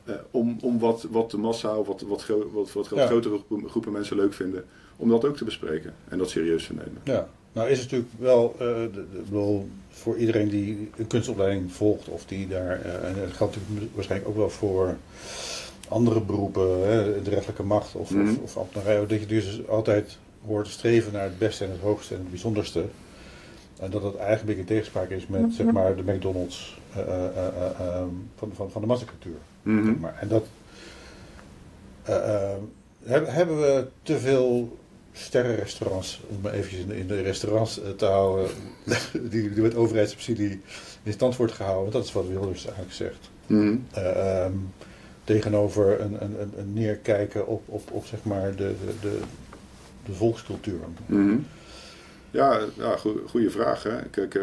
eh, 0.06 0.14
om, 0.30 0.58
om 0.62 0.78
wat, 0.78 1.06
wat 1.10 1.30
de 1.30 1.36
massa 1.38 1.76
of 1.78 1.86
wat, 1.86 2.00
wat, 2.00 2.22
gro- 2.22 2.50
wat, 2.52 2.72
wat 2.72 2.88
Ja. 2.94 3.06
grotere 3.06 3.38
groepen, 3.46 3.70
groepen 3.70 3.92
mensen 3.92 4.16
leuk 4.16 4.32
vinden, 4.34 4.64
om 4.96 5.08
dat 5.08 5.24
ook 5.24 5.36
te 5.36 5.44
bespreken 5.44 5.94
en 6.08 6.18
dat 6.18 6.30
serieus 6.30 6.66
te 6.66 6.72
nemen. 6.74 6.98
Ja, 7.04 7.28
nou 7.52 7.68
is 7.68 7.78
het 7.80 7.90
natuurlijk 7.90 8.18
wel, 8.18 8.52
eh, 8.52 8.58
de, 8.58 9.04
de, 9.30 9.60
voor 9.88 10.16
iedereen 10.16 10.48
die 10.48 10.90
een 10.96 11.06
kunstopleiding 11.06 11.72
volgt 11.72 12.08
of 12.08 12.24
die 12.26 12.48
daar, 12.48 12.80
eh, 12.80 13.08
en 13.08 13.14
dat 13.20 13.32
geldt 13.32 13.56
natuurlijk 13.56 13.94
waarschijnlijk 13.94 14.30
ook 14.30 14.36
wel 14.36 14.50
voor 14.50 14.96
andere 15.88 16.20
beroepen, 16.20 16.88
hè, 16.88 17.22
de 17.22 17.30
rechterlijke 17.30 17.62
macht 17.62 17.94
of, 17.94 18.10
Mhm. 18.10 18.22
of, 18.30 18.38
of 18.42 18.56
ambtenarij, 18.56 19.06
dat 19.06 19.20
je 19.20 19.26
dus 19.26 19.68
altijd 19.68 20.18
hoort 20.46 20.68
streven 20.68 21.12
naar 21.12 21.22
het 21.24 21.38
beste 21.38 21.64
en 21.64 21.70
het 21.70 21.80
hoogste 21.80 22.14
en 22.14 22.20
het 22.20 22.30
bijzonderste. 22.30 22.84
En 23.80 23.90
dat 23.90 24.02
dat 24.02 24.16
eigenlijk 24.16 24.40
een 24.40 24.46
beetje 24.46 24.64
tegenspraak 24.74 25.10
is 25.10 25.26
met 25.26 25.52
zeg 25.54 25.66
maar, 25.72 25.96
de 25.96 26.02
McDonald's 26.12 26.78
eh, 26.94 27.00
eh, 27.00 27.08
eh, 27.26 27.46
eh, 27.56 27.70
ehm, 27.96 28.08
van, 28.36 28.50
van, 28.54 28.70
van 28.70 28.80
de 28.80 28.86
massacultuur. 28.86 29.36
Mhm. 29.66 30.00
Maar. 30.00 30.18
En 30.20 30.28
dat. 30.28 30.46
eh, 32.02 32.52
eh, 32.52 32.56
hebben, 33.04 33.60
we 33.60 33.86
te 34.02 34.18
veel 34.18 34.78
sterrenrestaurants, 35.12 36.20
om 36.28 36.40
maar 36.40 36.52
eventjes 36.52 36.80
in 36.80 36.88
de, 36.88 36.98
in 36.98 37.06
de 37.06 37.22
restaurants 37.22 37.82
eh, 37.82 37.90
te 37.90 38.04
houden, 38.04 38.50
die, 39.30 39.52
die 39.52 39.62
met 39.62 39.74
overheidssubsidie 39.74 40.60
in 41.02 41.12
stand 41.12 41.36
wordt 41.36 41.52
gehouden? 41.52 41.82
Want 41.82 41.94
dat 41.94 42.04
is 42.04 42.12
wat 42.12 42.28
Wilders 42.28 42.64
eigenlijk 42.64 42.94
zegt. 42.94 43.30
Mhm. 43.46 43.76
Eh, 43.92 44.44
ehm, 44.44 44.52
tegenover 45.24 46.00
een, 46.00 46.22
een, 46.22 46.52
een, 46.58 46.72
neerkijken 46.72 47.46
op, 47.46 47.62
op, 47.66 47.90
op 47.90 48.06
zeg 48.06 48.24
maar 48.24 48.56
de, 48.56 48.74
de, 49.00 49.18
de, 50.04 50.12
volkscultuur. 50.12 50.80
Mhm. 51.06 51.36
Ja, 52.30 52.60
ja 52.76 52.96
goede 53.26 53.50
vraag. 53.50 53.82
Hè? 53.82 54.02
Kijk, 54.10 54.38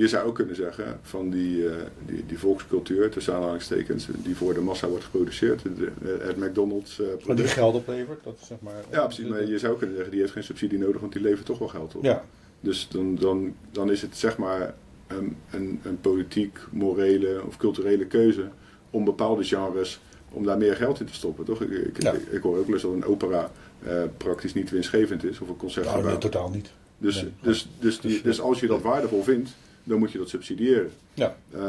je 0.00 0.08
zou 0.08 0.26
ook 0.28 0.34
kunnen 0.34 0.56
zeggen 0.56 0.98
van 1.02 1.30
die, 1.30 1.68
eh, 1.68 1.74
die, 2.06 2.26
die 2.26 2.38
volkscultuur, 2.38 3.10
tussen 3.10 3.34
aanhalingstekens, 3.34 4.06
die 4.16 4.36
voor 4.36 4.54
de 4.54 4.60
massa 4.60 4.88
wordt 4.88 5.04
geproduceerd, 5.04 5.62
de, 5.62 5.90
het 6.20 6.36
McDonald's 6.36 7.00
eh, 7.00 7.06
Maar 7.26 7.36
die 7.36 7.46
geld 7.46 7.74
oplevert, 7.74 8.24
dat 8.24 8.36
is 8.40 8.46
zeg 8.46 8.58
maar. 8.60 8.84
Ja, 8.90 9.04
precies. 9.04 9.26
Maar 9.26 9.46
je 9.46 9.58
zou 9.58 9.76
kunnen 9.76 9.94
zeggen, 9.94 10.12
die 10.12 10.20
heeft 10.20 10.32
geen 10.32 10.44
subsidie 10.44 10.78
nodig, 10.78 11.00
want 11.00 11.12
die 11.12 11.22
levert 11.22 11.46
toch 11.46 11.58
wel 11.58 11.68
geld 11.68 11.94
op. 11.94 12.04
Ja, 12.04 12.24
Dus 12.60 12.88
dan, 12.88 13.14
dan, 13.14 13.54
dan 13.70 13.90
is 13.90 14.02
het 14.02 14.16
zeg 14.16 14.36
maar 14.36 14.74
een, 15.06 15.36
een, 15.50 15.80
een 15.82 16.00
politiek, 16.00 16.58
morele 16.70 17.42
of 17.46 17.56
culturele 17.56 18.06
keuze 18.06 18.48
om 18.90 19.04
bepaalde 19.04 19.44
genres, 19.44 20.00
om 20.30 20.44
daar 20.44 20.58
meer 20.58 20.76
geld 20.76 21.00
in 21.00 21.06
te 21.06 21.14
stoppen. 21.14 21.44
Toch? 21.44 21.62
Ik, 21.62 21.70
ik, 21.70 22.02
Ja. 22.02 22.12
ik, 22.30 22.42
hoor 22.42 22.58
ook 22.58 22.64
wel 22.64 22.74
eens 22.74 22.82
dat 22.82 22.92
een 22.92 23.04
opera 23.04 23.50
eh, 23.82 24.02
praktisch 24.16 24.54
niet 24.54 24.70
winstgevend 24.70 25.24
is, 25.24 25.40
of 25.40 25.48
een 25.48 25.56
concertgebouw. 25.56 26.02
nou, 26.02 26.18
totaal 26.18 26.50
niet. 26.50 26.70
Dus, 26.98 27.22
Nee. 27.22 27.32
dus, 27.42 27.68
dus, 27.78 28.00
die, 28.00 28.22
dus 28.22 28.40
als 28.40 28.60
je 28.60 28.66
dat 28.66 28.82
waardevol 28.82 29.22
vindt, 29.22 29.50
dan 29.90 29.98
moet 29.98 30.12
je 30.12 30.18
dat 30.18 30.28
subsidiëren. 30.28 30.90
Ja. 31.14 31.36
Eh, 31.50 31.60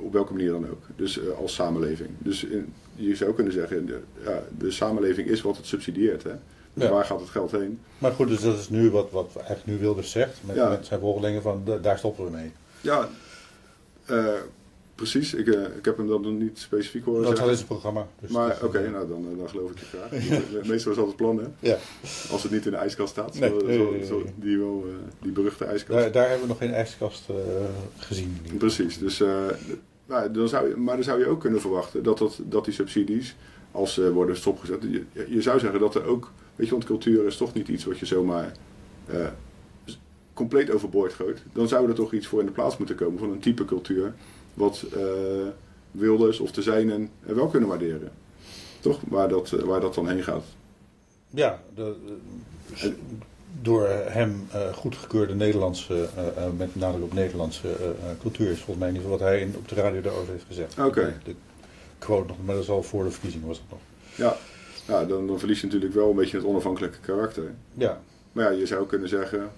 op 0.00 0.12
welke 0.12 0.32
manier 0.32 0.50
dan 0.50 0.70
ook. 0.70 0.82
Dus 0.96 1.18
eh, 1.20 1.28
als 1.38 1.54
samenleving. 1.54 2.10
Dus 2.18 2.44
in- 2.44 2.72
je 2.94 3.16
zou 3.16 3.32
kunnen 3.32 3.52
zeggen, 3.52 3.86
de, 3.86 4.00
ja, 4.24 4.42
de 4.58 4.70
samenleving 4.70 5.28
is 5.28 5.42
wat 5.42 5.56
het 5.56 5.66
subsidieert. 5.66 6.22
Hè? 6.22 6.32
Dus 6.74 6.84
Ja. 6.84 6.90
waar 6.90 7.04
gaat 7.04 7.20
het 7.20 7.28
geld 7.28 7.50
heen? 7.50 7.80
Maar 7.98 8.12
goed, 8.12 8.28
dus 8.28 8.40
dat 8.40 8.58
is 8.58 8.68
nu 8.68 8.90
wat, 8.90 9.10
wat 9.10 9.30
eigenlijk 9.36 9.66
nu 9.66 9.78
Wilders 9.78 10.10
zegt 10.10 10.38
met, 10.44 10.56
Ja. 10.56 10.68
met 10.68 10.86
zijn 10.86 11.00
volgelingen 11.00 11.42
van 11.42 11.62
da- 11.64 11.76
daar 11.78 11.98
stoppen 11.98 12.24
we 12.24 12.30
mee. 12.30 12.52
Ja, 12.80 13.08
eh, 14.04 14.26
precies. 14.96 15.34
Ik, 15.34 15.46
uh, 15.46 15.62
ik 15.76 15.84
heb 15.84 15.96
hem 15.96 16.06
dan 16.08 16.20
nog 16.22 16.32
niet 16.32 16.58
specifiek 16.58 17.04
horen 17.04 17.22
Dat 17.22 17.30
zeggen. 17.36 17.52
is 17.52 17.58
het 17.58 17.66
programma. 17.68 18.06
Dus 18.20 18.30
maar 18.30 18.48
dat- 18.48 18.62
oké, 18.62 18.90
nou 18.90 19.08
dan, 19.08 19.26
dan 19.38 19.48
geloof 19.48 19.70
ik 19.70 19.78
je 19.78 19.84
graag. 19.84 20.10
Meestal 20.70 20.90
is 20.92 20.96
dat 20.98 21.06
het 21.06 21.16
plan, 21.16 21.38
hè? 21.38 21.44
Ja, 21.68 21.76
Als 22.30 22.42
het 22.42 22.52
niet 22.52 22.64
in 22.64 22.70
de 22.70 22.76
ijskast 22.76 23.10
staat. 23.10 23.38
Nee, 23.38 23.48
zo, 23.48 23.66
nee, 23.66 23.76
zo- 23.76 23.90
nee, 23.90 24.06
zo- 24.06 24.24
die, 24.36 24.58
wel, 24.58 24.84
eh, 24.86 24.94
die 25.22 25.32
beruchte 25.32 25.64
ijskast. 25.64 25.98
daar, 25.98 26.12
daar 26.12 26.24
hebben 26.24 26.40
we 26.42 26.48
nog 26.48 26.58
geen 26.58 26.72
ijskast 26.72 27.28
eh, 27.28 27.34
gezien. 27.98 28.36
Precies, 28.58 28.98
dus, 28.98 29.20
eh, 29.20 29.44
nou, 30.06 30.30
dan 30.30 30.48
zou 30.48 30.68
je, 30.68 30.76
maar 30.76 30.94
dan 30.94 31.04
zou 31.04 31.18
je 31.18 31.26
ook 31.26 31.40
kunnen 31.40 31.60
verwachten 31.60 32.02
dat, 32.02 32.18
dat, 32.18 32.40
dat 32.44 32.64
die 32.64 32.74
subsidies, 32.74 33.36
als 33.70 33.94
ze 33.94 34.12
worden 34.12 34.36
stopgezet, 34.36 34.82
je, 34.82 35.04
je 35.28 35.42
zou 35.42 35.58
zeggen 35.58 35.80
dat 35.80 35.94
er 35.94 36.04
ook, 36.04 36.30
weet 36.56 36.66
je, 36.66 36.72
want 36.72 36.84
cultuur 36.84 37.26
is 37.26 37.36
toch 37.36 37.54
niet 37.54 37.68
iets 37.68 37.84
wat 37.84 37.98
je 37.98 38.06
zomaar 38.06 38.52
eh, 39.06 39.26
compleet 40.34 40.70
overboord 40.70 41.12
gooit. 41.12 41.42
Dan 41.52 41.68
zou 41.68 41.88
er 41.88 41.94
toch 41.94 42.12
iets 42.12 42.26
voor 42.26 42.40
in 42.40 42.46
de 42.46 42.52
plaats 42.52 42.76
moeten 42.76 42.96
komen 42.96 43.18
van 43.18 43.30
een 43.30 43.38
type 43.38 43.64
cultuur, 43.64 44.14
wat 44.56 44.84
eh, 44.94 45.00
Wilders 45.90 46.40
of 46.40 46.50
de 46.52 46.62
zijnen 46.62 47.10
eh, 47.26 47.34
wel 47.34 47.46
kunnen 47.46 47.68
waarderen. 47.68 48.10
Toch? 48.80 49.00
Waar 49.08 49.28
dat, 49.28 49.52
eh, 49.52 49.62
waar 49.62 49.80
dat 49.80 49.94
dan 49.94 50.08
heen 50.08 50.22
gaat. 50.22 50.44
Ja, 51.30 51.60
de, 51.74 51.94
de- 52.80 52.94
door 53.62 53.88
hem 53.88 54.46
eh, 54.52 54.72
goedgekeurde 54.72 55.34
Nederlandse, 55.34 56.08
eh, 56.16 56.26
eh, 56.44 56.50
met 56.56 56.74
nadruk 56.76 57.02
op 57.04 57.12
Nederlandse 57.12 57.68
eh, 57.68 57.88
eh, 57.88 57.94
cultuur 58.20 58.50
is 58.50 58.56
volgens 58.58 58.78
mij 58.78 58.90
niet 58.90 59.02
wat 59.06 59.20
hij 59.20 59.40
in, 59.40 59.54
op 59.56 59.68
de 59.68 59.74
radio 59.74 60.00
daarover 60.00 60.32
heeft 60.32 60.44
gezegd. 60.46 60.78
Oké. 60.78 61.14
De 61.24 61.34
quote 61.98 62.26
nog, 62.28 62.36
maar 62.44 62.54
dat 62.54 62.64
is 62.64 62.70
al 62.70 62.82
voor 62.82 63.04
de 63.04 63.10
verkiezingen 63.10 63.46
was 63.46 63.58
dat 63.68 63.78
nog. 63.78 63.80
Ja, 64.16 64.36
ja 64.94 65.04
dan, 65.04 65.26
dan 65.26 65.38
verlies 65.38 65.60
je 65.60 65.66
natuurlijk 65.66 65.94
wel 65.94 66.10
een 66.10 66.16
beetje 66.16 66.36
het 66.36 66.46
onafhankelijke 66.46 66.98
karakter. 67.00 67.54
Ja, 67.74 68.00
Maar 68.32 68.44
ja, 68.52 68.58
je 68.58 68.66
zou 68.66 68.86
kunnen 68.86 69.08
zeggen, 69.08 69.50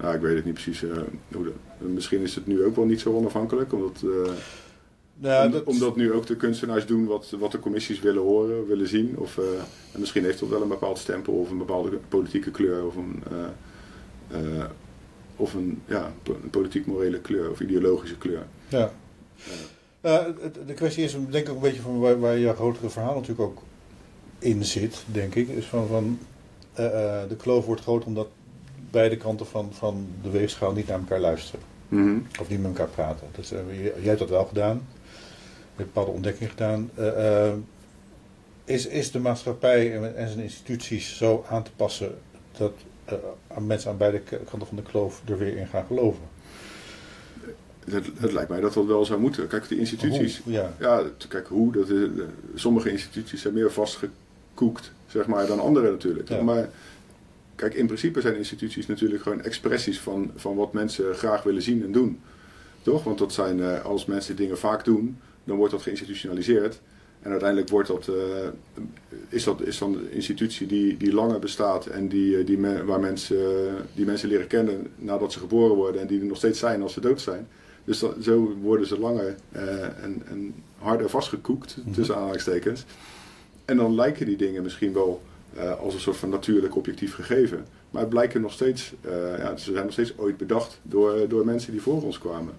nou, 0.00 0.14
ik 0.14 0.20
weet 0.20 0.34
het 0.36 0.44
niet 0.44 0.54
precies, 0.54 0.82
eh, 0.82 0.96
hoe 1.32 1.44
de- 1.44 1.84
misschien 1.88 2.20
is 2.22 2.34
het 2.34 2.46
nu 2.46 2.64
ook 2.64 2.76
wel 2.76 2.84
niet 2.84 3.00
zo 3.00 3.12
onafhankelijk, 3.12 3.72
omdat, 3.72 4.02
eh, 4.02 4.32
nou, 5.16 5.46
om- 5.46 5.52
dat, 5.52 5.64
omdat 5.64 5.96
nu 5.96 6.12
ook 6.12 6.26
de 6.26 6.36
kunstenaars 6.36 6.86
doen 6.86 7.06
wat, 7.06 7.30
wat 7.38 7.52
de 7.52 7.58
commissies 7.58 8.00
willen 8.00 8.22
horen, 8.22 8.66
willen 8.66 8.88
zien. 8.88 9.18
Of, 9.18 9.38
eh, 9.38 9.44
en 9.92 10.00
misschien 10.00 10.24
heeft 10.24 10.38
dat 10.40 10.48
wel 10.48 10.62
een 10.62 10.68
bepaald 10.68 10.98
stempel 10.98 11.32
of 11.32 11.50
een 11.50 11.58
bepaalde 11.58 11.98
politieke 12.08 12.50
kleur 12.50 12.86
of 12.86 12.96
een, 12.96 13.22
of 15.36 15.54
een, 15.54 15.82
ja, 15.86 16.12
een 16.42 16.50
politiek-morele 16.50 17.18
kleur 17.20 17.50
of 17.50 17.60
ideologische 17.60 18.18
kleur. 18.18 18.46
ja. 18.68 18.92
De 20.66 20.74
kwestie 20.74 21.04
is 21.04 21.12
denk 21.30 21.44
ik 21.46 21.48
ook 21.48 21.56
een 21.56 21.62
beetje 21.62 21.80
van 21.80 21.98
waar, 21.98 22.20
waar 22.20 22.38
je 22.38 22.54
grotere 22.54 22.90
verhaal 22.90 23.14
natuurlijk 23.14 23.40
ook 23.40 23.62
in 24.38 24.64
zit, 24.64 25.04
denk 25.12 25.34
ik. 25.34 25.48
Is 25.48 25.64
van, 25.66 25.86
van 25.86 26.18
de 27.28 27.36
kloof 27.36 27.66
wordt 27.66 27.82
groot 27.82 28.04
omdat 28.04 28.28
beide 28.92 29.16
kanten 29.16 29.46
van, 29.46 29.68
van 29.72 30.06
de 30.22 30.30
weegschaal 30.30 30.72
niet 30.72 30.86
naar 30.86 30.98
elkaar 30.98 31.20
luisteren. 31.20 31.60
mhm. 31.88 32.18
Of 32.40 32.48
niet 32.48 32.58
met 32.62 32.70
elkaar 32.70 32.88
praten. 32.94 33.26
Dus, 33.36 33.52
eh, 33.52 33.58
jij 33.84 33.92
hebt 34.02 34.18
dat 34.18 34.28
wel 34.28 34.44
gedaan. 34.44 34.76
Je 34.76 35.78
hebt 35.82 35.92
bepaalde 35.92 36.10
ontdekkingen 36.16 36.50
gedaan. 36.50 36.90
Eh, 36.94 37.46
eh, 37.48 37.52
is, 38.64 38.86
is 38.86 39.10
de 39.10 39.18
maatschappij 39.18 39.94
en, 39.96 40.16
en 40.16 40.28
zijn 40.28 40.40
instituties 40.40 41.16
zo 41.16 41.44
aan 41.48 41.62
te 41.62 41.70
passen 41.76 42.14
dat 42.56 42.72
mensen 43.60 43.90
aan 43.90 43.96
beide 43.96 44.18
kanten 44.20 44.66
van 44.66 44.76
de 44.76 44.82
kloof 44.82 45.22
er 45.28 45.38
weer 45.38 45.56
in 45.56 45.66
gaan 45.66 45.84
geloven? 45.86 46.22
het, 47.90 48.06
het 48.18 48.32
lijkt 48.32 48.48
mij 48.50 48.60
dat 48.60 48.74
dat 48.74 48.86
wel 48.86 49.04
zou 49.04 49.20
moeten. 49.20 49.46
Kijk, 49.46 49.68
die 49.68 49.78
instituties, 49.78 50.40
Hoe? 50.44 50.52
Ja. 50.52 50.72
Ja, 50.80 51.02
t- 51.16 51.28
kijk 51.28 51.46
hoe. 51.46 51.72
Dat 51.72 51.88
is, 51.88 52.08
sommige 52.54 52.90
instituties 52.90 53.42
zijn 53.42 53.54
meer 53.54 53.72
vastgekoekt, 53.72 54.92
zeg 55.06 55.26
maar, 55.26 55.46
dan 55.46 55.60
andere 55.60 55.90
natuurlijk. 55.90 56.28
Ja. 56.28 56.42
Maar 56.42 56.68
kijk, 57.62 57.74
in 57.74 57.86
principe 57.86 58.20
zijn 58.20 58.36
instituties 58.36 58.86
natuurlijk 58.86 59.22
gewoon 59.22 59.42
expressies 59.42 60.00
van, 60.00 60.30
van 60.36 60.56
wat 60.56 60.72
mensen 60.72 61.14
graag 61.14 61.42
willen 61.42 61.62
zien 61.62 61.82
en 61.82 61.92
doen. 61.92 62.20
Toch? 62.82 63.04
Want 63.04 63.18
dat 63.18 63.32
zijn, 63.32 63.60
eh, 63.60 63.84
als 63.84 64.04
mensen 64.04 64.36
dingen 64.36 64.58
vaak 64.58 64.84
doen, 64.84 65.18
dan 65.44 65.56
wordt 65.56 65.72
dat 65.72 65.82
geïnstitutionaliseerd. 65.82 66.80
En 67.20 67.30
uiteindelijk 67.30 67.70
wordt 67.70 67.88
dat, 67.88 68.08
eh, 68.08 68.48
is, 69.28 69.44
dat, 69.44 69.62
is 69.62 69.78
dan 69.78 69.94
een 69.94 70.12
institutie 70.12 70.66
die, 70.66 70.96
die 70.96 71.12
langer 71.12 71.38
bestaat 71.38 71.86
en 71.86 72.08
die, 72.08 72.38
eh, 72.38 72.46
die 72.46 72.58
waar 72.84 73.00
mensen, 73.00 73.74
die 73.94 74.06
mensen 74.06 74.28
leren 74.28 74.46
kennen 74.46 74.86
nadat 74.96 75.32
ze 75.32 75.38
geboren 75.38 75.76
worden 75.76 76.00
en 76.00 76.06
die 76.06 76.20
er 76.20 76.26
nog 76.26 76.36
steeds 76.36 76.58
zijn 76.58 76.82
als 76.82 76.92
ze 76.92 77.00
dood 77.00 77.20
zijn. 77.20 77.48
Dus 77.84 77.98
dat, 77.98 78.16
zo 78.20 78.56
worden 78.60 78.86
ze 78.86 78.98
langer 78.98 79.34
en, 80.02 80.22
en 80.28 80.54
harder 80.78 81.08
vastgekoekt, 81.08 81.76
Mhm. 81.76 81.92
tussen 81.94 82.16
aanhalingstekens. 82.16 82.84
En 83.64 83.76
dan 83.76 83.94
lijken 83.94 84.26
die 84.26 84.36
dingen 84.36 84.62
misschien 84.62 84.92
wel 84.92 85.22
eh, 85.56 85.78
als 85.80 85.94
een 85.94 86.00
soort 86.00 86.16
van 86.16 86.28
natuurlijk 86.28 86.76
objectief 86.76 87.14
gegeven. 87.14 87.64
Maar 87.90 88.00
het 88.00 88.10
blijken 88.10 88.40
nog 88.40 88.52
steeds, 88.52 88.92
eh, 89.00 89.38
ja, 89.38 89.56
ze 89.56 89.72
zijn 89.72 89.84
nog 89.84 89.92
steeds 89.92 90.12
ooit 90.18 90.36
bedacht 90.36 90.80
door, 90.82 91.28
door 91.28 91.44
mensen 91.44 91.72
die 91.72 91.82
voor 91.82 92.02
ons 92.02 92.18
kwamen. 92.18 92.52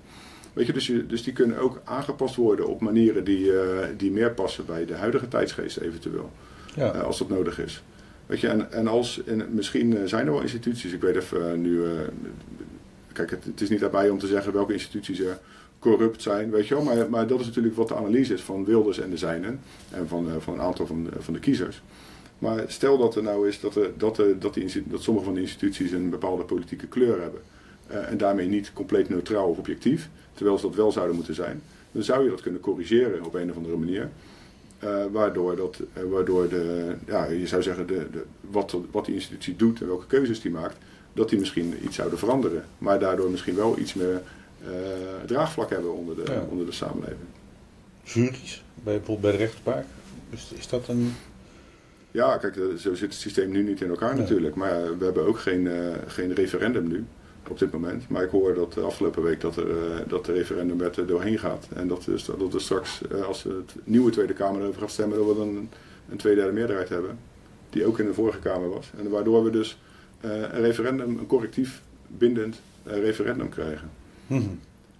Weet 0.53 0.65
je, 0.65 0.73
dus, 0.73 0.87
je, 0.87 1.05
dus 1.05 1.23
die 1.23 1.33
kunnen 1.33 1.57
ook 1.57 1.81
aangepast 1.83 2.35
worden 2.35 2.67
op 2.67 2.81
manieren 2.81 3.23
die, 3.23 3.59
eh, 3.59 3.87
die 3.97 4.11
meer 4.11 4.31
passen 4.31 4.65
bij 4.65 4.85
de 4.85 4.93
huidige 4.95 5.27
tijdsgeest 5.27 5.77
eventueel. 5.77 6.31
Ja. 6.75 6.93
Eh, 6.93 7.03
als 7.03 7.17
dat 7.17 7.29
nodig 7.29 7.59
is. 7.59 7.83
Weet 8.25 8.39
je, 8.39 8.47
en, 8.47 8.71
en 8.71 8.87
als, 8.87 9.23
en 9.23 9.45
misschien 9.51 9.97
eh, 9.97 10.03
zijn 10.05 10.25
er 10.25 10.31
wel 10.33 10.41
instituties, 10.41 10.91
ik 10.93 11.01
weet 11.01 11.15
even 11.15 11.51
eh, 11.51 11.57
nu, 11.57 11.83
eh, 11.85 11.89
kijk, 13.13 13.29
het, 13.29 13.43
het 13.43 13.61
is 13.61 13.69
niet 13.69 13.79
daarbij 13.79 14.09
om 14.09 14.19
te 14.19 14.27
zeggen 14.27 14.53
welke 14.53 14.73
instituties 14.73 15.19
er 15.19 15.39
corrupt 15.79 16.21
zijn, 16.21 16.49
weet 16.51 16.67
je 16.67 16.75
wel, 16.75 16.83
maar, 16.83 17.09
maar 17.09 17.27
dat 17.27 17.39
is 17.39 17.45
natuurlijk 17.45 17.75
wat 17.75 17.87
de 17.87 17.95
analyse 17.95 18.33
is 18.33 18.41
van 18.41 18.65
Wilders 18.65 18.99
en 18.99 19.09
de 19.09 19.17
zijnen 19.17 19.59
en 19.91 20.07
van, 20.07 20.27
eh, 20.29 20.33
van 20.39 20.53
een 20.53 20.61
aantal 20.61 20.85
van, 20.87 21.03
de- 21.03 21.09
van 21.21 21.33
de 21.33 21.39
kiezers. 21.39 21.81
Maar 22.43 22.63
stel 22.67 22.97
dat 22.97 23.15
er 23.15 23.23
nou 23.23 23.47
is 23.47 23.59
dat, 23.59 23.75
er, 23.75 23.91
dat, 23.97 24.17
er, 24.17 24.39
dat, 24.39 24.53
die, 24.53 24.83
dat 24.85 25.01
sommige 25.01 25.25
van 25.25 25.33
de 25.33 25.41
instituties 25.41 25.91
een 25.91 26.09
bepaalde 26.09 26.43
politieke 26.43 26.87
kleur 26.87 27.21
hebben 27.21 27.41
eh, 27.87 28.09
en 28.09 28.17
daarmee 28.17 28.47
niet 28.47 28.73
compleet 28.73 29.09
neutraal 29.09 29.49
of 29.49 29.57
objectief, 29.57 30.09
terwijl 30.33 30.57
ze 30.57 30.65
dat 30.67 30.75
wel 30.75 30.91
zouden 30.91 31.15
moeten 31.15 31.35
zijn, 31.35 31.61
dan 31.91 32.03
zou 32.03 32.23
je 32.23 32.29
dat 32.29 32.41
kunnen 32.41 32.61
corrigeren 32.61 33.25
op 33.25 33.33
een 33.33 33.49
of 33.49 33.55
andere 33.55 33.77
manier. 33.77 34.09
Eh, 34.79 35.05
waardoor, 35.11 35.55
dat, 35.55 35.79
eh, 35.93 36.03
waardoor 36.03 36.49
de, 36.49 36.95
ja, 37.07 37.25
je 37.25 37.47
zou 37.47 37.61
zeggen, 37.61 37.87
de, 37.87 38.07
de, 38.11 38.23
wat, 38.41 38.77
wat 38.91 39.05
die 39.05 39.15
institutie 39.15 39.55
doet 39.55 39.81
en 39.81 39.87
welke 39.87 40.07
keuzes 40.07 40.41
die 40.41 40.51
maakt, 40.51 40.77
dat 41.13 41.29
die 41.29 41.39
misschien 41.39 41.73
iets 41.83 41.95
zouden 41.95 42.19
veranderen. 42.19 42.65
Maar 42.77 42.99
daardoor 42.99 43.29
misschien 43.29 43.55
wel 43.55 43.77
iets 43.79 43.93
meer 43.93 44.21
draagvlak 45.25 45.69
hebben 45.69 45.93
onder 45.93 46.15
de, 46.15 46.31
Ja. 46.31 46.45
onder 46.49 46.65
de 46.65 46.71
samenleving. 46.71 47.27
Juries, 48.03 48.63
bij, 48.73 48.83
bijvoorbeeld 48.83 49.21
bij 49.21 49.31
de 49.31 49.37
rechtspraak. 49.37 49.85
Is, 50.29 50.51
is 50.55 50.67
dat 50.67 50.87
een. 50.87 51.13
Ja, 52.13 52.37
kijk, 52.37 52.57
eh, 52.57 52.63
zo 52.63 52.93
zit 52.95 53.09
het 53.09 53.13
systeem 53.13 53.51
nu 53.51 53.63
niet 53.63 53.81
in 53.81 53.89
elkaar 53.89 54.15
natuurlijk. 54.15 54.55
Maar 54.55 54.69
ja, 54.69 54.97
we 54.97 55.03
hebben 55.03 55.25
ook 55.25 55.39
geen, 55.39 55.67
eh, 55.67 55.95
geen 56.07 56.33
referendum 56.33 56.87
nu 56.87 57.05
op 57.47 57.59
dit 57.59 57.71
moment. 57.71 58.09
Maar 58.09 58.23
ik 58.23 58.29
hoor 58.29 58.53
dat 58.53 58.73
de 58.73 58.81
afgelopen 58.81 59.23
week 59.23 59.41
dat, 59.41 59.57
er, 59.57 59.69
eh, 59.69 59.99
dat 60.07 60.25
de 60.25 60.33
referendumwet 60.33 60.97
er 60.97 61.07
doorheen 61.07 61.39
gaat. 61.39 61.67
En 61.75 61.87
dat, 61.87 62.07
is, 62.07 62.25
dat 62.25 62.51
we 62.51 62.59
straks, 62.59 63.01
als 63.27 63.43
het 63.43 63.75
nieuwe 63.83 64.11
Tweede 64.11 64.33
Kamer 64.33 64.61
erover 64.61 64.81
gaat 64.81 64.91
stemmen, 64.91 65.17
dat 65.17 65.27
we 65.27 65.35
dan 65.35 65.47
een, 65.47 65.69
een 66.09 66.17
tweederde 66.17 66.51
meerderheid 66.51 66.89
hebben. 66.89 67.19
Die 67.69 67.85
ook 67.85 67.99
in 67.99 68.05
de 68.05 68.13
vorige 68.13 68.39
Kamer 68.39 68.69
was. 68.69 68.91
En 68.97 69.09
waardoor 69.09 69.43
we 69.43 69.49
dus 69.49 69.77
een 70.21 70.61
referendum, 70.61 71.17
een 71.17 71.27
correctief 71.27 71.81
bindend 72.07 72.61
referendum 72.83 73.49
krijgen. 73.49 73.89
Mhm. 74.27 74.49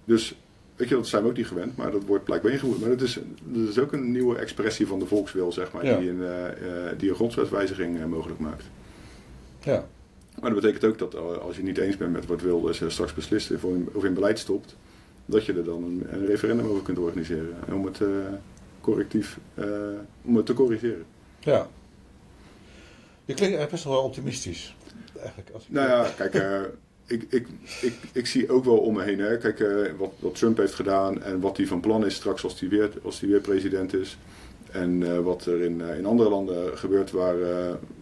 Dus 0.06 0.36
weet 0.76 0.90
je, 0.90 0.96
dat 0.96 1.08
zijn 1.08 1.24
we 1.24 1.30
ook 1.30 1.38
niet 1.38 1.48
gewend, 1.48 1.76
maar 1.78 1.92
dat 1.92 2.04
wordt 2.06 2.24
blijkbaar 2.24 2.52
ingevoerd. 2.52 2.80
Maar 2.80 2.90
dat 2.90 3.02
is, 3.02 3.20
dat 3.44 3.70
is 3.70 3.80
ook 3.80 3.92
een 3.94 4.12
nieuwe 4.12 4.38
expressie 4.38 4.88
van 4.88 5.00
de 5.00 5.06
volkswil, 5.06 5.52
zeg 5.52 5.72
maar, 5.72 5.86
Ja. 5.86 5.98
die, 5.98 6.10
een, 6.10 6.22
eh, 6.24 6.48
eh, 6.90 6.98
die 6.98 7.10
een 7.10 7.16
grondwetswijziging 7.16 8.00
eh, 8.00 8.06
mogelijk 8.06 8.40
maakt. 8.40 8.64
Ja. 9.64 9.88
Maar 10.40 10.52
dat 10.54 10.62
betekent 10.62 10.84
ook 10.92 10.98
dat 10.98 11.40
als 11.42 11.56
je 11.56 11.64
niet 11.64 11.78
eens 11.78 11.98
bent 11.98 12.12
met 12.12 12.26
wat 12.26 12.42
Wilders 12.42 12.82
straks 12.88 13.14
beslist 13.14 13.52
of 13.52 13.64
in, 13.64 13.90
of 13.94 14.04
in 14.04 14.14
beleid 14.14 14.40
stopt, 14.40 14.76
dat 15.26 15.46
je 15.46 15.54
er 15.54 15.64
dan 15.64 15.84
een, 15.84 16.04
een 16.10 16.26
referendum 16.26 16.66
over 16.68 16.84
kunt 16.84 16.98
organiseren 16.98 17.56
om 17.72 17.86
het 17.86 18.00
correctief, 18.82 19.40
om 20.22 20.36
het 20.36 20.46
te 20.46 20.54
corrigeren. 20.54 21.06
ja. 21.40 21.68
Je 23.26 23.34
klinkt 23.34 23.70
best 23.72 23.84
wel 23.84 24.04
optimistisch. 24.04 24.76
Eigenlijk, 25.20 25.50
als 25.54 25.64
ik 25.64 25.70
Nou 25.70 25.88
ja, 25.90 26.10
kijk, 26.18 26.34
ik, 27.14 27.26
ik, 27.30 27.48
ik, 27.82 27.94
ik 28.12 28.28
zie 28.28 28.52
ook 28.52 28.64
wel 28.64 28.78
om 28.78 28.94
me 28.94 29.04
heen. 29.04 29.20
Hè. 29.20 29.38
Kijk, 29.38 29.60
eh, 29.60 29.92
wat, 29.98 30.12
wat 30.20 30.36
Trump 30.36 30.58
heeft 30.58 30.74
gedaan 30.74 31.22
en 31.22 31.40
wat 31.40 31.58
hij 31.58 31.68
van 31.68 31.80
plan 31.80 32.06
is 32.06 32.16
straks 32.16 32.44
als 32.44 32.60
hij 32.60 32.70
weer, 32.70 32.92
als 33.04 33.20
hij 33.20 33.30
weer 33.30 33.40
president 33.40 33.94
is. 33.94 34.18
En 34.72 35.04
eh, 35.04 35.20
wat 35.20 35.46
er 35.46 35.62
in, 35.62 35.82
eh, 35.82 35.98
in 35.98 36.06
andere 36.06 36.30
landen 36.30 36.78
gebeurt 36.78 37.12
waar, 37.12 37.36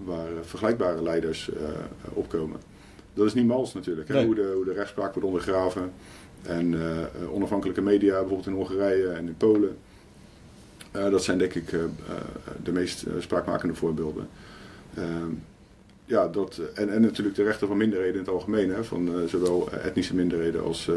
waar 0.04 0.28
vergelijkbare 0.42 1.04
leiders 1.04 1.50
opkomen. 2.14 2.60
Dat 3.14 3.26
is 3.26 3.34
niet 3.34 3.48
mals 3.48 3.74
natuurlijk. 3.74 4.08
Hè. 4.08 4.14
Nee. 4.14 4.26
Hoe, 4.26 4.36
de, 4.36 4.52
hoe 4.56 4.66
de 4.66 4.74
rechtspraak 4.74 5.14
wordt 5.14 5.28
ondergraven. 5.28 5.92
En 6.42 6.76
onafhankelijke 7.32 7.82
media, 7.82 8.20
bijvoorbeeld 8.20 8.48
in 8.48 8.54
Hongarije 8.54 9.08
en 9.08 9.28
in 9.28 9.36
Polen. 9.38 9.78
Dat 10.92 11.24
zijn 11.24 11.38
denk 11.38 11.54
ik 11.54 11.70
de 12.64 12.72
meest 12.72 13.06
spraakmakende 13.20 13.74
voorbeelden. 13.74 14.28
Ja, 16.12 16.28
dat, 16.28 16.62
en, 16.74 16.90
en 16.90 17.02
natuurlijk 17.02 17.36
de 17.36 17.44
rechten 17.44 17.68
van 17.68 17.78
minderheden 17.78 18.14
in 18.14 18.20
het 18.20 18.30
algemeen. 18.30 18.70
Hè, 18.70 18.84
van 18.84 19.08
eh, 19.08 19.28
zowel 19.28 19.72
etnische 19.72 20.16
minderheden 20.16 20.64
als, 20.64 20.88
eh, 20.88 20.96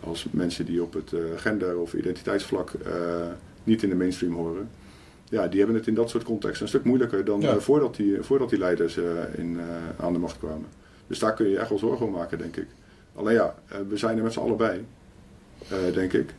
als 0.00 0.26
mensen 0.30 0.64
die 0.64 0.82
op 0.82 0.92
het 0.92 1.12
eh, 1.12 1.20
gender- 1.36 1.78
of 1.78 1.94
identiteitsvlak 1.94 2.70
eh, 2.70 2.92
niet 3.64 3.82
in 3.82 3.88
de 3.88 3.94
mainstream 3.94 4.34
horen. 4.34 4.68
Ja, 5.28 5.46
die 5.48 5.58
hebben 5.58 5.76
het 5.76 5.86
in 5.86 5.94
dat 5.94 6.10
soort 6.10 6.24
contexten 6.24 6.62
een 6.62 6.68
stuk 6.68 6.84
moeilijker 6.84 7.24
dan 7.24 7.40
Ja. 7.40 7.50
eh, 7.50 7.56
voordat, 7.56 7.96
die, 7.96 8.22
voordat 8.22 8.50
die 8.50 8.58
leiders 8.58 8.96
eh, 8.96 9.04
in, 9.36 9.58
eh, 9.60 10.04
aan 10.04 10.12
de 10.12 10.18
macht 10.18 10.38
kwamen. 10.38 10.66
Dus 11.06 11.18
daar 11.18 11.34
kun 11.34 11.48
je 11.48 11.58
echt 11.58 11.68
wel 11.68 11.78
zorgen 11.78 12.06
om 12.06 12.12
maken, 12.12 12.38
denk 12.38 12.56
ik. 12.56 12.66
Alleen 13.14 13.34
ja, 13.34 13.54
eh, 13.68 13.78
we 13.88 13.96
zijn 13.96 14.16
er 14.16 14.22
met 14.22 14.32
z'n 14.32 14.40
allen 14.40 14.56
bij, 14.56 14.84
eh, 15.68 15.94
denk 15.94 16.12
ik. 16.12 16.34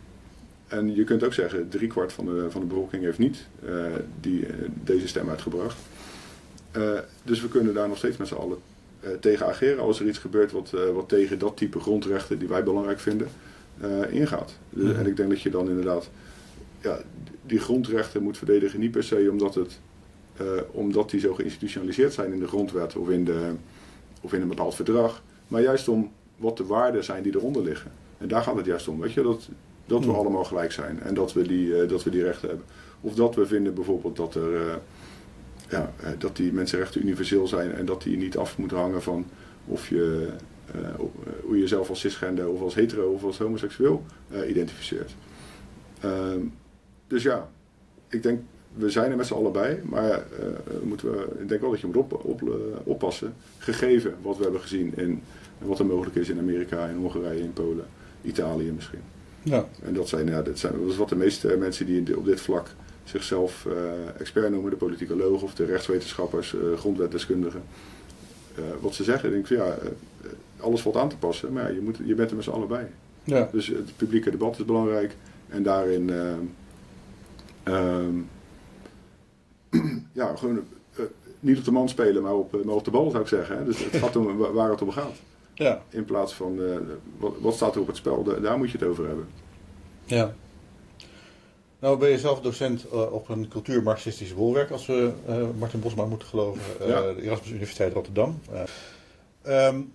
en 0.67 0.95
je 0.95 1.03
kunt 1.03 1.23
ook 1.23 1.33
zeggen, 1.33 1.69
driekwart 1.69 2.13
van 2.13 2.25
de, 2.25 2.45
van 2.49 2.61
de 2.61 2.67
bevolking 2.67 3.03
heeft 3.03 3.17
niet 3.17 3.47
die, 4.21 4.45
deze 4.83 5.07
stem 5.07 5.29
uitgebracht. 5.29 5.77
Dus 7.23 7.41
we 7.41 7.47
kunnen 7.47 7.73
daar 7.73 7.87
nog 7.87 7.97
steeds 7.97 8.17
met 8.17 8.27
z'n 8.27 8.35
allen 8.35 8.57
tegen 9.19 9.45
ageren 9.45 9.83
als 9.83 9.99
er 9.99 10.07
iets 10.07 10.17
gebeurt 10.17 10.51
wat, 10.51 10.73
wat 10.93 11.09
tegen 11.09 11.39
dat 11.39 11.57
type 11.57 11.79
grondrechten 11.79 12.39
die 12.39 12.47
wij 12.47 12.63
belangrijk 12.63 12.99
vinden 12.99 13.27
ingaat. 14.09 14.57
Dus, 14.69 14.95
en 14.95 15.07
ik 15.07 15.15
denk 15.15 15.29
dat 15.29 15.41
je 15.41 15.49
dan 15.49 15.69
inderdaad 15.69 16.09
ja, 16.81 16.99
die 17.45 17.59
grondrechten 17.59 18.23
moet 18.23 18.37
verdedigen, 18.37 18.79
niet 18.79 18.91
per 18.91 19.03
se 19.03 19.27
omdat, 19.31 19.55
het, 19.55 19.79
omdat 20.71 21.09
die 21.09 21.19
zo 21.19 21.33
geïnstitutionaliseerd 21.33 22.13
zijn 22.13 22.33
in 22.33 22.39
de 22.39 22.47
grondwet 22.47 22.95
of 22.95 23.09
in, 23.09 23.25
de, 23.25 23.51
of 24.21 24.33
in 24.33 24.41
een 24.41 24.47
bepaald 24.47 24.75
verdrag, 24.75 25.21
maar 25.47 25.61
juist 25.61 25.87
om 25.87 26.11
wat 26.37 26.57
de 26.57 26.65
waarden 26.65 27.03
zijn 27.03 27.23
die 27.23 27.35
eronder 27.35 27.63
liggen. 27.63 27.91
En 28.17 28.27
daar 28.27 28.43
gaat 28.43 28.55
het 28.55 28.65
juist 28.65 28.87
om, 28.87 28.99
weet 28.99 29.13
je, 29.13 29.21
dat, 29.21 29.49
dat 29.85 30.05
we 30.05 30.11
allemaal 30.11 30.43
gelijk 30.43 30.71
zijn 30.71 31.01
en 31.01 31.13
dat 31.13 31.33
we, 31.33 31.47
die, 31.47 31.85
dat 31.85 32.03
we 32.03 32.09
die 32.09 32.23
rechten 32.23 32.47
hebben. 32.47 32.65
Of 33.01 33.15
dat 33.15 33.35
we 33.35 33.45
vinden 33.45 33.73
bijvoorbeeld 33.73 34.15
dat, 34.15 34.35
er, 34.35 34.79
ja, 35.69 35.93
uh, 36.03 36.09
dat 36.17 36.35
die 36.35 36.53
mensenrechten 36.53 37.01
universeel 37.01 37.47
zijn 37.47 37.71
en 37.71 37.85
dat 37.85 38.01
die 38.01 38.17
niet 38.17 38.37
af 38.37 38.57
moeten 38.57 38.77
hangen 38.77 39.01
van 39.01 39.25
of 39.65 39.89
je, 39.89 40.29
hoe 41.41 41.55
je 41.55 41.61
jezelf 41.61 41.89
als 41.89 41.99
cisgender 41.99 42.49
of 42.49 42.61
als 42.61 42.75
hetero 42.75 43.11
of 43.11 43.23
als 43.23 43.37
homoseksueel 43.37 44.05
identificeert. 44.47 45.15
Ehm, 45.99 46.39
dus 47.07 47.23
ja, 47.23 47.49
ik 48.07 48.23
denk, 48.23 48.41
we 48.73 48.89
zijn 48.89 49.11
er 49.11 49.17
met 49.17 49.25
z'n 49.25 49.33
allen 49.33 49.51
bij, 49.51 49.81
maar 49.83 50.23
moeten 50.83 51.11
we, 51.11 51.27
ik 51.39 51.49
denk 51.49 51.61
wel 51.61 51.69
dat 51.69 51.79
je 51.79 51.87
moet 51.87 51.95
op, 51.95 52.25
op, 52.25 52.41
oppassen, 52.83 53.33
gegeven 53.57 54.15
wat 54.21 54.37
we 54.37 54.43
hebben 54.43 54.61
gezien 54.61 54.93
in 54.95 55.21
en 55.59 55.67
wat 55.67 55.79
er 55.79 55.85
mogelijk 55.85 56.15
is 56.15 56.29
in 56.29 56.39
Amerika, 56.39 56.85
in 56.85 56.97
Hongarije, 56.97 57.43
in 57.43 57.53
Polen, 57.53 57.85
Italië 58.21 58.71
misschien. 58.71 58.99
Ja. 59.43 59.67
En 59.83 59.93
dat, 59.93 60.07
zijn, 60.07 60.27
ja, 60.27 60.41
dat, 60.41 60.59
zijn, 60.59 60.73
dat 60.81 60.91
is 60.91 60.97
wat 60.97 61.09
de 61.09 61.15
meeste 61.15 61.55
mensen 61.59 61.85
die 61.85 62.17
op 62.17 62.25
dit 62.25 62.41
vlak 62.41 62.67
zichzelf 63.09 63.65
uh, 63.67 63.73
expert 64.19 64.51
noemen, 64.51 64.71
de 64.71 64.77
politicologen 64.77 65.47
of 65.47 65.55
de 65.55 65.65
rechtswetenschappers, 65.65 66.53
uh, 66.53 66.77
grondwetdeskundigen. 66.77 67.63
Uh, 68.59 68.65
wat 68.79 68.93
ze 68.93 69.03
zeggen, 69.03 69.31
denk 69.31 69.49
ik, 69.49 69.57
ja, 69.57 69.77
alles 70.59 70.81
valt 70.81 70.95
aan 70.95 71.09
te 71.09 71.17
passen, 71.17 71.53
maar 71.53 71.63
ja, 71.63 71.69
je, 71.69 71.81
moet, 71.81 71.97
je 72.05 72.15
bent 72.15 72.29
er 72.29 72.35
met 72.35 72.45
z'n 72.45 72.51
allen 72.51 72.67
bij. 72.67 72.91
Ja. 73.23 73.49
Dus 73.51 73.67
het 73.67 73.97
publieke 73.97 74.31
debat 74.31 74.59
is 74.59 74.65
belangrijk 74.65 75.15
en 75.47 75.63
daarin 75.63 76.09
ehm, 77.63 78.15
ja, 80.21 80.35
gewoon 80.35 80.63
niet 81.39 81.57
op 81.57 81.63
de 81.63 81.71
man 81.71 81.89
spelen, 81.89 82.23
maar 82.23 82.33
op, 82.33 82.63
maar 82.65 82.75
op 82.75 82.85
de 82.85 82.91
bal 82.91 83.09
zou 83.09 83.21
ik 83.21 83.29
zeggen. 83.29 83.57
Hè. 83.57 83.65
Dus 83.65 83.83
het 83.83 83.95
gaat 83.95 84.15
om 84.15 84.37
waar 84.59 84.69
het 84.69 84.81
om 84.81 84.91
gaat. 84.91 85.15
Ja. 85.53 85.81
In 85.89 86.05
plaats 86.05 86.33
van, 86.33 86.59
uh, 86.59 86.75
wat, 87.17 87.33
wat, 87.39 87.53
staat 87.53 87.75
er 87.75 87.81
op 87.81 87.87
het 87.87 87.95
spel, 87.95 88.23
daar 88.41 88.57
moet 88.57 88.71
je 88.71 88.77
het 88.77 88.87
over 88.87 89.07
hebben. 89.07 89.27
Ja. 90.05 90.33
Nou 91.79 91.97
ben 91.97 92.09
je 92.09 92.19
zelf 92.19 92.41
docent 92.41 92.85
uh, 92.93 93.13
op 93.13 93.29
een 93.29 93.47
cultuurmarxistisch 93.47 94.35
bolwerk, 94.35 94.71
als 94.71 94.85
we 94.85 95.11
uh, 95.29 95.35
Martin 95.57 95.79
Bosma 95.79 96.05
moeten 96.05 96.27
geloven, 96.27 96.61
ja. 96.87 97.01
de 97.01 97.21
Erasmus 97.21 97.49
Universiteit 97.49 97.93
Rotterdam. 97.93 98.39
Um, 99.47 99.93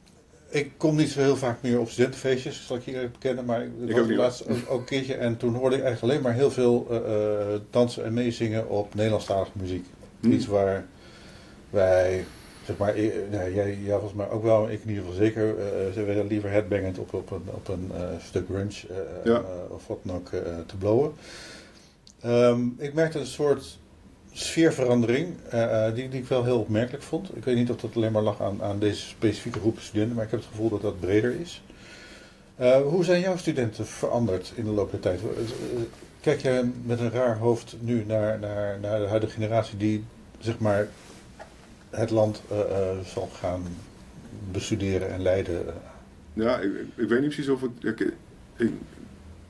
ik 0.49 0.73
kom 0.77 0.97
niet 0.97 1.11
zo 1.11 1.21
heel 1.21 1.37
vaak 1.37 1.63
meer 1.63 1.81
op 1.81 1.89
studentenfeestjes, 1.89 2.67
zal 2.67 2.77
ik 2.77 2.83
hier 2.83 3.11
bekennen, 3.11 3.45
maar 3.45 3.63
ik 3.87 3.97
was 3.97 4.09
laatst 4.09 4.49
ook, 4.49 4.57
ook, 4.69 4.79
een 4.79 4.85
keertje 4.85 5.15
en 5.15 5.37
toen 5.37 5.55
hoorde 5.55 5.77
ik 5.77 5.83
eigenlijk 5.83 6.13
alleen 6.13 6.25
maar 6.25 6.35
heel 6.35 6.51
veel 6.51 6.87
dansen 7.71 8.05
en 8.05 8.15
meezingen 8.15 8.69
op 8.69 8.95
Nederlandstalige 8.95 9.51
muziek. 9.53 9.87
Hm. 10.21 10.33
Iets 10.33 10.47
waar 10.47 10.87
wij 11.71 12.25
zeg 12.67 12.77
maar, 12.77 12.95
nee, 13.31 13.55
jij, 13.55 13.79
jij 13.85 13.99
was 13.99 14.13
maar 14.13 14.31
ook 14.31 14.43
wel, 14.43 14.71
ik 14.71 14.83
in 14.83 14.89
ieder 14.89 15.05
geval 15.05 15.19
zeker, 15.19 15.49
uh, 15.49 15.93
ze 15.95 16.03
werden 16.05 16.27
liever 16.27 16.51
headbangend 16.51 16.99
op, 16.99 17.15
op 17.15 17.31
een, 17.31 17.43
op 17.47 17.69
een 17.69 17.91
uh, 17.95 18.01
stuk 18.21 18.47
grunge 18.47 19.11
uh, 19.25 19.39
of 19.69 19.87
wat 19.87 19.99
dan 20.03 20.17
ook 20.17 20.29
te 20.67 20.77
blowen. 20.79 21.13
Um, 22.27 22.75
ik 22.79 22.95
merkte 22.95 23.19
een 23.19 23.27
soort 23.27 23.79
sfeerverandering 24.33 25.37
die, 25.95 26.09
die 26.09 26.21
ik 26.21 26.27
wel 26.27 26.45
heel 26.45 26.59
opmerkelijk 26.59 27.03
vond. 27.03 27.37
Ik 27.37 27.45
weet 27.45 27.57
niet 27.57 27.71
of 27.71 27.77
dat 27.77 27.97
alleen 27.97 28.13
maar 28.13 28.23
lag 28.23 28.43
aan, 28.43 28.63
aan 28.63 28.79
deze 28.79 29.07
specifieke 29.07 29.59
groep 29.59 29.79
studenten, 29.81 30.15
maar 30.15 30.25
ik 30.25 30.31
heb 30.31 30.41
het 30.41 30.49
gevoel 30.49 30.69
dat 30.69 30.83
dat 30.83 31.01
breder 31.01 31.41
is. 31.41 31.63
hoe 32.85 33.05
zijn 33.05 33.21
jouw 33.21 33.37
studenten 33.37 33.87
veranderd 33.87 34.53
in 34.55 34.65
de 34.65 34.71
loop 34.71 34.91
der 34.91 35.01
tijd? 35.01 35.21
Kijk 36.21 36.43
je 36.43 36.71
met 36.85 37.01
een 37.01 37.11
raar 37.11 37.39
hoofd 37.39 37.77
nu 37.81 38.05
naar, 38.07 38.39
naar, 38.39 38.81
naar 38.81 39.01
de 39.01 39.07
huidige 39.07 39.33
generatie 39.33 39.77
die 39.77 40.05
zeg 40.39 40.59
maar 40.59 40.89
het 41.91 42.11
land 42.11 42.43
zal 43.05 43.29
gaan 43.33 43.63
bestuderen 44.51 45.13
en 45.13 45.23
leiden. 45.23 45.65
Ja, 46.33 46.59
ik, 46.59 46.71
ik 46.95 47.09
weet 47.09 47.21
niet 47.21 47.35
precies 47.35 47.49
of 47.49 47.61
het. 47.61 47.71
Ik, 47.85 48.13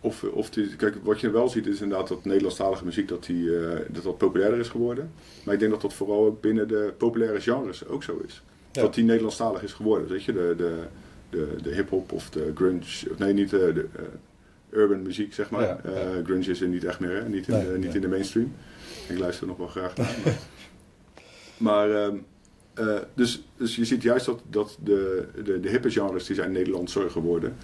of, 0.05 0.25
of 0.25 0.51
die, 0.51 0.77
kijk, 0.77 0.97
wat 1.03 1.21
je 1.21 1.31
wel 1.31 1.49
ziet 1.49 1.67
is 1.67 1.81
inderdaad 1.81 2.09
dat 2.09 2.25
Nederlandstalige 2.25 2.85
muziek 2.85 3.09
dat 3.09 3.25
die, 3.25 3.45
uh, 3.45 3.71
dat, 3.89 4.03
dat 4.03 4.19
populairder 4.19 4.59
is 4.59 4.69
geworden. 4.69 5.13
Maar 5.45 5.55
ik 5.55 5.61
denk 5.61 5.73
dat 5.73 5.81
dat 5.81 5.95
vooral 5.95 6.25
ook 6.25 6.41
binnen 6.41 6.69
de 6.69 6.93
populaire 6.97 7.41
genres 7.41 7.87
ook 7.87 8.03
zo 8.03 8.21
is. 8.27 8.43
Dat 8.71 8.95
die 8.95 9.05
Nederlandstalig 9.05 9.63
is 9.63 9.73
geworden. 9.73 10.09
Weet 10.09 10.25
je, 10.25 10.33
de, 10.33 10.55
de, 10.57 10.79
de, 11.31 11.49
de 11.63 11.75
hip-hop 11.75 12.13
of 12.13 12.31
de 12.31 12.53
grunge. 12.55 13.11
Of 13.11 13.19
nee, 13.19 13.33
niet 13.33 13.51
de, 13.51 13.73
de 13.75 13.87
urban 14.71 15.03
muziek, 15.03 15.35
zeg 15.35 15.51
maar. 15.51 15.63
Ja, 15.63 15.81
grunge 16.25 16.51
is 16.51 16.61
er 16.61 16.69
niet 16.69 16.85
echt 16.85 17.01
meer, 17.01 17.15
hè? 17.15 17.29
Niet, 17.29 17.49
in, 17.49 17.55
nee, 17.55 17.79
niet 17.79 17.95
in 17.95 18.01
de 18.01 18.09
mainstream. 18.09 18.53
Ik 19.09 19.19
luister 19.19 19.47
nog 19.47 19.57
wel 19.57 19.67
graag 19.67 19.97
naar. 19.97 20.17
maar, 21.57 21.89
maar 21.89 22.11
ehm, 22.75 23.03
dus, 23.15 23.43
dus 23.57 23.77
je 23.77 23.85
ziet 23.85 24.03
juist 24.03 24.27
dat, 24.27 24.41
dat 24.51 24.79
de, 24.85 25.25
de, 25.45 25.61
de 25.61 25.69
hippe 25.69 25.91
genres 25.91 26.27
die 26.27 26.37
zijn 26.37 26.53
Nederlands 26.53 26.97
geworden. 27.09 27.57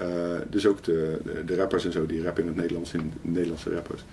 Uh, 0.00 0.06
dus 0.50 0.66
ook 0.66 0.82
de, 0.82 1.18
de, 1.46 1.56
rappers 1.56 1.84
en 1.84 1.92
zo, 1.92 2.06
die 2.06 2.22
rappen 2.22 2.42
in 2.42 2.48
het 2.48 2.58
Nederlands, 2.58 2.92
in 2.92 3.12
Nederlandse 3.20 3.70
rappers. 3.70 4.04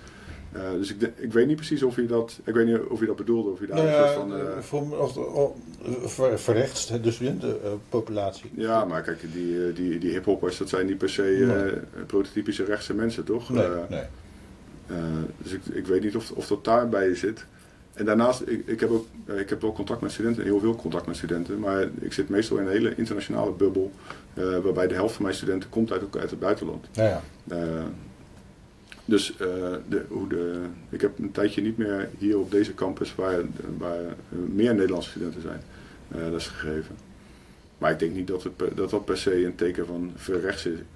Uh, 0.56 0.62
dus 0.78 0.90
ik, 0.90 1.00
de, 1.00 1.10
ik 1.16 1.32
weet 1.32 1.46
niet 1.46 1.56
precies 1.56 1.82
of 1.82 1.96
je 1.96 2.06
dat, 2.06 2.40
ik 2.44 2.54
weet 2.54 2.66
niet 2.66 2.78
of 2.78 3.00
je 3.00 3.06
dat 3.06 3.16
bedoelde, 3.16 3.50
of 3.50 3.60
je 3.60 3.66
daar 3.66 3.76
nou 3.76 3.88
ja, 3.88 4.02
een 4.02 4.14
soort 4.14 4.64
van... 4.64 4.90
Uh, 4.90 6.04
voor, 6.04 6.38
verrechtst 6.38 7.02
de 7.02 7.10
studentenpopulatie. 7.10 8.50
Ja, 8.54 8.84
maar 8.84 9.02
kijk, 9.02 9.20
die, 9.32 9.72
die, 9.72 9.98
die 9.98 10.10
hiphoppers, 10.10 10.58
dat 10.58 10.68
zijn 10.68 10.86
niet 10.86 10.98
per 10.98 11.10
se 11.10 11.22
nee. 11.22 12.04
prototypische 12.06 12.64
rechtse 12.64 12.94
mensen, 12.94 13.24
toch? 13.24 13.50
Nee, 13.50 13.68
nee. 13.88 14.04
dus 15.38 15.52
ik, 15.52 15.66
ik 15.66 15.86
weet 15.86 16.02
niet 16.02 16.16
of, 16.16 16.30
of 16.30 16.46
dat 16.46 16.64
daarbij 16.64 17.14
zit. 17.14 17.46
En 18.02 18.08
daarnaast, 18.08 18.42
ik, 18.46 18.66
ik, 18.66 18.80
heb 18.80 18.90
ook, 18.90 19.06
eh, 19.26 19.38
ik 19.38 19.48
heb 19.48 19.60
wel 19.60 19.72
contact 19.72 20.00
met 20.00 20.12
studenten, 20.12 20.44
heel 20.44 20.60
veel 20.60 20.76
contact 20.76 21.06
met 21.06 21.16
studenten, 21.16 21.58
maar 21.58 21.88
ik 22.00 22.12
zit 22.12 22.28
meestal 22.28 22.56
in 22.56 22.66
een 22.66 22.72
hele 22.72 22.94
internationale 22.94 23.52
bubbel, 23.52 23.92
uh, 24.34 24.58
waarbij 24.58 24.86
de 24.86 24.94
helft 24.94 25.14
van 25.14 25.22
mijn 25.22 25.36
studenten 25.36 25.68
komt 25.68 25.92
uit, 25.92 26.16
uit 26.16 26.30
het 26.30 26.40
buitenland. 26.40 26.86
Ja, 26.92 27.04
ja. 27.04 27.22
Uh, 27.52 27.82
dus 29.04 29.34
de, 29.88 30.04
hoe 30.08 30.28
de, 30.28 30.60
ik 30.88 31.00
heb 31.00 31.18
een 31.18 31.30
tijdje 31.30 31.62
niet 31.62 31.76
meer 31.76 32.08
hier 32.18 32.38
op 32.38 32.50
deze 32.50 32.74
campus 32.74 33.14
waar, 33.14 33.40
waar 33.78 34.00
meer 34.28 34.74
Nederlandse 34.74 35.10
studenten 35.10 35.40
zijn 35.40 35.60
dat 36.08 36.40
is 36.40 36.46
gegeven. 36.46 36.96
Maar 37.78 37.90
ik 37.90 37.98
denk 37.98 38.14
niet 38.14 38.26
dat, 38.26 38.42
het, 38.42 38.76
dat 38.76 38.90
dat 38.90 39.04
per 39.04 39.18
se 39.18 39.44
een 39.44 39.54
teken 39.54 39.86
van 39.86 40.12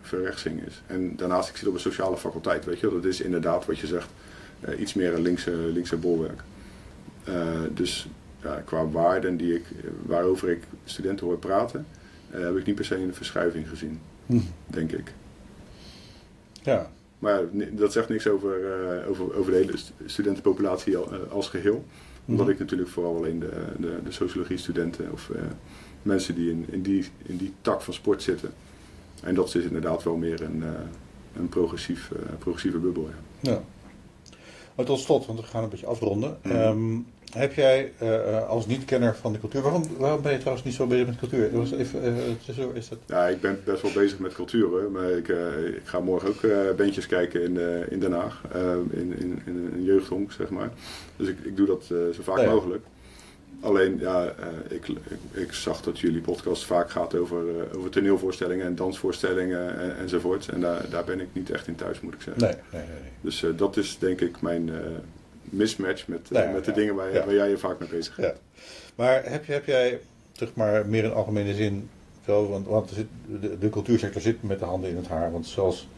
verrechtsing 0.01 0.67
is. 0.67 0.83
En 0.87 1.17
daarnaast, 1.17 1.49
ik 1.49 1.57
zit 1.57 1.69
op 1.69 1.75
een 1.75 1.81
sociale 1.81 2.17
faculteit, 2.17 2.65
weet 2.65 2.81
je, 2.81 2.91
dat 2.91 3.05
is 3.05 3.21
inderdaad 3.21 3.67
wat 3.67 3.79
je 3.79 3.87
zegt, 3.87 4.09
iets 4.79 4.95
meer 4.95 5.15
een 5.15 5.23
linkse, 5.23 5.51
linkse 5.51 5.97
bolwerk. 5.97 6.43
Eh, 7.27 7.61
dus 7.75 8.09
ja, 8.43 8.63
qua 8.65 8.89
waarden 8.89 9.37
die 9.37 9.55
ik, 9.55 9.65
waarover 10.03 10.49
ik 10.49 10.63
studenten 10.85 11.27
hoor 11.27 11.39
praten, 11.39 11.87
uh, 12.35 12.41
heb 12.41 12.57
ik 12.57 12.67
niet 12.67 12.75
per 12.75 12.85
se 12.85 12.97
een 12.97 13.15
verschuiving 13.15 13.69
gezien, 13.69 14.01
hm. 14.27 14.39
denk 14.67 14.93
ik. 14.93 15.13
Ja. 16.63 16.91
Maar 17.19 17.43
dat 17.71 17.93
zegt 17.93 18.09
niks 18.09 18.29
over, 18.29 18.61
uh, 18.61 19.09
over, 19.09 19.37
over 19.37 19.53
de 19.53 19.59
hele 19.59 19.79
studentenpopulatie 20.05 20.97
als 21.31 21.49
geheel. 21.49 21.85
Omdat 22.25 22.47
hm. 22.47 22.53
ik 22.53 22.59
natuurlijk 22.59 22.89
vooral 22.89 23.17
alleen 23.17 23.39
de, 23.39 23.65
de, 23.79 23.99
de 24.05 24.13
sociologie-studenten 24.13 25.13
of 25.13 25.31
mensen 26.03 26.35
die 26.35 26.51
in, 26.51 26.67
in, 26.71 26.83
die, 26.83 27.05
in 27.23 27.37
die 27.37 27.53
tak 27.61 27.83
van 27.83 27.95
sport 27.95 28.23
zitten. 28.23 28.51
En 29.23 29.35
dat 29.35 29.55
is 29.55 29.65
inderdaad 29.65 30.03
wel 30.03 30.17
meer 30.17 30.43
een, 30.43 30.63
een 31.37 31.49
progressief, 31.49 32.11
progressieve 32.39 32.79
bubbel. 32.79 33.09
Ja. 33.41 33.51
ja. 33.51 33.63
Maar 34.77 34.85
tot 34.85 35.01
slot, 35.01 35.27
want 35.27 35.41
we 35.41 35.47
gaan 35.47 35.63
een 35.63 35.69
beetje 35.69 35.87
afronden. 35.87 36.39
Ehm, 36.43 36.99
heb 37.31 37.55
jij 37.55 37.93
uh, 38.03 38.49
als 38.49 38.67
niet-kenner 38.67 39.17
van 39.17 39.33
de 39.33 39.39
cultuur, 39.39 39.63
waarom, 39.63 39.83
waarom 39.99 40.23
ben 40.23 40.33
je 40.33 40.39
trouwens 40.39 40.65
niet 40.65 40.75
zo 40.75 40.87
bezig 40.87 41.07
met 41.07 41.17
cultuur? 41.17 41.53
Was 41.53 41.73
even, 41.73 42.05
uh, 42.05 42.75
is 42.75 42.89
dat... 42.89 42.99
Ja, 43.07 43.27
ik 43.27 43.41
ben 43.41 43.61
best 43.65 43.83
wel 43.83 43.93
bezig 43.93 44.19
met 44.19 44.35
cultuur, 44.35 44.67
hoor, 44.67 44.91
maar 44.91 45.11
ik, 45.11 45.29
uh, 45.29 45.67
ik 45.67 45.83
ga 45.85 46.01
morgen 46.01 46.29
ook 46.29 46.77
bandjes 46.77 47.07
kijken 47.07 47.43
in, 47.43 47.59
in 47.91 48.01
Den 48.01 48.13
Haag, 48.13 48.43
in, 48.91 49.15
in, 49.19 49.43
in, 49.47 49.71
een 49.75 49.85
jeugdhonk, 49.85 50.33
zeg 50.33 50.51
maar. 50.51 50.71
Dus 51.17 51.29
ik, 51.29 51.39
ik 51.45 51.57
doe 51.57 51.67
dat 51.67 51.85
zo 51.85 52.23
vaak 52.23 52.37
nee. 52.37 52.47
mogelijk. 52.47 52.85
Alleen, 53.61 53.99
ja, 53.99 54.35
ik, 54.69 54.89
ik, 54.89 54.99
ik, 55.33 55.53
zag 55.53 55.83
dat 55.83 55.99
jullie 55.99 56.21
podcast 56.21 56.65
vaak 56.65 56.91
gaat 56.91 57.15
over, 57.15 57.45
over 57.77 57.91
toneelvoorstellingen 57.91 58.67
en 58.67 58.75
dansvoorstellingen 58.75 59.79
en, 59.79 59.97
enzovoort. 59.97 60.49
En 60.49 60.61
daar, 60.61 60.91
daar 60.91 61.05
ben 61.05 61.21
ik 61.21 61.29
niet 61.33 61.51
echt 61.51 61.67
in 61.67 61.75
thuis, 61.75 62.01
moet 62.01 62.15
ik 62.15 62.21
zeggen. 62.21 62.43
Nee, 62.43 62.55
nee, 62.73 62.83
nee. 62.83 63.11
Dus 63.21 63.43
uh, 63.43 63.51
dat 63.57 63.77
is 63.77 63.99
denk 63.99 64.21
ik 64.21 64.41
mijn 64.41 64.71
mismatch 65.51 66.07
met, 66.09 66.31
nou, 66.31 66.53
met 66.53 66.65
de 66.65 66.73
dingen 66.73 66.95
waar, 66.95 67.35
jij 67.35 67.49
je 67.49 67.59
vaak 67.59 67.79
mee 67.79 67.89
bezig. 67.89 68.17
Ja. 68.17 68.33
Maar 68.95 69.31
heb, 69.31 69.47
heb 69.47 69.65
jij, 69.67 70.01
zeg 70.33 70.55
maar, 70.55 70.87
meer 70.87 71.05
in 71.05 71.13
algemene 71.13 71.55
zin, 71.55 71.89
wel, 72.25 72.49
want, 72.49 72.67
want 72.67 72.93
de, 73.41 73.59
de 73.59 73.69
cultuursector 73.69 74.21
zit 74.21 74.43
met 74.43 74.59
de 74.59 74.65
handen 74.65 74.91
in 74.91 74.97
het 74.97 75.09
haar. 75.09 75.33
Want 75.33 75.47
zoals 75.47 75.89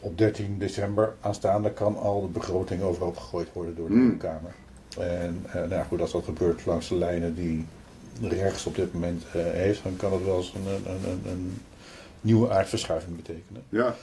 op 0.00 0.18
13 0.18 0.58
december 0.58 1.14
aanstaande 1.20 1.72
kan 1.72 1.96
al 1.96 2.20
de 2.20 2.28
begroting 2.28 2.82
overhoop 2.82 3.16
gegooid 3.16 3.52
worden 3.52 3.76
door 3.76 3.88
de. 3.88 3.94
Tweede 3.94 4.16
Kamer. 4.16 4.54
En 4.98 5.44
eh, 5.46 5.54
nou 5.54 5.70
ja, 5.70 5.82
goed, 5.82 6.00
als 6.00 6.12
dat 6.12 6.24
gebeurt 6.24 6.66
langs 6.66 6.88
de 6.88 6.94
lijnen 6.94 7.34
die 7.34 7.66
rechts 8.20 8.66
op 8.66 8.74
dit 8.74 8.92
moment 8.92 9.24
eh, 9.32 9.42
heeft, 9.42 9.82
dan 9.82 9.96
kan 9.96 10.10
dat 10.10 10.22
wel 10.22 10.36
eens 10.36 10.54
een, 10.54 10.92
een, 10.92 11.10
een, 11.10 11.30
een 11.30 11.60
nieuwe 12.20 12.50
aardverschuiving 12.50 13.16
betekenen. 13.16 13.62
Ja, 13.68 13.96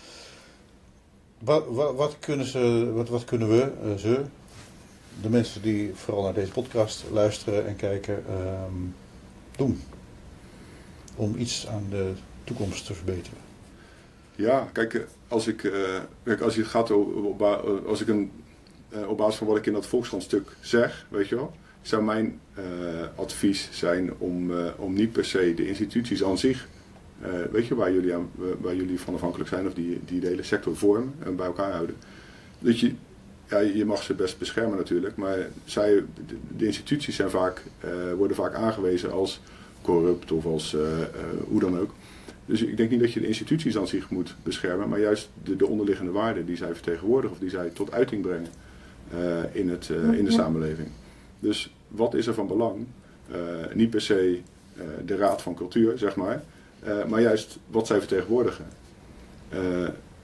Wat, 1.40 1.66
wat, 1.68 1.96
wat 1.96 2.20
kunnen, 2.20 2.46
ze, 2.46 2.92
wat, 2.94 3.10
wat 3.10 3.24
kunnen 3.24 3.50
we, 3.50 3.72
eh, 3.84 3.96
ze, 3.96 4.22
de 5.22 5.30
mensen 5.30 5.62
die 5.62 5.92
vooral 5.94 6.24
naar 6.24 6.34
deze 6.34 6.52
podcast 6.52 7.06
luisteren 7.12 7.68
en 7.68 7.76
kijken, 7.76 8.24
ehm, 8.28 8.74
doen? 9.56 9.82
Om 11.16 11.36
iets 11.38 11.68
aan 11.68 11.86
de 11.90 12.12
toekomst 12.44 12.86
te 12.86 12.94
verbeteren. 12.94 13.38
ja 14.36 14.70
kijk, 14.74 14.94
eh, 14.94 15.02
als, 15.28 15.48
ik, 15.48 15.64
eh, 15.64 16.00
kijk, 16.24 16.42
als 16.42 16.56
je 16.56 16.64
gaat 16.66 16.92
op, 16.92 17.42
eh, 17.42 17.86
als 17.88 18.02
ik 18.02 18.08
een, 18.08 18.32
op 19.08 19.18
basis 19.18 19.36
van 19.36 19.48
wat 19.48 19.58
ik 19.58 19.66
in 19.66 19.74
dat 19.74 19.88
Volkskrant-stuk 19.88 20.56
zeg, 20.62 21.06
weet 21.10 21.28
je 21.28 21.36
wel, 21.36 21.52
zou 21.82 22.04
mijn 22.04 22.40
advies 23.16 23.70
zijn 23.72 24.14
om, 24.18 24.52
om 24.78 24.94
niet 24.94 25.12
per 25.12 25.26
se 25.26 25.54
de 25.54 25.68
instituties 25.68 26.24
aan 26.24 26.38
zich, 26.38 26.68
weet 27.52 27.66
je, 27.68 27.76
waar 27.76 27.94
jullie, 27.94 28.14
aan, 28.14 28.32
waar 28.60 28.76
jullie 28.76 29.00
van 29.00 29.14
afhankelijk 29.14 29.50
zijn 29.50 29.68
of 29.68 29.74
die, 29.74 30.02
die 30.06 30.20
de 30.20 30.28
hele 30.28 30.44
sector 30.44 30.76
vormen 30.76 31.14
en 31.24 31.36
bij 31.36 31.46
elkaar 31.46 31.72
houden. 31.72 31.96
Dat 32.60 32.80
je, 32.80 32.94
ja, 33.50 33.60
je 33.60 33.86
mag 33.86 34.04
ze 34.04 34.14
best 34.14 34.38
beschermen 34.38 34.78
natuurlijk, 34.78 35.16
maar 35.16 35.38
zij, 35.66 36.04
de, 36.58 36.66
instituties 36.66 37.16
zijn 37.16 37.30
vaak, 37.30 37.64
eh, 37.80 37.90
worden 38.18 38.36
vaak 38.36 38.54
aangewezen 38.54 39.12
als 39.12 39.42
corrupt 39.82 40.32
of 40.32 40.46
als 40.46 40.74
eh, 40.74 41.02
eh, 41.02 41.08
hoe 41.48 41.60
dan 41.60 41.80
ook. 41.80 41.94
Dus 42.46 42.62
ik 42.62 42.78
denk 42.78 42.90
niet 42.90 43.00
dat 43.00 43.14
je 43.14 43.20
de 43.20 43.28
instituties 43.28 43.78
aan 43.78 43.88
zich 43.88 44.10
moet 44.10 44.36
beschermen, 44.44 44.90
maar 44.90 45.00
juist 45.00 45.30
de, 45.44 45.56
de 45.56 45.68
onderliggende 45.68 46.12
waarden 46.12 46.46
die 46.46 46.58
zij 46.58 46.74
vertegenwoordigen 46.74 47.36
of 47.36 47.42
die 47.42 47.50
zij 47.50 47.70
tot 47.70 47.92
uiting 47.92 48.22
brengen 48.22 48.50
in, 49.52 49.70
het, 49.70 49.90
in 49.90 50.26
de 50.26 50.32
samenleving. 50.32 50.88
Dus 51.40 51.76
wat 51.88 52.14
is 52.14 52.28
er 52.28 52.34
van 52.34 52.48
belang? 52.48 52.86
Niet 53.74 53.90
per 53.90 54.02
se 54.02 54.40
de 55.06 55.16
raad 55.16 55.42
van 55.42 55.56
cultuur, 55.56 55.98
zeg 55.98 56.16
maar, 56.16 56.44
maar 57.08 57.22
juist 57.22 57.58
wat 57.68 57.88
zij 57.88 58.00
vertegenwoordigen. 58.00 58.66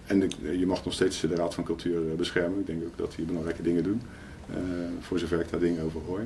Eh, 0.05 0.11
en 0.11 0.21
ik- 0.21 0.59
je 0.59 0.65
mag 0.67 0.83
nog 0.85 0.93
steeds 0.93 1.19
de 1.21 1.35
raad 1.35 1.53
van 1.53 1.63
cultuur 1.63 2.09
eh, 2.09 2.15
beschermen. 2.17 2.59
Ik 2.59 2.65
denk 2.65 2.83
ook 2.83 2.97
dat 2.97 3.13
die 3.15 3.25
belangrijke 3.25 3.61
dingen 3.61 3.83
doen, 3.83 4.01
eh, 4.49 4.55
voor 4.99 5.19
zover 5.19 5.39
ik 5.39 5.49
daar 5.51 5.59
dingen 5.59 5.83
over 5.83 6.01
hoor. 6.07 6.25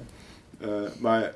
Eh, 0.57 0.69
maar 0.99 1.36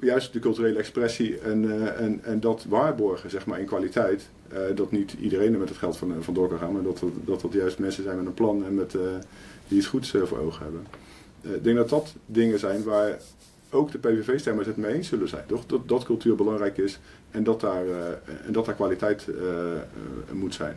juist 0.00 0.32
de 0.32 0.38
culturele 0.38 0.78
expressie 0.78 1.38
en, 1.38 1.70
eh, 1.70 2.00
en, 2.04 2.20
en 2.24 2.40
dat 2.40 2.64
waarborgen 2.68 3.30
zeg 3.30 3.46
maar, 3.46 3.60
in 3.60 3.66
kwaliteit. 3.66 4.28
eh, 4.48 4.60
dat 4.74 4.90
niet 4.90 5.12
iedereen 5.20 5.52
er 5.52 5.58
met 5.58 5.68
het 5.68 5.78
geld 5.78 5.96
van, 5.96 6.10
eh, 6.10 6.16
vandoor 6.20 6.48
kan 6.48 6.58
gaan, 6.58 6.72
maar 6.72 6.82
dat 6.82 7.02
dat, 7.24 7.40
dat 7.40 7.52
juist 7.52 7.78
mensen 7.78 8.02
zijn 8.02 8.16
met 8.16 8.26
een 8.26 8.34
plan 8.34 8.64
en 8.64 8.74
met, 8.74 8.94
eh, 8.94 9.00
die 9.68 9.78
iets 9.78 9.86
goeds 9.86 10.14
eh, 10.14 10.22
voor 10.22 10.38
ogen 10.38 10.62
hebben. 10.62 10.86
Eh, 11.42 11.54
ik 11.54 11.64
denk 11.64 11.76
dat 11.76 11.88
dat 11.88 12.14
dingen 12.26 12.58
zijn 12.58 12.82
waar 12.82 13.18
ook 13.70 13.90
de 13.92 13.98
PVV-stemmers 13.98 14.66
het 14.66 14.76
mee 14.76 14.94
eens 14.94 15.08
zullen 15.08 15.28
zijn. 15.28 15.44
Toch? 15.46 15.66
Dat, 15.66 15.88
dat 15.88 16.04
cultuur 16.04 16.34
belangrijk 16.34 16.78
is 16.78 16.98
en 17.30 17.44
dat 17.44 17.60
daar, 17.60 17.86
eh, 17.88 18.06
en 18.46 18.52
dat 18.52 18.64
daar 18.64 18.74
kwaliteit 18.74 19.26
eh, 19.28 19.72
eh, 19.72 19.80
moet 20.32 20.54
zijn. 20.54 20.76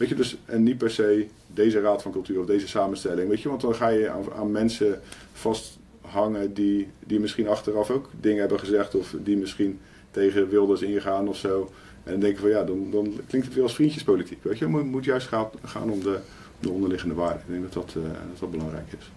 Weet 0.00 0.08
je, 0.08 0.14
dus, 0.14 0.36
en 0.44 0.62
niet 0.62 0.78
per 0.78 0.90
se 0.90 1.26
deze 1.46 1.80
raad 1.80 2.02
van 2.02 2.12
cultuur 2.12 2.40
of 2.40 2.46
deze 2.46 2.68
samenstelling. 2.68 3.28
Weet 3.28 3.40
je, 3.40 3.48
want 3.48 3.60
dan 3.60 3.74
ga 3.74 3.88
je 3.88 4.10
aan, 4.10 4.32
aan 4.32 4.50
mensen 4.50 5.00
vasthangen 5.32 6.54
die, 6.54 6.88
die 6.98 7.20
misschien 7.20 7.48
achteraf 7.48 7.90
ook 7.90 8.10
dingen 8.20 8.40
hebben 8.40 8.58
gezegd 8.58 8.94
of 8.94 9.14
die 9.18 9.36
misschien 9.36 9.80
tegen 10.10 10.48
Wilders 10.48 10.82
ingaan 10.82 11.28
of 11.28 11.36
zo. 11.36 11.70
En 12.04 12.10
dan 12.10 12.20
denken 12.20 12.40
van 12.40 12.50
ja, 12.50 12.64
dan, 12.64 12.90
dan 12.90 13.20
klinkt 13.26 13.46
het 13.46 13.54
weer 13.54 13.62
als 13.62 13.74
vriendjespolitiek. 13.74 14.42
Weet 14.42 14.58
je, 14.58 14.64
het 14.64 14.72
moet, 14.72 14.84
moet 14.84 15.04
juist 15.04 15.26
gaan, 15.26 15.48
gaan 15.64 15.90
om 15.90 16.02
de, 16.02 16.18
de 16.60 16.70
onderliggende 16.70 17.14
waarden. 17.14 17.42
Ik 17.46 17.52
denk 17.52 17.62
dat 17.62 17.72
dat, 17.72 18.04
eh, 18.04 18.10
dat 18.10 18.38
dat 18.40 18.50
belangrijk 18.50 18.92
is. 18.98 19.10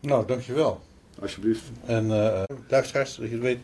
Nou, 0.00 0.26
dankjewel. 0.26 0.80
Alsjeblieft. 1.20 1.62
En 1.84 2.10
eh 2.10 2.42
luisteraars, 2.68 3.16
dat 3.16 3.26
je 3.26 3.32
het 3.32 3.42
weet, 3.42 3.58